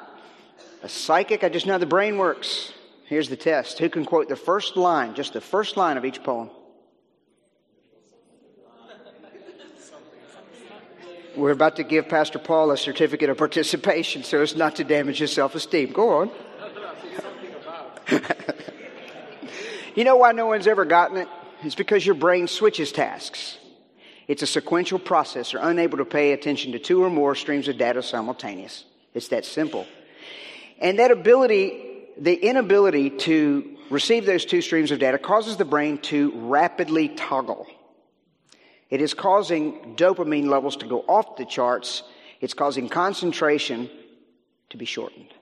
a 0.81 0.89
psychic. 0.89 1.43
I 1.43 1.49
just 1.49 1.65
know 1.65 1.77
the 1.77 1.85
brain 1.85 2.17
works. 2.17 2.73
Here's 3.09 3.27
the 3.27 3.35
test. 3.35 3.79
Who 3.79 3.89
can 3.89 4.05
quote 4.05 4.29
the 4.29 4.35
first 4.35 4.77
line, 4.77 5.15
just 5.15 5.33
the 5.33 5.41
first 5.41 5.77
line 5.77 5.97
of 5.97 6.05
each 6.05 6.21
poem? 6.21 6.51
We're 11.35 11.49
about 11.49 11.77
to 11.77 11.83
give 11.83 12.07
Pastor 12.07 12.37
Paul 12.37 12.69
a 12.69 12.77
certificate 12.77 13.31
of 13.31 13.37
participation 13.37 14.23
so 14.23 14.43
as 14.43 14.55
not 14.55 14.75
to 14.75 14.83
damage 14.83 15.17
his 15.17 15.33
self 15.33 15.55
esteem. 15.55 15.91
Go 15.91 16.19
on. 16.19 16.31
you 19.95 20.03
know 20.03 20.17
why 20.17 20.31
no 20.31 20.45
one's 20.45 20.67
ever 20.67 20.85
gotten 20.85 21.17
it? 21.17 21.27
It's 21.63 21.73
because 21.73 22.05
your 22.05 22.13
brain 22.13 22.47
switches 22.47 22.91
tasks. 22.91 23.57
It's 24.27 24.43
a 24.43 24.47
sequential 24.47 24.99
processor, 24.99 25.57
unable 25.59 25.97
to 25.97 26.05
pay 26.05 26.33
attention 26.33 26.73
to 26.73 26.79
two 26.79 27.03
or 27.03 27.09
more 27.09 27.33
streams 27.33 27.67
of 27.67 27.79
data 27.79 28.03
simultaneous. 28.03 28.85
It's 29.15 29.29
that 29.29 29.45
simple. 29.45 29.87
And 30.79 30.99
that 30.99 31.09
ability, 31.09 31.88
the 32.19 32.35
inability 32.35 33.09
to 33.11 33.77
receive 33.89 34.25
those 34.25 34.45
two 34.45 34.61
streams 34.61 34.91
of 34.91 34.99
data 34.99 35.17
causes 35.17 35.57
the 35.57 35.65
brain 35.65 35.97
to 35.99 36.31
rapidly 36.47 37.09
toggle. 37.09 37.65
It 38.89 39.01
is 39.01 39.13
causing 39.13 39.95
dopamine 39.95 40.47
levels 40.47 40.77
to 40.77 40.87
go 40.87 41.01
off 41.01 41.37
the 41.37 41.45
charts. 41.45 42.03
It's 42.41 42.53
causing 42.53 42.89
concentration 42.89 43.89
to 44.69 44.77
be 44.77 44.85
shortened. 44.85 45.33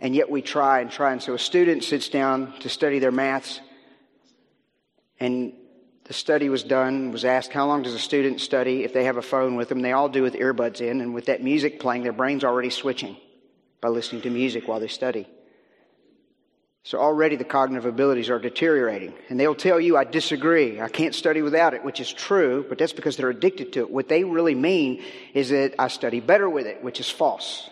And 0.00 0.14
yet 0.14 0.30
we 0.30 0.42
try 0.42 0.80
and 0.80 0.90
try. 0.90 1.12
And 1.12 1.22
so 1.22 1.34
a 1.34 1.38
student 1.38 1.84
sits 1.84 2.08
down 2.08 2.54
to 2.60 2.68
study 2.68 2.98
their 2.98 3.12
maths, 3.12 3.60
and 5.20 5.52
the 6.04 6.14
study 6.14 6.48
was 6.48 6.62
done, 6.62 7.10
was 7.10 7.24
asked, 7.24 7.52
how 7.52 7.66
long 7.66 7.82
does 7.82 7.94
a 7.94 7.98
student 7.98 8.40
study 8.40 8.84
if 8.84 8.92
they 8.92 9.04
have 9.04 9.16
a 9.16 9.22
phone 9.22 9.56
with 9.56 9.68
them? 9.68 9.82
They 9.82 9.92
all 9.92 10.08
do 10.08 10.22
with 10.22 10.34
earbuds 10.34 10.80
in, 10.80 11.00
and 11.00 11.14
with 11.14 11.26
that 11.26 11.42
music 11.42 11.80
playing, 11.80 12.04
their 12.04 12.12
brain's 12.12 12.44
already 12.44 12.70
switching 12.70 13.16
by 13.80 13.88
listening 13.88 14.22
to 14.22 14.30
music 14.30 14.66
while 14.66 14.80
they 14.80 14.88
study. 14.88 15.28
So 16.82 16.98
already 16.98 17.36
the 17.36 17.44
cognitive 17.44 17.84
abilities 17.84 18.30
are 18.30 18.38
deteriorating. 18.38 19.12
And 19.28 19.38
they'll 19.38 19.54
tell 19.54 19.78
you, 19.78 19.96
I 19.96 20.04
disagree. 20.04 20.80
I 20.80 20.88
can't 20.88 21.14
study 21.14 21.42
without 21.42 21.74
it, 21.74 21.84
which 21.84 22.00
is 22.00 22.10
true, 22.10 22.64
but 22.66 22.78
that's 22.78 22.94
because 22.94 23.16
they're 23.16 23.28
addicted 23.28 23.74
to 23.74 23.80
it. 23.80 23.90
What 23.90 24.08
they 24.08 24.24
really 24.24 24.54
mean 24.54 25.02
is 25.34 25.50
that 25.50 25.74
I 25.78 25.88
study 25.88 26.20
better 26.20 26.48
with 26.48 26.66
it, 26.66 26.82
which 26.82 26.98
is 26.98 27.10
false. 27.10 27.68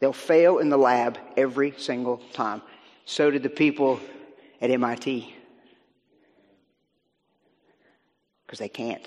They'll 0.00 0.12
fail 0.12 0.58
in 0.58 0.70
the 0.70 0.78
lab 0.78 1.18
every 1.36 1.74
single 1.76 2.22
time. 2.32 2.62
So 3.04 3.30
did 3.30 3.42
the 3.42 3.50
people 3.50 4.00
at 4.60 4.70
MIT. 4.70 5.34
Because 8.46 8.58
they 8.58 8.68
can't. 8.68 9.06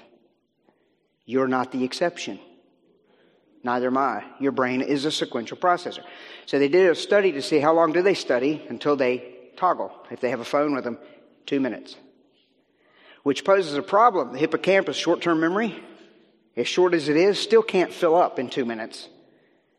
You're 1.25 1.47
not 1.47 1.71
the 1.71 1.84
exception. 1.84 2.39
Neither 3.63 3.88
am 3.88 3.98
I. 3.98 4.24
Your 4.39 4.52
brain 4.52 4.82
is 4.82 5.06
a 5.06 5.12
sequential 5.12 5.58
processor. 5.58 6.04
So 6.46 6.60
they 6.60 6.70
did 6.70 6.89
a 6.89 6.96
study 6.96 7.34
to 7.34 7.41
see 7.41 7.60
how 7.60 7.74
long 7.74 7.91
do 7.91 8.02
they 8.02 8.13
study 8.13 8.65
until 8.70 8.96
they 8.96 9.36
toggle. 9.58 9.91
If 10.12 10.22
they 10.22 10.30
have 10.30 10.39
a 10.39 10.46
phone 10.46 10.74
with 10.74 10.84
them, 10.84 10.98
two 11.46 11.60
minutes. 11.60 11.96
Which 13.24 13.43
poses 13.43 13.76
a 13.76 13.82
problem. 13.82 14.32
The 14.34 14.39
hippocampus, 14.39 14.96
short 14.96 15.22
term 15.22 15.39
memory, 15.39 15.84
as 16.56 16.67
short 16.67 16.93
as 16.93 17.10
it 17.10 17.17
is, 17.17 17.39
still 17.39 17.63
can't 17.63 17.91
fill 17.91 18.15
up 18.15 18.39
in 18.39 18.50
two 18.50 18.65
minutes 18.65 19.10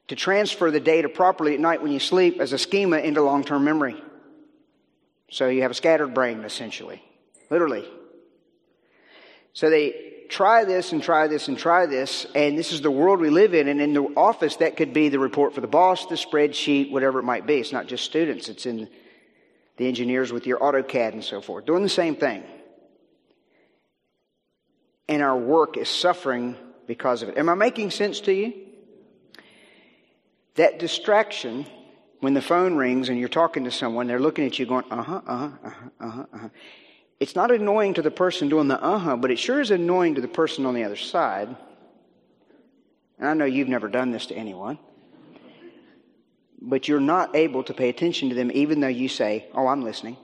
to 0.08 0.16
transfer 0.16 0.70
the 0.70 0.80
data 0.80 1.08
properly 1.08 1.54
at 1.54 1.60
night 1.60 1.82
when 1.82 1.92
you 1.92 2.00
sleep 2.00 2.40
as 2.40 2.52
a 2.52 2.58
schema 2.58 2.98
into 2.98 3.22
long 3.22 3.44
term 3.44 3.64
memory. 3.64 4.02
So 5.30 5.48
you 5.48 5.62
have 5.62 5.70
a 5.70 5.74
scattered 5.74 6.14
brain, 6.14 6.44
essentially, 6.44 7.02
literally. 7.50 7.86
So 9.52 9.70
they 9.70 10.17
try 10.28 10.64
this 10.64 10.92
and 10.92 11.02
try 11.02 11.26
this 11.26 11.48
and 11.48 11.58
try 11.58 11.86
this, 11.86 12.26
and 12.34 12.58
this 12.58 12.72
is 12.72 12.80
the 12.80 12.90
world 12.90 13.20
we 13.20 13.30
live 13.30 13.54
in. 13.54 13.68
And 13.68 13.80
in 13.80 13.94
the 13.94 14.02
office, 14.16 14.56
that 14.56 14.76
could 14.76 14.92
be 14.92 15.08
the 15.08 15.18
report 15.18 15.54
for 15.54 15.60
the 15.60 15.66
boss, 15.66 16.06
the 16.06 16.14
spreadsheet, 16.14 16.90
whatever 16.90 17.18
it 17.18 17.24
might 17.24 17.46
be. 17.46 17.58
It's 17.58 17.72
not 17.72 17.86
just 17.86 18.04
students, 18.04 18.48
it's 18.48 18.66
in 18.66 18.88
the 19.76 19.86
engineers 19.86 20.32
with 20.32 20.46
your 20.46 20.58
AutoCAD 20.58 21.12
and 21.12 21.24
so 21.24 21.40
forth, 21.40 21.64
doing 21.64 21.82
the 21.82 21.88
same 21.88 22.16
thing. 22.16 22.42
And 25.08 25.22
our 25.22 25.36
work 25.36 25.76
is 25.76 25.88
suffering 25.88 26.56
because 26.86 27.22
of 27.22 27.30
it. 27.30 27.38
Am 27.38 27.48
I 27.48 27.54
making 27.54 27.90
sense 27.90 28.20
to 28.22 28.32
you? 28.32 28.52
That 30.56 30.78
distraction, 30.78 31.66
when 32.20 32.34
the 32.34 32.42
phone 32.42 32.74
rings 32.74 33.08
and 33.08 33.18
you're 33.18 33.28
talking 33.28 33.64
to 33.64 33.70
someone, 33.70 34.08
they're 34.08 34.18
looking 34.18 34.44
at 34.44 34.58
you 34.58 34.66
going, 34.66 34.84
uh 34.90 35.02
huh, 35.02 35.20
uh 35.26 35.36
huh, 35.36 35.50
uh 35.64 35.70
huh, 35.70 35.88
uh 36.00 36.10
huh, 36.10 36.24
uh-huh. 36.34 36.48
It's 37.20 37.34
not 37.34 37.50
annoying 37.50 37.94
to 37.94 38.02
the 38.02 38.10
person 38.10 38.48
doing 38.48 38.68
the 38.68 38.80
uh 38.80 38.98
huh, 38.98 39.16
but 39.16 39.30
it 39.30 39.38
sure 39.38 39.60
is 39.60 39.70
annoying 39.70 40.14
to 40.16 40.20
the 40.20 40.28
person 40.28 40.66
on 40.66 40.74
the 40.74 40.84
other 40.84 40.96
side. 40.96 41.56
And 43.18 43.28
I 43.28 43.34
know 43.34 43.44
you've 43.44 43.68
never 43.68 43.88
done 43.88 44.12
this 44.12 44.26
to 44.26 44.34
anyone. 44.36 44.78
But 46.60 46.86
you're 46.88 47.00
not 47.00 47.34
able 47.36 47.62
to 47.64 47.74
pay 47.74 47.88
attention 47.88 48.28
to 48.28 48.34
them 48.34 48.50
even 48.52 48.80
though 48.80 48.88
you 48.88 49.08
say, 49.08 49.46
Oh, 49.54 49.66
I'm 49.66 49.82
listening. 49.82 50.16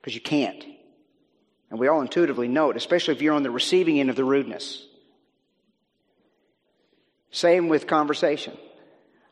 because 0.00 0.14
you 0.14 0.20
can't. 0.20 0.64
And 1.70 1.78
we 1.78 1.88
all 1.88 2.00
intuitively 2.00 2.48
know 2.48 2.70
it, 2.70 2.76
especially 2.76 3.14
if 3.14 3.22
you're 3.22 3.34
on 3.34 3.42
the 3.42 3.50
receiving 3.50 4.00
end 4.00 4.08
of 4.10 4.16
the 4.16 4.24
rudeness. 4.24 4.84
Same 7.30 7.68
with 7.68 7.86
conversation. 7.86 8.56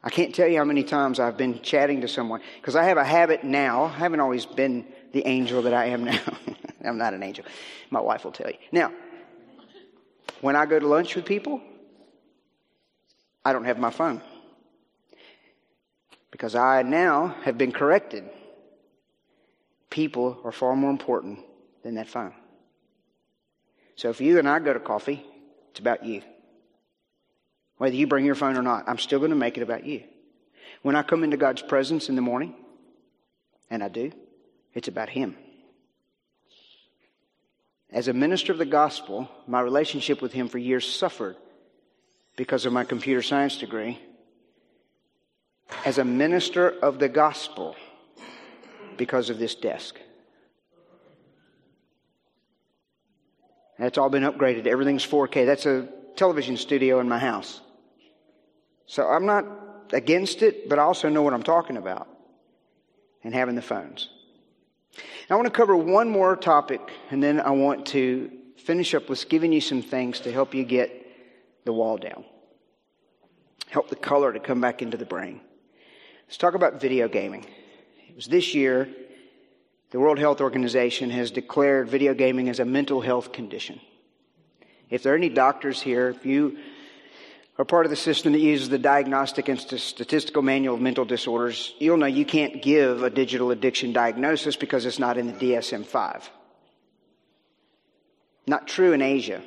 I 0.03 0.11
can't 0.11 0.35
tell 0.35 0.47
you 0.47 0.59
how 0.59 0.65
many 0.65 0.85
times 0.85 1.19
I've 1.19 1.37
been 1.39 1.63
chatting 1.63 2.03
to 2.03 2.09
someone 2.09 2.41
because 2.61 2.77
I 2.77 2.85
have 2.85 2.99
a 2.99 3.05
habit 3.05 3.43
now. 3.43 3.85
I 3.85 3.97
haven't 3.99 4.21
always 4.21 4.45
been 4.47 4.87
the 5.17 5.27
angel 5.27 5.63
that 5.63 5.73
I 5.73 5.87
am 5.87 6.05
now. 6.05 6.21
I'm 6.85 6.99
not 6.99 7.15
an 7.15 7.23
angel. 7.23 7.47
My 7.89 8.01
wife 8.01 8.23
will 8.25 8.33
tell 8.33 8.51
you. 8.51 8.59
Now, 8.71 8.93
when 10.43 10.55
I 10.55 10.67
go 10.67 10.79
to 10.79 10.87
lunch 10.87 11.17
with 11.17 11.25
people, 11.25 11.63
I 13.43 13.55
don't 13.55 13.65
have 13.65 13.79
my 13.79 13.89
phone 13.89 14.21
because 16.31 16.55
I 16.55 16.83
now 16.83 17.35
have 17.45 17.57
been 17.57 17.73
corrected. 17.73 18.29
People 19.89 20.39
are 20.45 20.53
far 20.53 20.77
more 20.77 20.91
important 20.91 21.39
than 21.83 21.95
that 21.95 22.09
phone. 22.09 22.35
So 23.95 24.11
if 24.11 24.21
you 24.21 24.39
and 24.39 24.47
I 24.47 24.59
go 24.59 24.75
to 24.75 24.81
coffee, 24.81 25.25
it's 25.71 25.81
about 25.81 26.05
you. 26.05 26.21
Whether 27.79 27.97
you 27.97 28.07
bring 28.07 28.27
your 28.27 28.35
phone 28.35 28.59
or 28.59 28.63
not, 28.63 28.87
I'm 28.87 28.99
still 28.99 29.19
going 29.19 29.31
to 29.31 29.37
make 29.37 29.57
it 29.57 29.63
about 29.63 29.87
you. 29.87 30.03
When 30.83 30.95
I 30.95 31.03
come 31.03 31.25
into 31.25 31.39
God's 31.39 31.63
presence 31.63 32.11
in 32.11 32.17
the 32.17 32.23
morning, 32.23 32.55
and 33.71 33.83
I 33.83 33.89
do, 33.89 34.13
it's 34.77 34.89
about 34.89 35.09
Him. 35.09 35.37
As 37.91 38.09
a 38.09 38.13
minister 38.13 38.53
of 38.53 38.59
the 38.59 38.67
gospel, 38.67 39.29
my 39.47 39.61
relationship 39.61 40.21
with 40.21 40.33
Him 40.33 40.49
for 40.49 40.59
years 40.59 40.87
suffered 40.87 41.37
because 42.37 42.67
of 42.67 42.73
my 42.73 42.85
computer 42.85 43.23
science 43.23 43.57
degree. 43.57 43.99
As 45.85 45.97
a 45.97 46.05
minister 46.05 46.69
of 46.69 46.99
the 46.99 47.09
gospel, 47.09 47.75
because 48.99 49.31
of 49.31 49.39
this 49.39 49.55
desk. 49.55 49.97
That's 53.79 53.99
all 53.99 54.11
been 54.11 54.23
upgraded. 54.23 54.67
Everything's 54.67 55.07
4K. 55.07 55.47
That's 55.47 55.67
a 55.67 55.89
television 56.17 56.57
studio 56.57 57.01
in 57.01 57.09
my 57.09 57.19
house. 57.19 57.61
So 58.87 59.07
I'm 59.07 59.27
not 59.27 59.45
against 59.93 60.43
it, 60.43 60.69
but 60.69 60.79
I 60.79 60.83
also 60.83 61.09
know 61.09 61.23
what 61.23 61.35
I'm 61.35 61.43
talking 61.43 61.77
about 61.77 62.09
and 63.25 63.35
having 63.35 63.55
the 63.55 63.63
phones. 63.63 64.09
I 65.29 65.35
want 65.35 65.47
to 65.47 65.53
cover 65.53 65.77
one 65.77 66.09
more 66.09 66.37
topic, 66.37 66.81
and 67.11 67.23
then 67.23 67.41
I 67.41 67.51
want 67.51 67.87
to 67.87 68.31
finish 68.57 68.95
up 68.95 69.09
with 69.09 69.29
giving 69.29 69.53
you 69.53 69.61
some 69.61 69.83
things 69.83 70.21
to 70.21 70.33
help 70.33 70.55
you 70.55 70.65
get 70.65 71.07
the 71.65 71.73
wall 71.73 71.99
down, 71.99 72.25
help 73.69 73.89
the 73.89 73.97
color 73.97 74.33
to 74.33 74.41
come 74.41 74.61
back 74.61 74.83
into 74.83 74.97
the 74.97 75.05
brain. 75.05 75.41
Let's 76.27 76.37
talk 76.37 76.55
about 76.55 76.81
video 76.81 77.09
gaming. 77.09 77.45
It 78.09 78.17
was 78.17 78.27
this 78.27 78.55
year 78.55 78.89
the 79.91 80.01
World 80.01 80.19
Health 80.19 80.41
Organization 80.41 81.11
has 81.11 81.31
declared 81.31 81.89
video 81.89 82.13
gaming 82.13 82.49
as 82.49 82.59
a 82.59 82.65
mental 82.65 83.01
health 83.01 83.33
condition. 83.33 83.81
If 84.91 85.03
there 85.03 85.13
are 85.13 85.17
any 85.17 85.29
doctors 85.29 85.81
here, 85.81 86.09
if 86.09 86.27
you 86.27 86.59
are 87.59 87.65
part 87.65 87.87
of 87.87 87.91
the 87.91 87.97
system 87.97 88.33
that 88.33 88.41
uses 88.41 88.69
the 88.69 88.79
Diagnostic 88.79 89.49
and 89.49 89.59
Statistical 89.59 90.43
Manual 90.43 90.75
of 90.75 90.81
Mental 90.81 91.05
Disorders, 91.05 91.75
you'll 91.79 91.97
know 91.97 92.07
you 92.07 92.27
can't 92.27 92.61
give 92.63 93.03
a 93.03 93.11
digital 93.11 93.51
addiction 93.51 93.93
diagnosis 93.93 94.57
because 94.57 94.85
it's 94.85 94.99
not 94.99 95.17
in 95.17 95.27
the 95.27 95.33
DSM 95.33 95.87
5. 95.87 96.31
Not 98.47 98.69
true 98.69 98.93
in 98.93 99.01
Asia. 99.01 99.43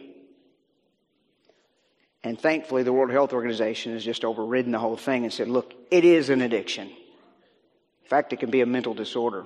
And 2.23 2.39
thankfully, 2.39 2.83
the 2.83 2.91
World 2.91 3.11
Health 3.11 3.31
Organization 3.31 3.93
has 3.93 4.03
just 4.03 4.25
overridden 4.25 4.71
the 4.71 4.79
whole 4.79 4.97
thing 4.97 5.23
and 5.23 5.31
said, 5.31 5.47
look, 5.47 5.73
it 5.91 6.03
is 6.03 6.29
an 6.29 6.41
addiction. 6.41 6.87
In 6.87 8.09
fact, 8.09 8.33
it 8.33 8.39
can 8.39 8.49
be 8.49 8.61
a 8.61 8.65
mental 8.65 8.93
disorder. 8.93 9.45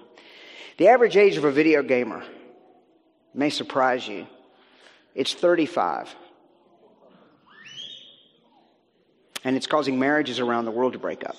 The 0.77 0.87
average 0.87 1.17
age 1.17 1.37
of 1.37 1.43
a 1.43 1.51
video 1.51 1.83
gamer 1.83 2.23
may 3.33 3.49
surprise 3.49 4.07
you. 4.07 4.25
It's 5.13 5.33
35. 5.33 6.15
And 9.43 9.55
it's 9.55 9.67
causing 9.67 9.99
marriages 9.99 10.39
around 10.39 10.65
the 10.65 10.71
world 10.71 10.93
to 10.93 10.99
break 10.99 11.25
up. 11.25 11.35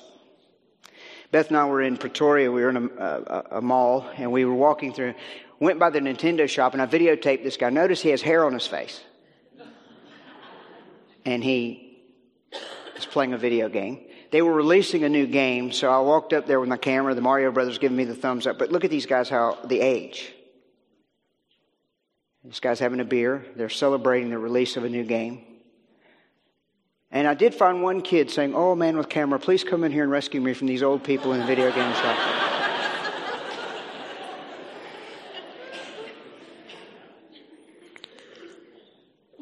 Beth 1.31 1.49
and 1.49 1.57
I 1.57 1.67
were 1.67 1.83
in 1.83 1.97
Pretoria. 1.97 2.51
We 2.53 2.63
were 2.63 2.71
in 2.71 2.77
a, 2.77 2.87
a, 2.87 3.45
a, 3.53 3.61
mall, 3.61 4.07
and 4.17 4.31
we 4.31 4.45
were 4.45 4.55
walking 4.55 4.93
through. 4.93 5.15
Went 5.59 5.79
by 5.79 5.91
the 5.91 5.99
Nintendo 5.99 6.49
shop, 6.49 6.75
and 6.75 6.83
I 6.83 6.87
videotaped 6.87 7.43
this 7.43 7.57
guy. 7.57 7.71
Notice 7.71 8.01
he 8.01 8.11
has 8.11 8.23
hair 8.23 8.45
on 8.45 8.53
his 8.53 8.67
face, 8.67 9.03
and 11.25 11.43
he 11.43 11.99
is 12.97 13.07
playing 13.07 13.33
a 13.33 13.39
video 13.39 13.69
game. 13.69 14.01
They 14.31 14.43
were 14.43 14.53
releasing 14.53 15.05
a 15.05 15.09
new 15.09 15.27
game, 15.27 15.73
so 15.73 15.91
I 15.91 16.01
walked 16.01 16.33
up 16.33 16.47
there 16.47 16.61
with 16.61 16.69
my 16.69 16.77
camera. 16.77 17.15
The 17.15 17.21
Mario 17.21 17.51
Brothers 17.53 17.79
giving 17.79 17.97
me 17.97 18.05
the 18.05 18.15
thumbs 18.15 18.47
up. 18.47 18.59
But 18.59 18.71
look 18.71 18.85
at 18.85 18.91
these 18.91 19.07
guys, 19.07 19.29
how 19.29 19.59
the 19.65 19.81
age. 19.81 20.33
This 22.45 22.61
guy's 22.61 22.79
having 22.79 23.01
a 23.01 23.05
beer. 23.05 23.47
They're 23.57 23.71
celebrating 23.71 24.31
the 24.31 24.39
release 24.39 24.77
of 24.77 24.85
a 24.85 24.89
new 24.89 25.05
game. 25.05 25.45
And 27.15 27.29
I 27.29 27.35
did 27.35 27.55
find 27.55 27.81
one 27.81 28.03
kid 28.03 28.29
saying, 28.29 28.57
Oh, 28.57 28.75
man 28.75 28.97
with 28.97 29.09
camera, 29.09 29.39
please 29.39 29.63
come 29.63 29.85
in 29.85 29.93
here 29.93 30.03
and 30.03 30.11
rescue 30.11 30.41
me 30.41 30.53
from 30.53 30.67
these 30.67 30.83
old 30.83 31.05
people 31.05 31.33
in 31.33 31.39
the 31.39 31.47
video 31.47 31.71
game 31.71 31.95
shop. 31.95 32.19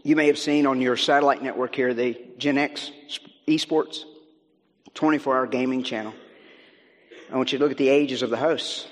you 0.04 0.16
may 0.16 0.26
have 0.26 0.38
seen 0.38 0.66
on 0.66 0.82
your 0.82 0.98
satellite 0.98 1.42
network 1.42 1.74
here 1.74 1.94
the 1.94 2.20
Gen 2.36 2.58
X 2.58 2.90
esports, 3.48 4.04
24 4.92 5.34
hour 5.34 5.46
gaming 5.46 5.82
channel. 5.82 6.12
I 7.32 7.36
want 7.36 7.52
you 7.52 7.58
to 7.58 7.64
look 7.64 7.72
at 7.72 7.78
the 7.78 7.88
ages 7.88 8.20
of 8.20 8.28
the 8.28 8.36
hosts. 8.36 8.86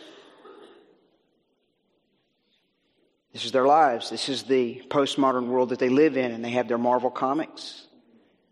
This 3.34 3.44
is 3.44 3.52
their 3.52 3.66
lives. 3.66 4.08
This 4.08 4.30
is 4.30 4.44
the 4.44 4.82
postmodern 4.88 5.48
world 5.48 5.68
that 5.68 5.78
they 5.78 5.90
live 5.90 6.16
in, 6.16 6.32
and 6.32 6.42
they 6.42 6.50
have 6.50 6.66
their 6.66 6.78
Marvel 6.78 7.10
comics. 7.10 7.86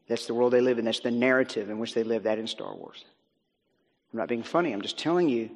That's 0.08 0.26
the 0.26 0.34
world 0.34 0.52
they 0.52 0.60
live 0.60 0.78
in. 0.78 0.86
That's 0.86 1.00
the 1.00 1.10
narrative 1.10 1.70
in 1.70 1.78
which 1.78 1.94
they 1.94 2.02
live, 2.02 2.24
that 2.24 2.38
in 2.38 2.46
Star 2.46 2.74
Wars. 2.74 3.04
I'm 4.12 4.18
not 4.18 4.28
being 4.28 4.42
funny. 4.42 4.72
I'm 4.72 4.80
just 4.80 4.98
telling 4.98 5.28
you 5.28 5.50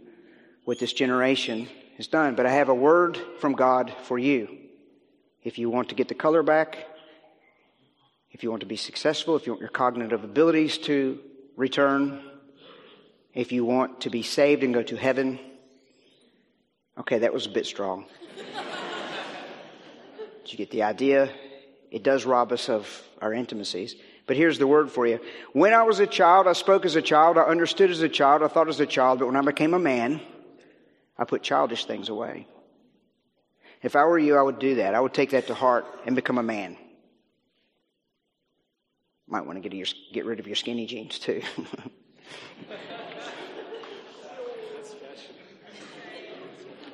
what 0.65 0.79
this 0.79 0.93
generation 0.93 1.69
has 1.97 2.07
done. 2.07 2.35
But 2.35 2.47
I 2.47 2.53
have 2.53 2.69
a 2.69 2.75
word 2.75 3.19
from 3.41 3.55
God 3.55 3.93
for 4.05 4.19
you. 4.19 4.59
If 5.43 5.59
you 5.59 5.71
want 5.71 5.89
to 5.89 5.95
get 5.95 6.09
the 6.09 6.15
color 6.15 6.43
back, 6.43 6.79
if 8.31 8.43
you 8.43 8.51
want 8.51 8.61
to 8.61 8.67
be 8.67 8.77
successful, 8.77 9.37
if 9.37 9.47
you 9.47 9.53
want 9.53 9.61
your 9.61 9.71
cognitive 9.71 10.23
abilities 10.23 10.79
to 10.79 11.19
return, 11.57 12.23
if 13.35 13.53
you 13.53 13.65
want 13.65 14.03
to 14.03 14.11
be 14.11 14.23
saved 14.23 14.63
and 14.63 14.75
go 14.75 14.83
to 14.83 14.97
heaven. 14.97 15.39
Okay, 16.99 17.21
that 17.21 17.33
was 17.33 17.47
a 17.47 17.51
bit 17.51 17.65
strong. 17.65 18.05
Did 20.45 20.53
you 20.53 20.59
get 20.59 20.71
the 20.71 20.83
idea? 20.83 21.31
It 21.91 22.03
does 22.03 22.27
rob 22.27 22.53
us 22.53 22.69
of 22.69 22.87
our 23.21 23.33
intimacies. 23.33 23.97
But 24.27 24.37
here's 24.37 24.59
the 24.59 24.67
word 24.67 24.91
for 24.91 25.07
you. 25.07 25.21
When 25.53 25.75
I 25.75 25.83
was 25.83 26.01
a 26.01 26.07
child, 26.07 26.47
I 26.47 26.53
spoke 26.53 26.85
as 26.85 26.97
a 26.97 27.03
child, 27.03 27.39
I 27.39 27.43
understood 27.43 27.91
as 27.91 28.03
a 28.03 28.09
child, 28.09 28.43
I 28.43 28.49
thought 28.49 28.69
as 28.69 28.81
a 28.81 28.87
child, 28.87 29.19
but 29.19 29.27
when 29.27 29.37
I 29.37 29.43
became 29.43 29.75
a 29.75 29.79
man, 29.79 30.21
I 31.19 31.25
put 31.25 31.43
childish 31.43 31.85
things 31.85 32.09
away. 32.09 32.47
If 33.83 33.97
I 33.97 34.05
were 34.05 34.19
you, 34.19 34.37
I 34.37 34.43
would 34.43 34.61
do 34.61 34.77
that. 34.77 34.95
I 34.95 35.01
would 35.01 35.13
take 35.13 35.31
that 35.31 35.49
to 35.49 35.55
heart 35.55 35.87
and 36.07 36.15
become 36.15 36.39
a 36.39 36.43
man. 36.43 36.77
Might 39.27 39.45
want 39.47 39.61
to 39.61 39.69
get, 39.69 39.77
your, 39.77 39.87
get 40.13 40.25
rid 40.25 40.39
of 40.41 40.47
your 40.47 40.57
skinny 40.57 40.87
jeans 40.87 41.19
too. 41.19 41.43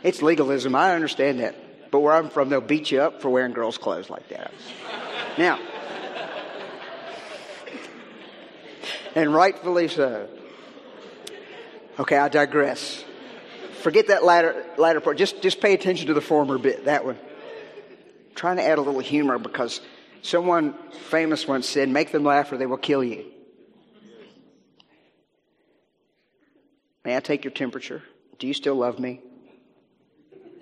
it's 0.02 0.22
legalism. 0.22 0.74
I 0.74 0.94
understand 0.94 1.40
that. 1.40 1.90
But 1.90 2.00
where 2.00 2.14
I'm 2.14 2.30
from, 2.30 2.48
they'll 2.48 2.60
beat 2.60 2.90
you 2.90 3.02
up 3.02 3.20
for 3.22 3.28
wearing 3.30 3.52
girls' 3.52 3.76
clothes 3.78 4.08
like 4.08 4.28
that. 4.28 4.52
Now, 5.36 5.58
and 9.14 9.32
rightfully 9.34 9.88
so. 9.88 10.28
Okay, 11.98 12.16
I 12.16 12.28
digress. 12.28 13.04
Forget 13.82 14.08
that 14.08 14.24
latter, 14.24 14.64
latter 14.76 15.00
part. 15.00 15.16
Just, 15.16 15.42
just 15.42 15.60
pay 15.60 15.74
attention 15.74 16.08
to 16.08 16.14
the 16.14 16.20
former 16.20 16.58
bit, 16.58 16.84
that 16.84 17.04
one. 17.04 17.16
I'm 17.16 18.34
trying 18.34 18.56
to 18.56 18.62
add 18.62 18.78
a 18.78 18.82
little 18.82 19.00
humor 19.00 19.38
because 19.38 19.80
someone 20.22 20.74
famous 21.08 21.46
once 21.46 21.68
said, 21.68 21.88
make 21.88 22.12
them 22.12 22.24
laugh 22.24 22.52
or 22.52 22.56
they 22.56 22.66
will 22.66 22.76
kill 22.76 23.02
you. 23.02 23.24
May 27.04 27.16
I 27.16 27.20
take 27.20 27.44
your 27.44 27.52
temperature? 27.52 28.02
Do 28.38 28.46
you 28.46 28.54
still 28.54 28.74
love 28.74 28.98
me? 28.98 29.20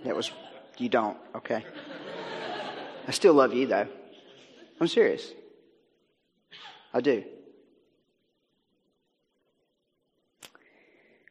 That 0.05 0.15
was 0.15 0.31
you 0.79 0.89
don't, 0.89 1.17
okay? 1.35 1.65
I 3.09 3.11
still 3.11 3.35
love 3.35 3.55
you, 3.55 3.67
though. 3.67 3.89
I'm 4.81 4.89
serious. 4.89 5.31
I 6.93 7.01
do. 7.01 7.25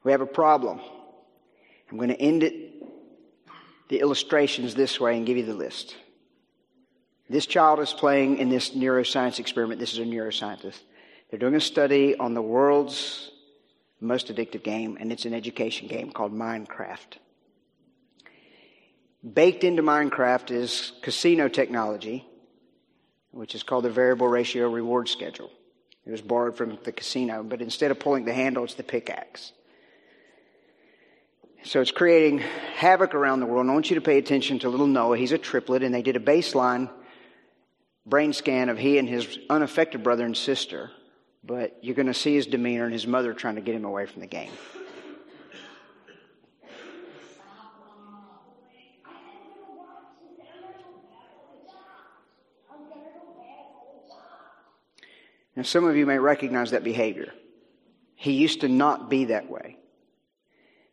We 0.05 0.11
have 0.11 0.21
a 0.21 0.27
problem. 0.27 0.79
I'm 1.89 1.97
going 1.97 2.09
to 2.09 2.21
end 2.21 2.43
it, 2.43 2.53
the 3.89 3.99
illustrations 3.99 4.75
this 4.75 4.99
way 4.99 5.17
and 5.17 5.25
give 5.25 5.35
you 5.35 5.45
the 5.45 5.55
list. 5.55 5.95
This 7.27 7.47
child 7.47 7.79
is 7.79 7.91
playing 7.91 8.37
in 8.37 8.49
this 8.49 8.69
neuroscience 8.69 9.39
experiment. 9.39 9.79
This 9.79 9.93
is 9.93 9.99
a 9.99 10.03
neuroscientist. 10.03 10.79
They're 11.29 11.39
doing 11.39 11.55
a 11.55 11.59
study 11.59 12.15
on 12.15 12.35
the 12.35 12.41
world's 12.41 13.31
most 13.99 14.27
addictive 14.27 14.61
game, 14.61 14.95
and 14.99 15.11
it's 15.11 15.25
an 15.25 15.33
education 15.33 15.87
game 15.87 16.11
called 16.11 16.31
Minecraft. 16.31 17.17
Baked 19.33 19.63
into 19.63 19.81
Minecraft 19.81 20.51
is 20.51 20.91
casino 21.01 21.47
technology, 21.47 22.27
which 23.31 23.55
is 23.55 23.63
called 23.63 23.85
the 23.85 23.89
variable 23.89 24.27
ratio 24.27 24.69
reward 24.69 25.09
schedule. 25.09 25.49
It 26.05 26.11
was 26.11 26.21
borrowed 26.21 26.55
from 26.55 26.77
the 26.83 26.91
casino, 26.91 27.41
but 27.41 27.59
instead 27.59 27.89
of 27.89 27.99
pulling 27.99 28.25
the 28.25 28.33
handle, 28.33 28.65
it's 28.65 28.75
the 28.75 28.83
pickaxe. 28.83 29.51
So 31.65 31.81
it's 31.81 31.89
creating 31.89 32.43
havoc 32.75 33.15
around 33.15 33.39
the 33.39 33.47
world. 33.47 33.61
And 33.61 33.71
I 33.71 33.73
want 33.73 33.89
you 33.89 33.95
to 33.95 34.01
pay 34.01 34.19
attention 34.19 34.59
to 34.59 34.69
little 34.69 34.85
Noah. 34.85 35.17
He's 35.17 35.31
a 35.31 35.37
triplet, 35.39 35.81
and 35.81 35.93
they 35.93 36.03
did 36.03 36.15
a 36.15 36.19
baseline 36.19 36.91
brain 38.05 38.33
scan 38.33 38.69
of 38.69 38.77
he 38.77 38.99
and 38.99 39.09
his 39.09 39.39
unaffected 39.49 40.03
brother 40.03 40.25
and 40.25 40.37
sister. 40.37 40.91
But 41.43 41.79
you're 41.81 41.95
going 41.95 42.05
to 42.05 42.13
see 42.13 42.35
his 42.35 42.45
demeanor 42.45 42.83
and 42.83 42.93
his 42.93 43.07
mother 43.07 43.33
trying 43.33 43.55
to 43.55 43.61
get 43.61 43.73
him 43.73 43.83
away 43.83 44.05
from 44.05 44.21
the 44.21 44.27
game. 44.27 44.51
Now, 55.55 55.63
some 55.63 55.85
of 55.85 55.95
you 55.95 56.05
may 56.05 56.19
recognize 56.19 56.71
that 56.71 56.83
behavior. 56.83 57.33
He 58.13 58.33
used 58.33 58.61
to 58.61 58.67
not 58.67 59.09
be 59.09 59.25
that 59.25 59.49
way. 59.49 59.77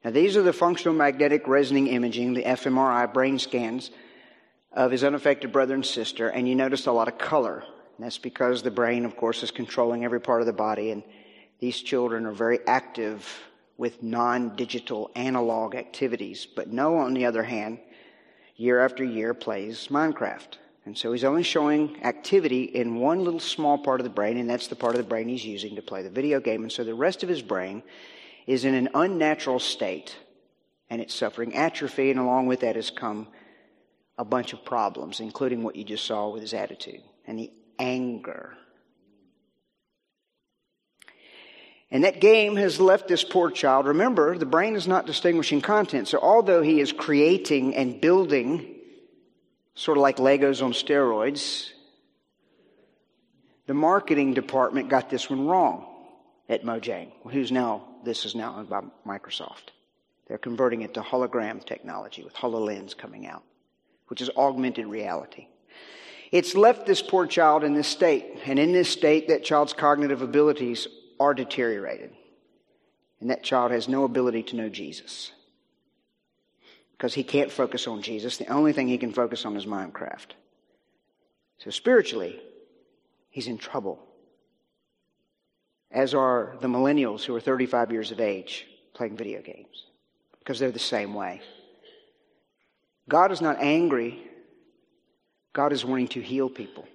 Now, 0.04 0.10
these 0.10 0.36
are 0.36 0.42
the 0.42 0.52
functional 0.52 0.94
magnetic 0.94 1.46
resonating 1.46 1.92
imaging, 1.94 2.34
the 2.34 2.42
fMRI 2.42 3.12
brain 3.12 3.38
scans 3.38 3.90
of 4.72 4.90
his 4.90 5.04
unaffected 5.04 5.52
brother 5.52 5.74
and 5.74 5.86
sister, 5.86 6.28
and 6.28 6.48
you 6.48 6.54
notice 6.54 6.86
a 6.86 6.92
lot 6.92 7.08
of 7.08 7.18
color. 7.18 7.62
And 7.96 8.04
that's 8.04 8.18
because 8.18 8.62
the 8.62 8.70
brain, 8.70 9.04
of 9.04 9.16
course, 9.16 9.42
is 9.42 9.50
controlling 9.50 10.04
every 10.04 10.20
part 10.20 10.40
of 10.40 10.46
the 10.46 10.52
body, 10.52 10.90
and 10.90 11.04
these 11.60 11.80
children 11.80 12.26
are 12.26 12.32
very 12.32 12.58
active 12.66 13.28
with 13.76 14.02
non 14.02 14.56
digital 14.56 15.10
analog 15.14 15.76
activities. 15.76 16.46
But 16.46 16.68
Noah, 16.68 17.04
on 17.04 17.14
the 17.14 17.26
other 17.26 17.44
hand, 17.44 17.78
year 18.56 18.80
after 18.80 19.04
year 19.04 19.34
plays 19.34 19.88
Minecraft. 19.88 20.56
And 20.84 20.98
so 20.98 21.12
he's 21.12 21.22
only 21.22 21.44
showing 21.44 22.02
activity 22.02 22.64
in 22.64 22.96
one 22.96 23.22
little 23.22 23.38
small 23.38 23.78
part 23.78 24.00
of 24.00 24.04
the 24.04 24.10
brain, 24.10 24.36
and 24.36 24.50
that's 24.50 24.66
the 24.66 24.74
part 24.74 24.96
of 24.96 24.98
the 24.98 25.08
brain 25.08 25.28
he's 25.28 25.44
using 25.44 25.76
to 25.76 25.82
play 25.82 26.02
the 26.02 26.10
video 26.10 26.40
game. 26.40 26.62
And 26.62 26.72
so 26.72 26.82
the 26.82 26.94
rest 26.94 27.22
of 27.22 27.28
his 27.28 27.40
brain 27.40 27.84
is 28.46 28.64
in 28.64 28.74
an 28.74 28.88
unnatural 28.94 29.58
state, 29.58 30.16
and 30.90 31.00
it's 31.00 31.14
suffering 31.14 31.54
atrophy, 31.54 32.10
and 32.10 32.18
along 32.18 32.46
with 32.46 32.60
that 32.60 32.76
has 32.76 32.90
come 32.90 33.28
a 34.18 34.24
bunch 34.24 34.52
of 34.52 34.64
problems, 34.64 35.20
including 35.20 35.62
what 35.62 35.76
you 35.76 35.84
just 35.84 36.04
saw 36.04 36.28
with 36.28 36.42
his 36.42 36.54
attitude 36.54 37.02
and 37.26 37.38
the 37.38 37.50
anger. 37.78 38.56
And 41.90 42.04
that 42.04 42.20
game 42.20 42.56
has 42.56 42.80
left 42.80 43.08
this 43.08 43.22
poor 43.22 43.50
child. 43.50 43.86
Remember, 43.86 44.36
the 44.38 44.46
brain 44.46 44.76
is 44.76 44.88
not 44.88 45.06
distinguishing 45.06 45.60
content. 45.60 46.08
So 46.08 46.18
although 46.18 46.62
he 46.62 46.80
is 46.80 46.90
creating 46.90 47.76
and 47.76 48.00
building 48.00 48.72
sort 49.74 49.98
of 49.98 50.02
like 50.02 50.16
Legos 50.18 50.62
on 50.62 50.72
steroids. 50.72 51.70
The 53.66 53.74
marketing 53.74 54.34
department 54.34 54.88
got 54.88 55.08
this 55.08 55.30
one 55.30 55.46
wrong 55.46 55.86
at 56.48 56.64
Mojang, 56.64 57.12
who's 57.30 57.52
now, 57.52 57.86
this 58.04 58.24
is 58.24 58.34
now 58.34 58.56
owned 58.56 58.68
by 58.68 58.82
Microsoft. 59.06 59.70
They're 60.26 60.38
converting 60.38 60.82
it 60.82 60.94
to 60.94 61.00
hologram 61.00 61.64
technology 61.64 62.22
with 62.22 62.34
HoloLens 62.34 62.96
coming 62.96 63.26
out, 63.26 63.42
which 64.08 64.20
is 64.20 64.30
augmented 64.36 64.86
reality. 64.86 65.48
It's 66.30 66.54
left 66.54 66.86
this 66.86 67.02
poor 67.02 67.26
child 67.26 67.62
in 67.64 67.74
this 67.74 67.88
state, 67.88 68.40
and 68.46 68.58
in 68.58 68.72
this 68.72 68.88
state, 68.88 69.28
that 69.28 69.44
child's 69.44 69.74
cognitive 69.74 70.22
abilities 70.22 70.88
are 71.20 71.34
deteriorated. 71.34 72.10
And 73.20 73.30
that 73.30 73.44
child 73.44 73.70
has 73.70 73.88
no 73.88 74.04
ability 74.04 74.42
to 74.44 74.56
know 74.56 74.68
Jesus 74.68 75.30
because 77.02 77.14
he 77.14 77.24
can't 77.24 77.50
focus 77.50 77.86
on 77.86 78.00
Jesus. 78.00 78.36
The 78.36 78.46
only 78.46 78.72
thing 78.72 78.88
he 78.88 78.96
can 78.96 79.12
focus 79.12 79.44
on 79.44 79.56
is 79.56 79.66
Minecraft. 79.66 80.32
So 81.58 81.70
spiritually, 81.70 82.40
he's 83.28 83.46
in 83.46 83.58
trouble. 83.58 83.98
As 85.92 86.14
are 86.14 86.56
the 86.60 86.68
millennials 86.68 87.24
who 87.24 87.34
are 87.34 87.40
35 87.40 87.92
years 87.92 88.10
of 88.10 88.20
age 88.20 88.66
playing 88.94 89.16
video 89.16 89.42
games 89.42 89.84
because 90.38 90.58
they're 90.58 90.72
the 90.72 90.78
same 90.78 91.14
way. 91.14 91.42
God 93.08 93.30
is 93.30 93.40
not 93.40 93.58
angry. 93.60 94.22
God 95.52 95.72
is 95.72 95.84
wanting 95.84 96.08
to 96.08 96.20
heal 96.20 96.48
people. 96.48 96.86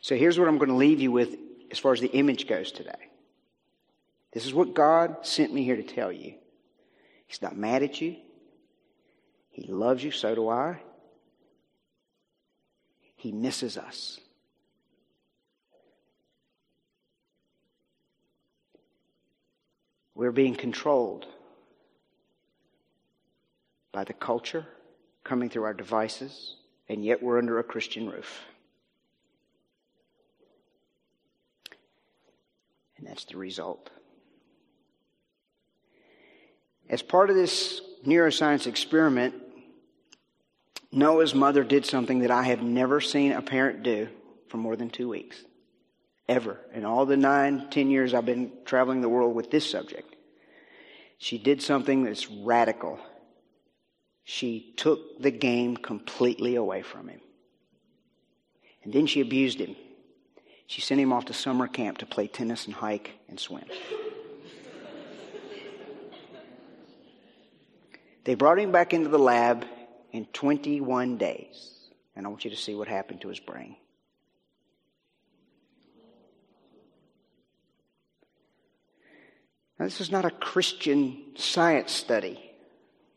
So 0.00 0.16
here's 0.16 0.38
what 0.38 0.48
I'm 0.48 0.58
going 0.58 0.70
to 0.70 0.76
leave 0.76 1.00
you 1.00 1.12
with 1.12 1.36
as 1.70 1.78
far 1.78 1.92
as 1.92 2.00
the 2.00 2.08
image 2.08 2.46
goes 2.46 2.72
today. 2.72 2.92
This 4.32 4.46
is 4.46 4.54
what 4.54 4.74
God 4.74 5.26
sent 5.26 5.52
me 5.52 5.64
here 5.64 5.76
to 5.76 5.82
tell 5.82 6.12
you. 6.12 6.34
He's 7.26 7.42
not 7.42 7.56
mad 7.56 7.82
at 7.82 8.00
you. 8.00 8.16
He 9.50 9.70
loves 9.70 10.02
you, 10.02 10.10
so 10.10 10.34
do 10.34 10.48
I. 10.48 10.80
He 13.16 13.32
misses 13.32 13.76
us. 13.76 14.20
We're 20.18 20.32
being 20.32 20.56
controlled 20.56 21.26
by 23.92 24.02
the 24.02 24.12
culture 24.12 24.66
coming 25.22 25.48
through 25.48 25.62
our 25.62 25.72
devices, 25.72 26.56
and 26.88 27.04
yet 27.04 27.22
we're 27.22 27.38
under 27.38 27.60
a 27.60 27.62
Christian 27.62 28.10
roof. 28.10 28.40
And 32.96 33.06
that's 33.06 33.26
the 33.26 33.36
result. 33.36 33.90
As 36.90 37.00
part 37.00 37.30
of 37.30 37.36
this 37.36 37.80
neuroscience 38.04 38.66
experiment, 38.66 39.36
Noah's 40.90 41.32
mother 41.32 41.62
did 41.62 41.86
something 41.86 42.18
that 42.20 42.32
I 42.32 42.42
have 42.42 42.60
never 42.60 43.00
seen 43.00 43.30
a 43.30 43.40
parent 43.40 43.84
do 43.84 44.08
for 44.48 44.56
more 44.56 44.74
than 44.74 44.90
two 44.90 45.08
weeks. 45.08 45.44
Ever. 46.28 46.58
In 46.74 46.84
all 46.84 47.06
the 47.06 47.16
nine, 47.16 47.68
ten 47.70 47.90
years 47.90 48.12
I've 48.12 48.26
been 48.26 48.52
traveling 48.64 49.00
the 49.00 49.08
world 49.08 49.34
with 49.34 49.50
this 49.50 49.68
subject. 49.68 50.14
She 51.16 51.38
did 51.38 51.62
something 51.62 52.04
that's 52.04 52.30
radical. 52.30 53.00
She 54.24 54.74
took 54.76 55.20
the 55.20 55.30
game 55.30 55.76
completely 55.76 56.54
away 56.54 56.82
from 56.82 57.08
him. 57.08 57.20
And 58.84 58.92
then 58.92 59.06
she 59.06 59.20
abused 59.20 59.58
him. 59.58 59.74
She 60.66 60.82
sent 60.82 61.00
him 61.00 61.14
off 61.14 61.24
to 61.26 61.32
summer 61.32 61.66
camp 61.66 61.98
to 61.98 62.06
play 62.06 62.26
tennis 62.26 62.66
and 62.66 62.74
hike 62.74 63.12
and 63.28 63.40
swim. 63.40 63.64
They 68.24 68.34
brought 68.34 68.58
him 68.58 68.70
back 68.70 68.92
into 68.92 69.08
the 69.08 69.18
lab 69.18 69.64
in 70.12 70.26
21 70.26 71.16
days. 71.16 71.88
And 72.14 72.26
I 72.26 72.28
want 72.28 72.44
you 72.44 72.50
to 72.50 72.56
see 72.56 72.74
what 72.74 72.86
happened 72.86 73.22
to 73.22 73.28
his 73.28 73.40
brain. 73.40 73.76
Now, 79.78 79.84
this 79.84 80.00
is 80.00 80.10
not 80.10 80.24
a 80.24 80.30
Christian 80.30 81.18
science 81.36 81.92
study. 81.92 82.40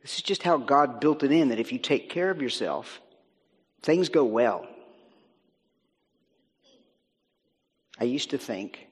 This 0.02 0.16
is 0.16 0.22
just 0.22 0.44
how 0.44 0.58
God 0.58 1.00
built 1.00 1.24
it 1.24 1.32
in 1.32 1.50
that 1.50 1.60
if 1.60 1.72
you 1.72 1.80
take 1.80 2.10
care 2.10 2.30
of 2.30 2.42
yourself, 2.42 3.02
things 3.82 4.10
go 4.10 4.26
well. 4.26 4.68
I 8.00 8.06
used 8.06 8.32
to 8.32 8.38
think 8.38 8.88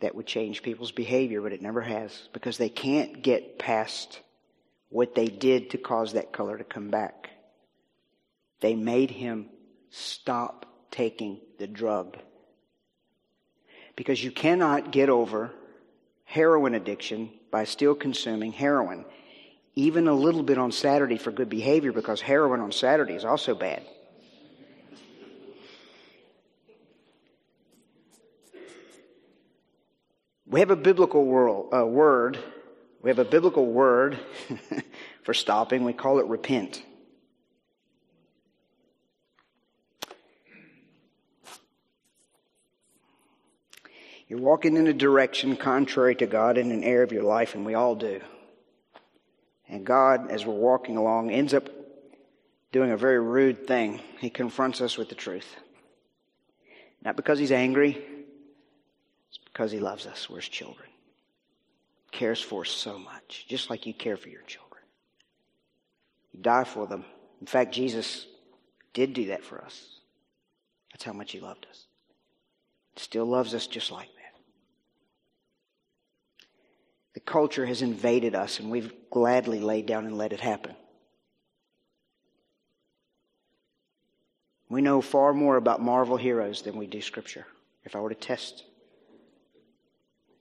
that 0.00 0.14
would 0.14 0.26
change 0.26 0.62
people's 0.62 0.92
behavior, 0.92 1.40
but 1.40 1.52
it 1.52 1.62
never 1.62 1.80
has 1.80 2.28
because 2.32 2.58
they 2.58 2.68
can't 2.68 3.22
get 3.22 3.58
past 3.58 4.20
what 4.88 5.14
they 5.14 5.26
did 5.26 5.70
to 5.70 5.78
cause 5.78 6.12
that 6.12 6.32
color 6.32 6.58
to 6.58 6.64
come 6.64 6.90
back. 6.90 7.30
They 8.60 8.74
made 8.74 9.10
him 9.10 9.48
stop 9.90 10.66
taking 10.90 11.40
the 11.58 11.66
drug. 11.66 12.16
Because 13.96 14.22
you 14.22 14.30
cannot 14.30 14.90
get 14.90 15.08
over 15.08 15.52
heroin 16.32 16.74
addiction 16.74 17.30
by 17.50 17.64
still 17.64 17.94
consuming 17.94 18.52
heroin, 18.52 19.04
even 19.74 20.08
a 20.08 20.14
little 20.14 20.42
bit 20.42 20.58
on 20.58 20.72
Saturday 20.72 21.18
for 21.18 21.30
good 21.30 21.48
behavior, 21.48 21.92
because 21.92 22.20
heroin 22.20 22.60
on 22.60 22.72
Saturday 22.72 23.14
is 23.14 23.24
also 23.24 23.54
bad. 23.54 23.82
We 30.46 30.60
have 30.60 30.70
a 30.70 30.76
biblical 30.76 31.24
world, 31.24 31.72
uh, 31.72 31.86
word 31.86 32.38
we 33.02 33.10
have 33.10 33.18
a 33.18 33.24
biblical 33.24 33.66
word 33.66 34.18
for 35.24 35.34
stopping. 35.34 35.84
We 35.84 35.92
call 35.92 36.20
it 36.20 36.26
repent. 36.26 36.84
You're 44.32 44.40
walking 44.40 44.78
in 44.78 44.86
a 44.86 44.94
direction 44.94 45.58
contrary 45.58 46.14
to 46.14 46.26
God 46.26 46.56
in 46.56 46.72
an 46.72 46.84
area 46.84 47.02
of 47.02 47.12
your 47.12 47.22
life, 47.22 47.54
and 47.54 47.66
we 47.66 47.74
all 47.74 47.94
do. 47.94 48.22
And 49.68 49.84
God, 49.84 50.30
as 50.30 50.46
we're 50.46 50.54
walking 50.54 50.96
along, 50.96 51.30
ends 51.30 51.52
up 51.52 51.68
doing 52.72 52.92
a 52.92 52.96
very 52.96 53.20
rude 53.20 53.66
thing. 53.66 54.00
He 54.20 54.30
confronts 54.30 54.80
us 54.80 54.96
with 54.96 55.10
the 55.10 55.14
truth. 55.14 55.54
Not 57.04 57.14
because 57.14 57.38
he's 57.38 57.52
angry, 57.52 58.02
it's 59.28 59.38
because 59.52 59.70
he 59.70 59.80
loves 59.80 60.06
us. 60.06 60.30
We're 60.30 60.36
his 60.36 60.48
children 60.48 60.88
cares 62.10 62.40
for 62.40 62.62
us 62.62 62.70
so 62.70 62.98
much, 62.98 63.44
just 63.50 63.68
like 63.68 63.84
you 63.84 63.92
care 63.92 64.16
for 64.16 64.30
your 64.30 64.42
children. 64.42 64.82
You 66.32 66.40
die 66.40 66.64
for 66.64 66.86
them. 66.86 67.04
In 67.42 67.46
fact, 67.46 67.74
Jesus 67.74 68.26
did 68.94 69.12
do 69.12 69.26
that 69.26 69.44
for 69.44 69.62
us. 69.62 69.98
That's 70.90 71.04
how 71.04 71.12
much 71.12 71.32
He 71.32 71.40
loved 71.40 71.66
us. 71.68 71.86
Still 72.96 73.24
loves 73.24 73.54
us 73.54 73.66
just 73.66 73.90
like 73.90 74.06
that. 74.06 74.22
The 77.14 77.20
culture 77.20 77.66
has 77.66 77.82
invaded 77.82 78.34
us, 78.34 78.58
and 78.58 78.70
we've 78.70 78.92
gladly 79.10 79.60
laid 79.60 79.86
down 79.86 80.06
and 80.06 80.16
let 80.16 80.32
it 80.32 80.40
happen. 80.40 80.74
We 84.68 84.80
know 84.80 85.02
far 85.02 85.34
more 85.34 85.56
about 85.56 85.82
Marvel 85.82 86.16
heroes 86.16 86.62
than 86.62 86.76
we 86.78 86.86
do 86.86 87.02
Scripture. 87.02 87.46
If 87.84 87.94
I 87.94 88.00
were 88.00 88.08
to 88.08 88.14
test 88.14 88.64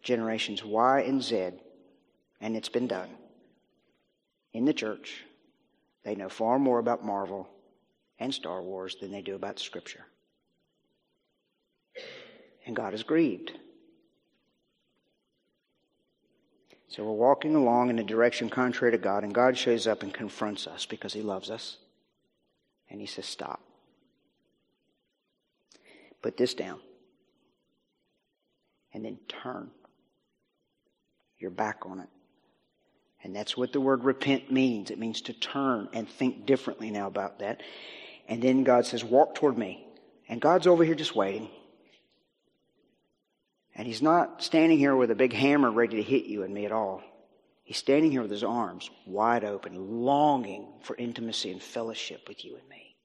generations 0.01 0.63
Y 0.63 1.01
and 1.01 1.21
Z, 1.21 1.51
and 2.39 2.55
it's 2.55 2.69
been 2.69 2.87
done 2.87 3.09
in 4.53 4.65
the 4.65 4.73
church, 4.73 5.25
they 6.03 6.15
know 6.15 6.29
far 6.29 6.57
more 6.57 6.79
about 6.79 7.03
Marvel 7.03 7.49
and 8.19 8.33
Star 8.33 8.61
Wars 8.61 8.95
than 9.01 9.11
they 9.11 9.21
do 9.21 9.35
about 9.35 9.59
Scripture. 9.59 10.05
And 12.65 12.75
God 12.75 12.93
is 12.93 13.03
grieved. 13.03 13.51
So 16.91 17.05
we're 17.05 17.13
walking 17.13 17.55
along 17.55 17.89
in 17.89 17.99
a 17.99 18.03
direction 18.03 18.49
contrary 18.49 18.91
to 18.91 18.97
God, 18.97 19.23
and 19.23 19.33
God 19.33 19.57
shows 19.57 19.87
up 19.87 20.03
and 20.03 20.13
confronts 20.13 20.67
us 20.67 20.85
because 20.85 21.13
He 21.13 21.21
loves 21.21 21.49
us. 21.49 21.77
And 22.89 22.99
He 22.99 23.07
says, 23.07 23.25
Stop. 23.25 23.61
Put 26.21 26.35
this 26.35 26.53
down. 26.53 26.81
And 28.93 29.05
then 29.05 29.19
turn 29.29 29.71
your 31.39 31.49
back 31.49 31.85
on 31.85 32.01
it. 32.01 32.09
And 33.23 33.33
that's 33.33 33.55
what 33.55 33.71
the 33.71 33.79
word 33.79 34.03
repent 34.03 34.51
means. 34.51 34.91
It 34.91 34.99
means 34.99 35.21
to 35.21 35.33
turn 35.33 35.87
and 35.93 36.09
think 36.09 36.45
differently 36.45 36.91
now 36.91 37.07
about 37.07 37.39
that. 37.39 37.61
And 38.27 38.41
then 38.41 38.65
God 38.65 38.85
says, 38.85 39.01
Walk 39.01 39.35
toward 39.35 39.57
me. 39.57 39.87
And 40.27 40.41
God's 40.41 40.67
over 40.67 40.83
here 40.83 40.95
just 40.95 41.15
waiting. 41.15 41.47
And 43.75 43.87
he's 43.87 44.01
not 44.01 44.43
standing 44.43 44.77
here 44.77 44.95
with 44.95 45.11
a 45.11 45.15
big 45.15 45.33
hammer 45.33 45.71
ready 45.71 45.97
to 45.97 46.03
hit 46.03 46.25
you 46.25 46.43
and 46.43 46.53
me 46.53 46.65
at 46.65 46.71
all. 46.71 47.01
He's 47.63 47.77
standing 47.77 48.11
here 48.11 48.21
with 48.21 48.31
his 48.31 48.43
arms 48.43 48.89
wide 49.05 49.43
open, 49.43 50.03
longing 50.03 50.67
for 50.81 50.95
intimacy 50.95 51.51
and 51.51 51.61
fellowship 51.61 52.27
with 52.27 52.43
you 52.43 52.57
and 52.57 52.67
me. 52.67 52.95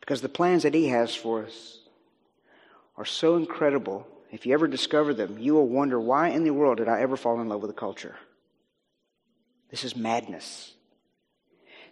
Because 0.00 0.20
the 0.20 0.28
plans 0.28 0.64
that 0.64 0.74
he 0.74 0.88
has 0.88 1.14
for 1.14 1.44
us 1.44 1.78
are 2.96 3.04
so 3.04 3.36
incredible. 3.36 4.06
If 4.30 4.46
you 4.46 4.52
ever 4.54 4.68
discover 4.68 5.14
them, 5.14 5.38
you 5.38 5.54
will 5.54 5.68
wonder 5.68 5.98
why 6.00 6.28
in 6.28 6.44
the 6.44 6.50
world 6.50 6.78
did 6.78 6.88
I 6.88 7.00
ever 7.00 7.16
fall 7.16 7.40
in 7.40 7.48
love 7.48 7.62
with 7.62 7.70
a 7.70 7.74
culture? 7.74 8.16
This 9.70 9.84
is 9.84 9.96
madness. 9.96 10.73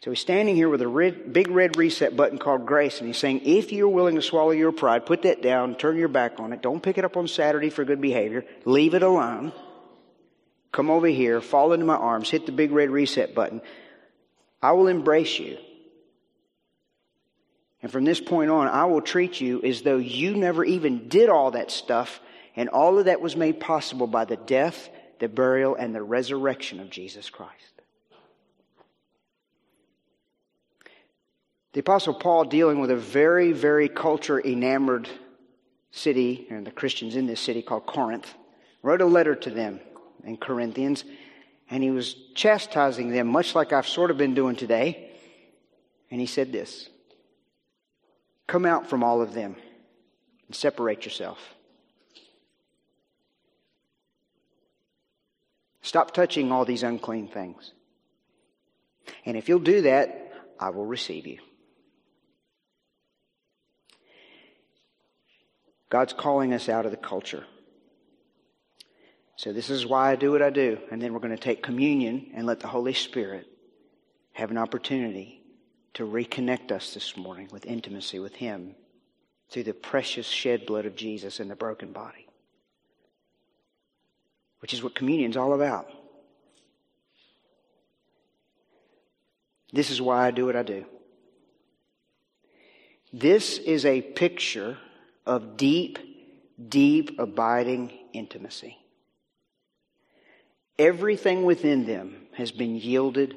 So 0.03 0.11
he's 0.11 0.19
standing 0.19 0.57
here 0.57 0.69
with 0.69 0.83
a 0.83 0.89
red, 0.89 1.33
big 1.33 1.49
red 1.49 1.77
reset 1.77 2.17
button 2.17 2.37
called 2.37 2.67
grace, 2.67 2.99
and 2.99 3.07
he's 3.07 3.19
saying, 3.19 3.43
if 3.45 3.71
you're 3.71 3.89
willing 3.89 4.17
to 4.17 4.23
swallow 4.23 4.51
your 4.51 4.73
pride, 4.73 5.07
put 5.07 5.23
that 5.23 5.43
down, 5.43 5.77
turn 5.77 5.97
your 5.97 6.09
back 6.09 6.41
on 6.41 6.53
it. 6.53 6.61
Don't 6.61 6.83
pick 6.83 6.99
it 6.99 7.05
up 7.05 7.17
on 7.17 7.29
Saturday 7.29 7.71
for 7.71 7.85
good 7.85 8.01
behavior. 8.01 8.45
Leave 8.65 8.95
it 8.95 9.05
alone. 9.05 9.53
Come 10.73 10.91
over 10.91 11.07
here, 11.07 11.41
fall 11.41 11.73
into 11.73 11.87
my 11.87 11.95
arms, 11.95 12.31
hit 12.31 12.47
the 12.47 12.53
big 12.53 12.73
red 12.73 12.91
reset 12.91 13.33
button. 13.33 13.61
I 14.61 14.73
will 14.73 14.89
embrace 14.89 15.39
you. 15.39 15.57
And 17.81 17.93
from 17.93 18.05
this 18.05 18.21
point 18.21 18.51
on, 18.51 18.67
I 18.67 18.87
will 18.87 19.03
treat 19.03 19.41
you 19.41 19.63
as 19.63 19.83
though 19.83 19.99
you 19.99 20.35
never 20.35 20.65
even 20.65 21.09
did 21.09 21.29
all 21.29 21.53
that 21.53 21.71
stuff, 21.71 22.21
and 22.57 22.69
all 22.71 22.99
of 22.99 23.05
that 23.05 23.21
was 23.21 23.37
made 23.37 23.61
possible 23.61 24.09
by 24.09 24.25
the 24.25 24.37
death, 24.37 24.89
the 25.21 25.29
burial, 25.29 25.77
and 25.77 25.95
the 25.95 26.03
resurrection 26.03 26.81
of 26.81 26.91
Jesus 26.91 27.31
Christ. 27.31 27.72
The 31.73 31.81
Apostle 31.81 32.15
Paul, 32.15 32.45
dealing 32.45 32.81
with 32.81 32.91
a 32.91 32.97
very, 32.97 33.53
very 33.53 33.89
culture 33.89 34.39
enamored 34.39 35.09
city, 35.91 36.47
and 36.51 36.67
the 36.67 36.71
Christians 36.71 37.17
in 37.17 37.27
this 37.27 37.41
city 37.41 37.63
called 37.63 37.87
Corinth, 37.87 38.33
wrote 38.83 39.01
a 39.01 39.07
letter 39.07 39.35
to 39.35 39.51
them 39.51 39.81
in 40.25 40.37
Corinthians, 40.37 41.05
and 41.71 41.83
he 41.83 41.91
was 41.91 42.15
chastising 42.35 43.11
them, 43.11 43.27
much 43.27 43.55
like 43.55 43.73
I've 43.73 43.89
sort 43.89 44.11
of 44.11 44.19
been 44.19 44.35
doing 44.35 44.57
today. 44.57 45.11
And 46.11 46.21
he 46.21 46.27
said 46.27 46.53
this 46.53 46.91
Come 48.47 48.67
out 48.67 48.91
from 48.91 49.03
all 49.03 49.23
of 49.23 49.33
them 49.33 49.57
and 50.47 50.55
separate 50.55 51.07
yourself. 51.07 51.39
Stop 55.81 56.13
touching 56.13 56.53
all 56.53 56.67
these 56.67 56.83
unclean 56.83 57.29
things. 57.29 57.73
And 59.25 59.37
if 59.39 59.49
you'll 59.49 59.59
do 59.59 59.83
that, 59.83 60.33
I 60.61 60.69
will 60.69 60.87
receive 60.87 61.27
you. 61.27 61.39
God's 65.93 66.15
calling 66.15 66.55
us 66.55 66.71
out 66.71 66.87
of 66.87 66.91
the 66.91 66.97
culture. 66.97 67.45
So 69.37 69.53
this 69.53 69.69
is 69.69 69.85
why 69.85 70.11
I 70.11 70.17
do 70.17 70.33
what 70.33 70.41
I 70.41 70.49
do. 70.49 70.79
And 70.91 71.03
then 71.03 71.13
we're 71.13 71.21
going 71.21 71.37
to 71.37 71.43
take 71.43 71.63
communion 71.63 72.31
and 72.35 72.47
let 72.47 72.61
the 72.61 72.67
Holy 72.67 72.95
Spirit 72.95 73.47
have 74.33 74.51
an 74.51 74.57
opportunity 74.57 75.43
to 75.93 76.05
reconnect 76.05 76.73
us 76.73 76.95
this 76.95 77.15
morning 77.15 77.51
with 77.53 77.67
intimacy 77.67 78.19
with 78.19 78.35
Him 78.35 78.75
through 79.51 79.65
the 79.65 79.75
precious 79.75 80.27
shed 80.27 80.65
blood 80.65 80.87
of 80.87 80.97
Jesus 80.97 81.41
and 81.41 81.51
the 81.51 81.57
broken 81.57 81.93
body. 81.93 82.27
Which 84.61 84.73
is 84.73 84.83
what 84.83 84.95
communion's 84.95 85.37
all 85.37 85.53
about. 85.53 85.91
This 89.75 89.91
is 89.91 90.01
why 90.01 90.27
I 90.27 90.31
do 90.31 90.47
what 90.47 90.57
I 90.57 90.63
do. 90.63 90.87
This 93.13 93.59
is 93.59 93.85
a 93.85 94.01
picture 94.01 94.79
of 95.27 95.57
deep, 95.57 95.99
deep, 96.69 97.19
abiding 97.19 97.93
intimacy. 98.13 98.79
Everything 100.79 101.45
within 101.45 101.87
them 101.87 102.17
has 102.35 102.51
been 102.51 102.77
yielded 102.77 103.37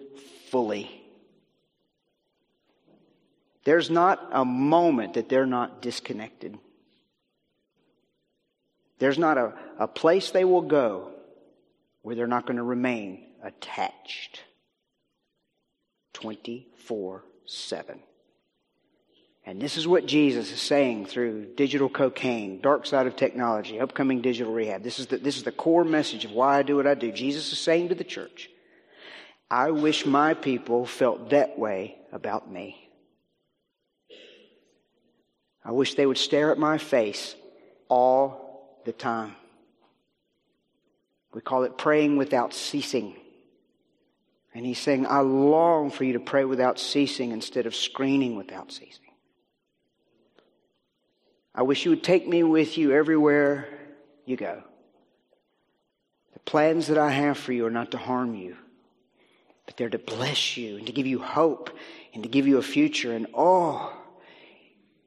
fully. 0.49 0.89
There's 3.65 3.89
not 3.89 4.29
a 4.31 4.45
moment 4.45 5.15
that 5.15 5.27
they're 5.27 5.45
not 5.45 5.81
disconnected. 5.81 6.57
There's 8.99 9.17
not 9.17 9.37
a, 9.37 9.53
a 9.79 9.87
place 9.87 10.31
they 10.31 10.45
will 10.45 10.61
go 10.61 11.11
where 12.01 12.15
they're 12.15 12.27
not 12.27 12.45
going 12.45 12.57
to 12.57 12.63
remain 12.63 13.25
attached 13.43 14.41
24 16.13 17.23
7. 17.45 17.99
And 19.47 19.61
this 19.61 19.77
is 19.77 19.87
what 19.87 20.07
Jesus 20.07 20.51
is 20.51 20.59
saying 20.59 21.05
through 21.05 21.53
digital 21.55 21.87
cocaine, 21.87 22.61
dark 22.61 22.87
side 22.87 23.05
of 23.05 23.15
technology, 23.15 23.79
upcoming 23.79 24.21
digital 24.21 24.51
rehab. 24.51 24.81
This 24.81 24.97
is 24.97 25.05
the, 25.07 25.17
this 25.17 25.37
is 25.37 25.43
the 25.43 25.51
core 25.51 25.83
message 25.83 26.25
of 26.25 26.31
why 26.31 26.57
I 26.57 26.63
do 26.63 26.75
what 26.75 26.87
I 26.87 26.95
do. 26.95 27.11
Jesus 27.11 27.51
is 27.53 27.59
saying 27.59 27.89
to 27.89 27.95
the 27.95 28.03
church, 28.03 28.49
I 29.49 29.69
wish 29.69 30.07
my 30.07 30.33
people 30.33 30.87
felt 30.87 31.29
that 31.29 31.59
way 31.59 31.95
about 32.11 32.51
me. 32.51 32.89
I 35.63 35.71
wish 35.71 35.93
they 35.93 36.07
would 36.07 36.17
stare 36.17 36.51
at 36.51 36.57
my 36.57 36.79
face 36.79 37.35
all 37.87 38.79
the 38.85 38.93
time. 38.93 39.35
We 41.33 41.41
call 41.41 41.63
it 41.63 41.77
praying 41.77 42.17
without 42.17 42.53
ceasing. 42.53 43.15
And 44.55 44.65
he's 44.65 44.79
saying, 44.79 45.05
I 45.05 45.19
long 45.19 45.91
for 45.91 46.03
you 46.03 46.13
to 46.13 46.19
pray 46.19 46.45
without 46.45 46.79
ceasing 46.79 47.31
instead 47.31 47.67
of 47.67 47.75
screening 47.75 48.35
without 48.35 48.71
ceasing. 48.71 49.04
I 51.55 51.61
wish 51.61 51.85
you 51.85 51.91
would 51.91 52.03
take 52.03 52.27
me 52.27 52.43
with 52.43 52.77
you 52.77 52.91
everywhere 52.91 53.69
you 54.25 54.35
go. 54.35 54.61
The 56.33 56.39
plans 56.39 56.87
that 56.87 56.97
I 56.97 57.11
have 57.11 57.37
for 57.37 57.53
you 57.53 57.65
are 57.65 57.71
not 57.71 57.91
to 57.91 57.97
harm 57.97 58.35
you, 58.35 58.57
but 59.65 59.77
they're 59.77 59.89
to 59.89 59.97
bless 59.97 60.57
you 60.57 60.75
and 60.75 60.85
to 60.85 60.91
give 60.91 61.07
you 61.07 61.19
hope 61.19 61.69
and 62.13 62.23
to 62.23 62.29
give 62.29 62.45
you 62.45 62.57
a 62.57 62.61
future. 62.61 63.13
And 63.13 63.27
oh, 63.33 63.97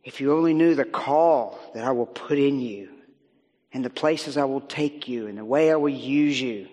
if 0.03 0.23
you 0.23 0.35
only 0.35 0.55
knew 0.55 0.75
the 0.75 0.87
call 0.87 1.59
that 1.75 1.85
I 1.85 1.91
will 1.91 2.07
put 2.07 2.39
in 2.39 2.61
you 2.61 2.89
and 3.71 3.85
the 3.85 3.91
places 3.91 4.39
I 4.39 4.47
will 4.47 4.63
take 4.63 5.07
you 5.07 5.27
and 5.27 5.37
the 5.37 5.45
way 5.45 5.71
I 5.71 5.77
will 5.77 5.91
use 5.91 6.41
you. 6.41 6.67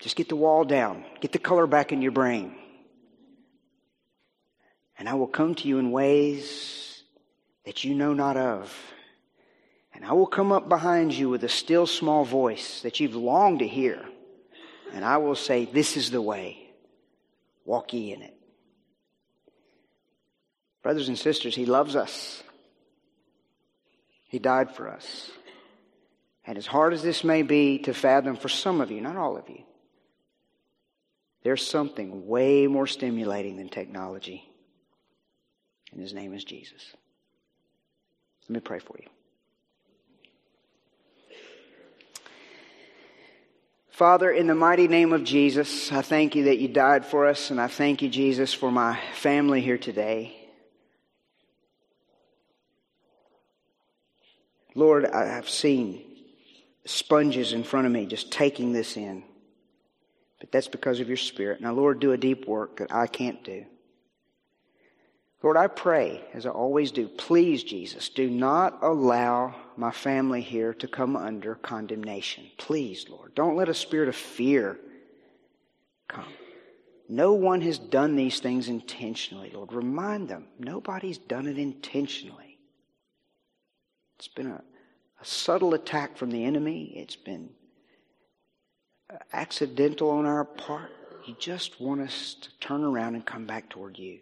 Just 0.00 0.16
get 0.16 0.28
the 0.28 0.36
wall 0.36 0.64
down. 0.64 1.02
Get 1.20 1.32
the 1.32 1.38
color 1.38 1.66
back 1.66 1.92
in 1.92 2.02
your 2.02 2.12
brain. 2.12 2.54
And 4.98 5.08
I 5.08 5.14
will 5.14 5.28
come 5.28 5.54
to 5.56 5.68
you 5.68 5.78
in 5.78 5.92
ways 5.92 7.02
that 7.64 7.84
you 7.84 7.94
know 7.94 8.12
not 8.12 8.36
of. 8.36 8.76
And 9.94 10.04
I 10.04 10.12
will 10.12 10.26
come 10.26 10.52
up 10.52 10.68
behind 10.68 11.12
you 11.12 11.28
with 11.28 11.44
a 11.44 11.48
still 11.48 11.86
small 11.86 12.24
voice 12.24 12.82
that 12.82 12.98
you've 12.98 13.14
longed 13.14 13.60
to 13.60 13.68
hear. 13.68 14.04
And 14.92 15.04
I 15.04 15.18
will 15.18 15.34
say, 15.34 15.64
This 15.64 15.96
is 15.96 16.10
the 16.10 16.22
way. 16.22 16.70
Walk 17.64 17.92
ye 17.92 18.12
in 18.12 18.22
it. 18.22 18.34
Brothers 20.82 21.08
and 21.08 21.18
sisters, 21.18 21.54
He 21.54 21.66
loves 21.66 21.94
us. 21.94 22.42
He 24.28 24.38
died 24.38 24.74
for 24.74 24.88
us. 24.88 25.30
And 26.44 26.56
as 26.56 26.66
hard 26.66 26.94
as 26.94 27.02
this 27.02 27.24
may 27.24 27.42
be 27.42 27.78
to 27.80 27.92
fathom 27.92 28.36
for 28.36 28.48
some 28.48 28.80
of 28.80 28.90
you, 28.90 29.00
not 29.00 29.16
all 29.16 29.36
of 29.36 29.48
you, 29.48 29.62
There's 31.42 31.66
something 31.66 32.26
way 32.26 32.66
more 32.66 32.86
stimulating 32.86 33.56
than 33.56 33.68
technology. 33.68 34.47
And 35.92 36.00
his 36.00 36.12
name 36.12 36.34
is 36.34 36.44
Jesus. 36.44 36.94
Let 38.48 38.54
me 38.54 38.60
pray 38.60 38.78
for 38.78 38.96
you. 38.98 39.08
Father, 43.90 44.30
in 44.30 44.46
the 44.46 44.54
mighty 44.54 44.86
name 44.86 45.12
of 45.12 45.24
Jesus, 45.24 45.90
I 45.90 46.02
thank 46.02 46.36
you 46.36 46.44
that 46.44 46.58
you 46.58 46.68
died 46.68 47.04
for 47.04 47.26
us, 47.26 47.50
and 47.50 47.60
I 47.60 47.66
thank 47.66 48.00
you, 48.00 48.08
Jesus, 48.08 48.54
for 48.54 48.70
my 48.70 48.98
family 49.14 49.60
here 49.60 49.78
today. 49.78 50.36
Lord, 54.76 55.04
I 55.04 55.26
have 55.26 55.48
seen 55.48 56.04
sponges 56.84 57.52
in 57.52 57.64
front 57.64 57.86
of 57.86 57.92
me 57.92 58.06
just 58.06 58.30
taking 58.30 58.72
this 58.72 58.96
in. 58.96 59.24
But 60.40 60.52
that's 60.52 60.68
because 60.68 61.00
of 61.00 61.08
your 61.08 61.16
Spirit. 61.16 61.60
Now, 61.60 61.72
Lord, 61.72 62.00
do 62.00 62.12
a 62.12 62.16
deep 62.16 62.46
work 62.46 62.78
that 62.78 62.92
I 62.92 63.06
can't 63.06 63.42
do. 63.42 63.64
Lord, 65.42 65.56
I 65.56 65.68
pray, 65.68 66.24
as 66.34 66.46
I 66.46 66.50
always 66.50 66.90
do, 66.90 67.06
please, 67.06 67.62
Jesus, 67.62 68.08
do 68.08 68.28
not 68.28 68.78
allow 68.82 69.54
my 69.76 69.92
family 69.92 70.40
here 70.40 70.74
to 70.74 70.88
come 70.88 71.16
under 71.16 71.54
condemnation. 71.54 72.46
Please, 72.56 73.06
Lord. 73.08 73.34
Don't 73.36 73.56
let 73.56 73.68
a 73.68 73.74
spirit 73.74 74.08
of 74.08 74.16
fear 74.16 74.78
come. 76.08 76.32
No 77.08 77.34
one 77.34 77.60
has 77.60 77.78
done 77.78 78.16
these 78.16 78.40
things 78.40 78.68
intentionally, 78.68 79.50
Lord. 79.54 79.72
Remind 79.72 80.28
them, 80.28 80.48
nobody's 80.58 81.18
done 81.18 81.46
it 81.46 81.56
intentionally. 81.56 82.58
It's 84.18 84.28
been 84.28 84.48
a, 84.48 84.62
a 85.20 85.24
subtle 85.24 85.74
attack 85.74 86.16
from 86.16 86.32
the 86.32 86.44
enemy, 86.44 86.92
it's 86.96 87.16
been 87.16 87.50
accidental 89.32 90.10
on 90.10 90.26
our 90.26 90.44
part. 90.44 90.90
You 91.26 91.36
just 91.38 91.80
want 91.80 92.00
us 92.00 92.34
to 92.40 92.50
turn 92.58 92.82
around 92.82 93.14
and 93.14 93.24
come 93.24 93.46
back 93.46 93.68
toward 93.68 93.98
you 93.98 94.18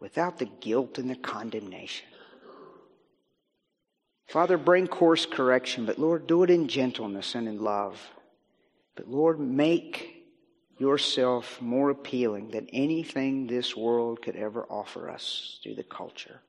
without 0.00 0.38
the 0.38 0.46
guilt 0.60 0.98
and 0.98 1.08
the 1.08 1.16
condemnation. 1.16 2.06
Father, 4.26 4.58
bring 4.58 4.88
course 4.88 5.24
correction, 5.24 5.86
but 5.86 5.98
Lord, 5.98 6.26
do 6.26 6.42
it 6.42 6.50
in 6.50 6.68
gentleness 6.68 7.34
and 7.34 7.46
in 7.46 7.62
love. 7.62 8.00
But 8.96 9.08
Lord, 9.08 9.38
make 9.38 10.24
yourself 10.78 11.60
more 11.62 11.90
appealing 11.90 12.50
than 12.50 12.68
anything 12.70 13.46
this 13.46 13.76
world 13.76 14.20
could 14.22 14.36
ever 14.36 14.64
offer 14.64 15.08
us 15.08 15.58
through 15.62 15.76
the 15.76 15.82
culture. 15.82 16.40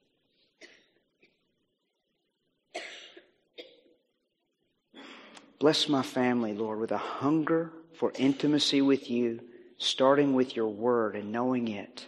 Bless 5.60 5.90
my 5.90 6.04
family, 6.04 6.54
Lord, 6.54 6.80
with 6.80 6.92
a 6.92 6.98
hunger 6.98 7.72
for 7.94 8.12
intimacy 8.18 8.82
with 8.82 9.10
you, 9.10 9.40
starting 9.78 10.34
with 10.34 10.56
your 10.56 10.68
word 10.68 11.16
and 11.16 11.32
knowing 11.32 11.68
it. 11.68 12.06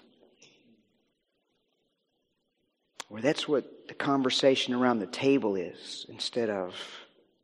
Or 3.09 3.21
that's 3.21 3.47
what 3.47 3.87
the 3.87 3.93
conversation 3.93 4.73
around 4.73 4.99
the 4.99 5.07
table 5.07 5.55
is 5.55 6.05
instead 6.09 6.49
of 6.49 6.75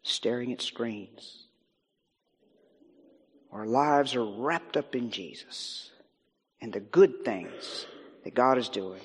staring 0.04 0.54
at 0.54 0.62
screens. 0.62 1.46
Our 3.52 3.66
lives 3.66 4.16
are 4.16 4.26
wrapped 4.26 4.78
up 4.78 4.96
in 4.96 5.10
Jesus 5.10 5.92
and 6.62 6.72
the 6.72 6.80
good 6.80 7.26
things 7.26 7.86
that 8.24 8.36
God 8.36 8.58
is 8.58 8.70
doing. 8.70 9.02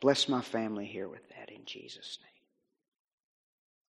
Bless 0.00 0.28
my 0.28 0.40
family 0.40 0.86
here 0.86 1.08
with 1.08 1.28
that 1.30 1.50
in 1.50 1.64
Jesus' 1.64 2.18
name. 2.22 2.37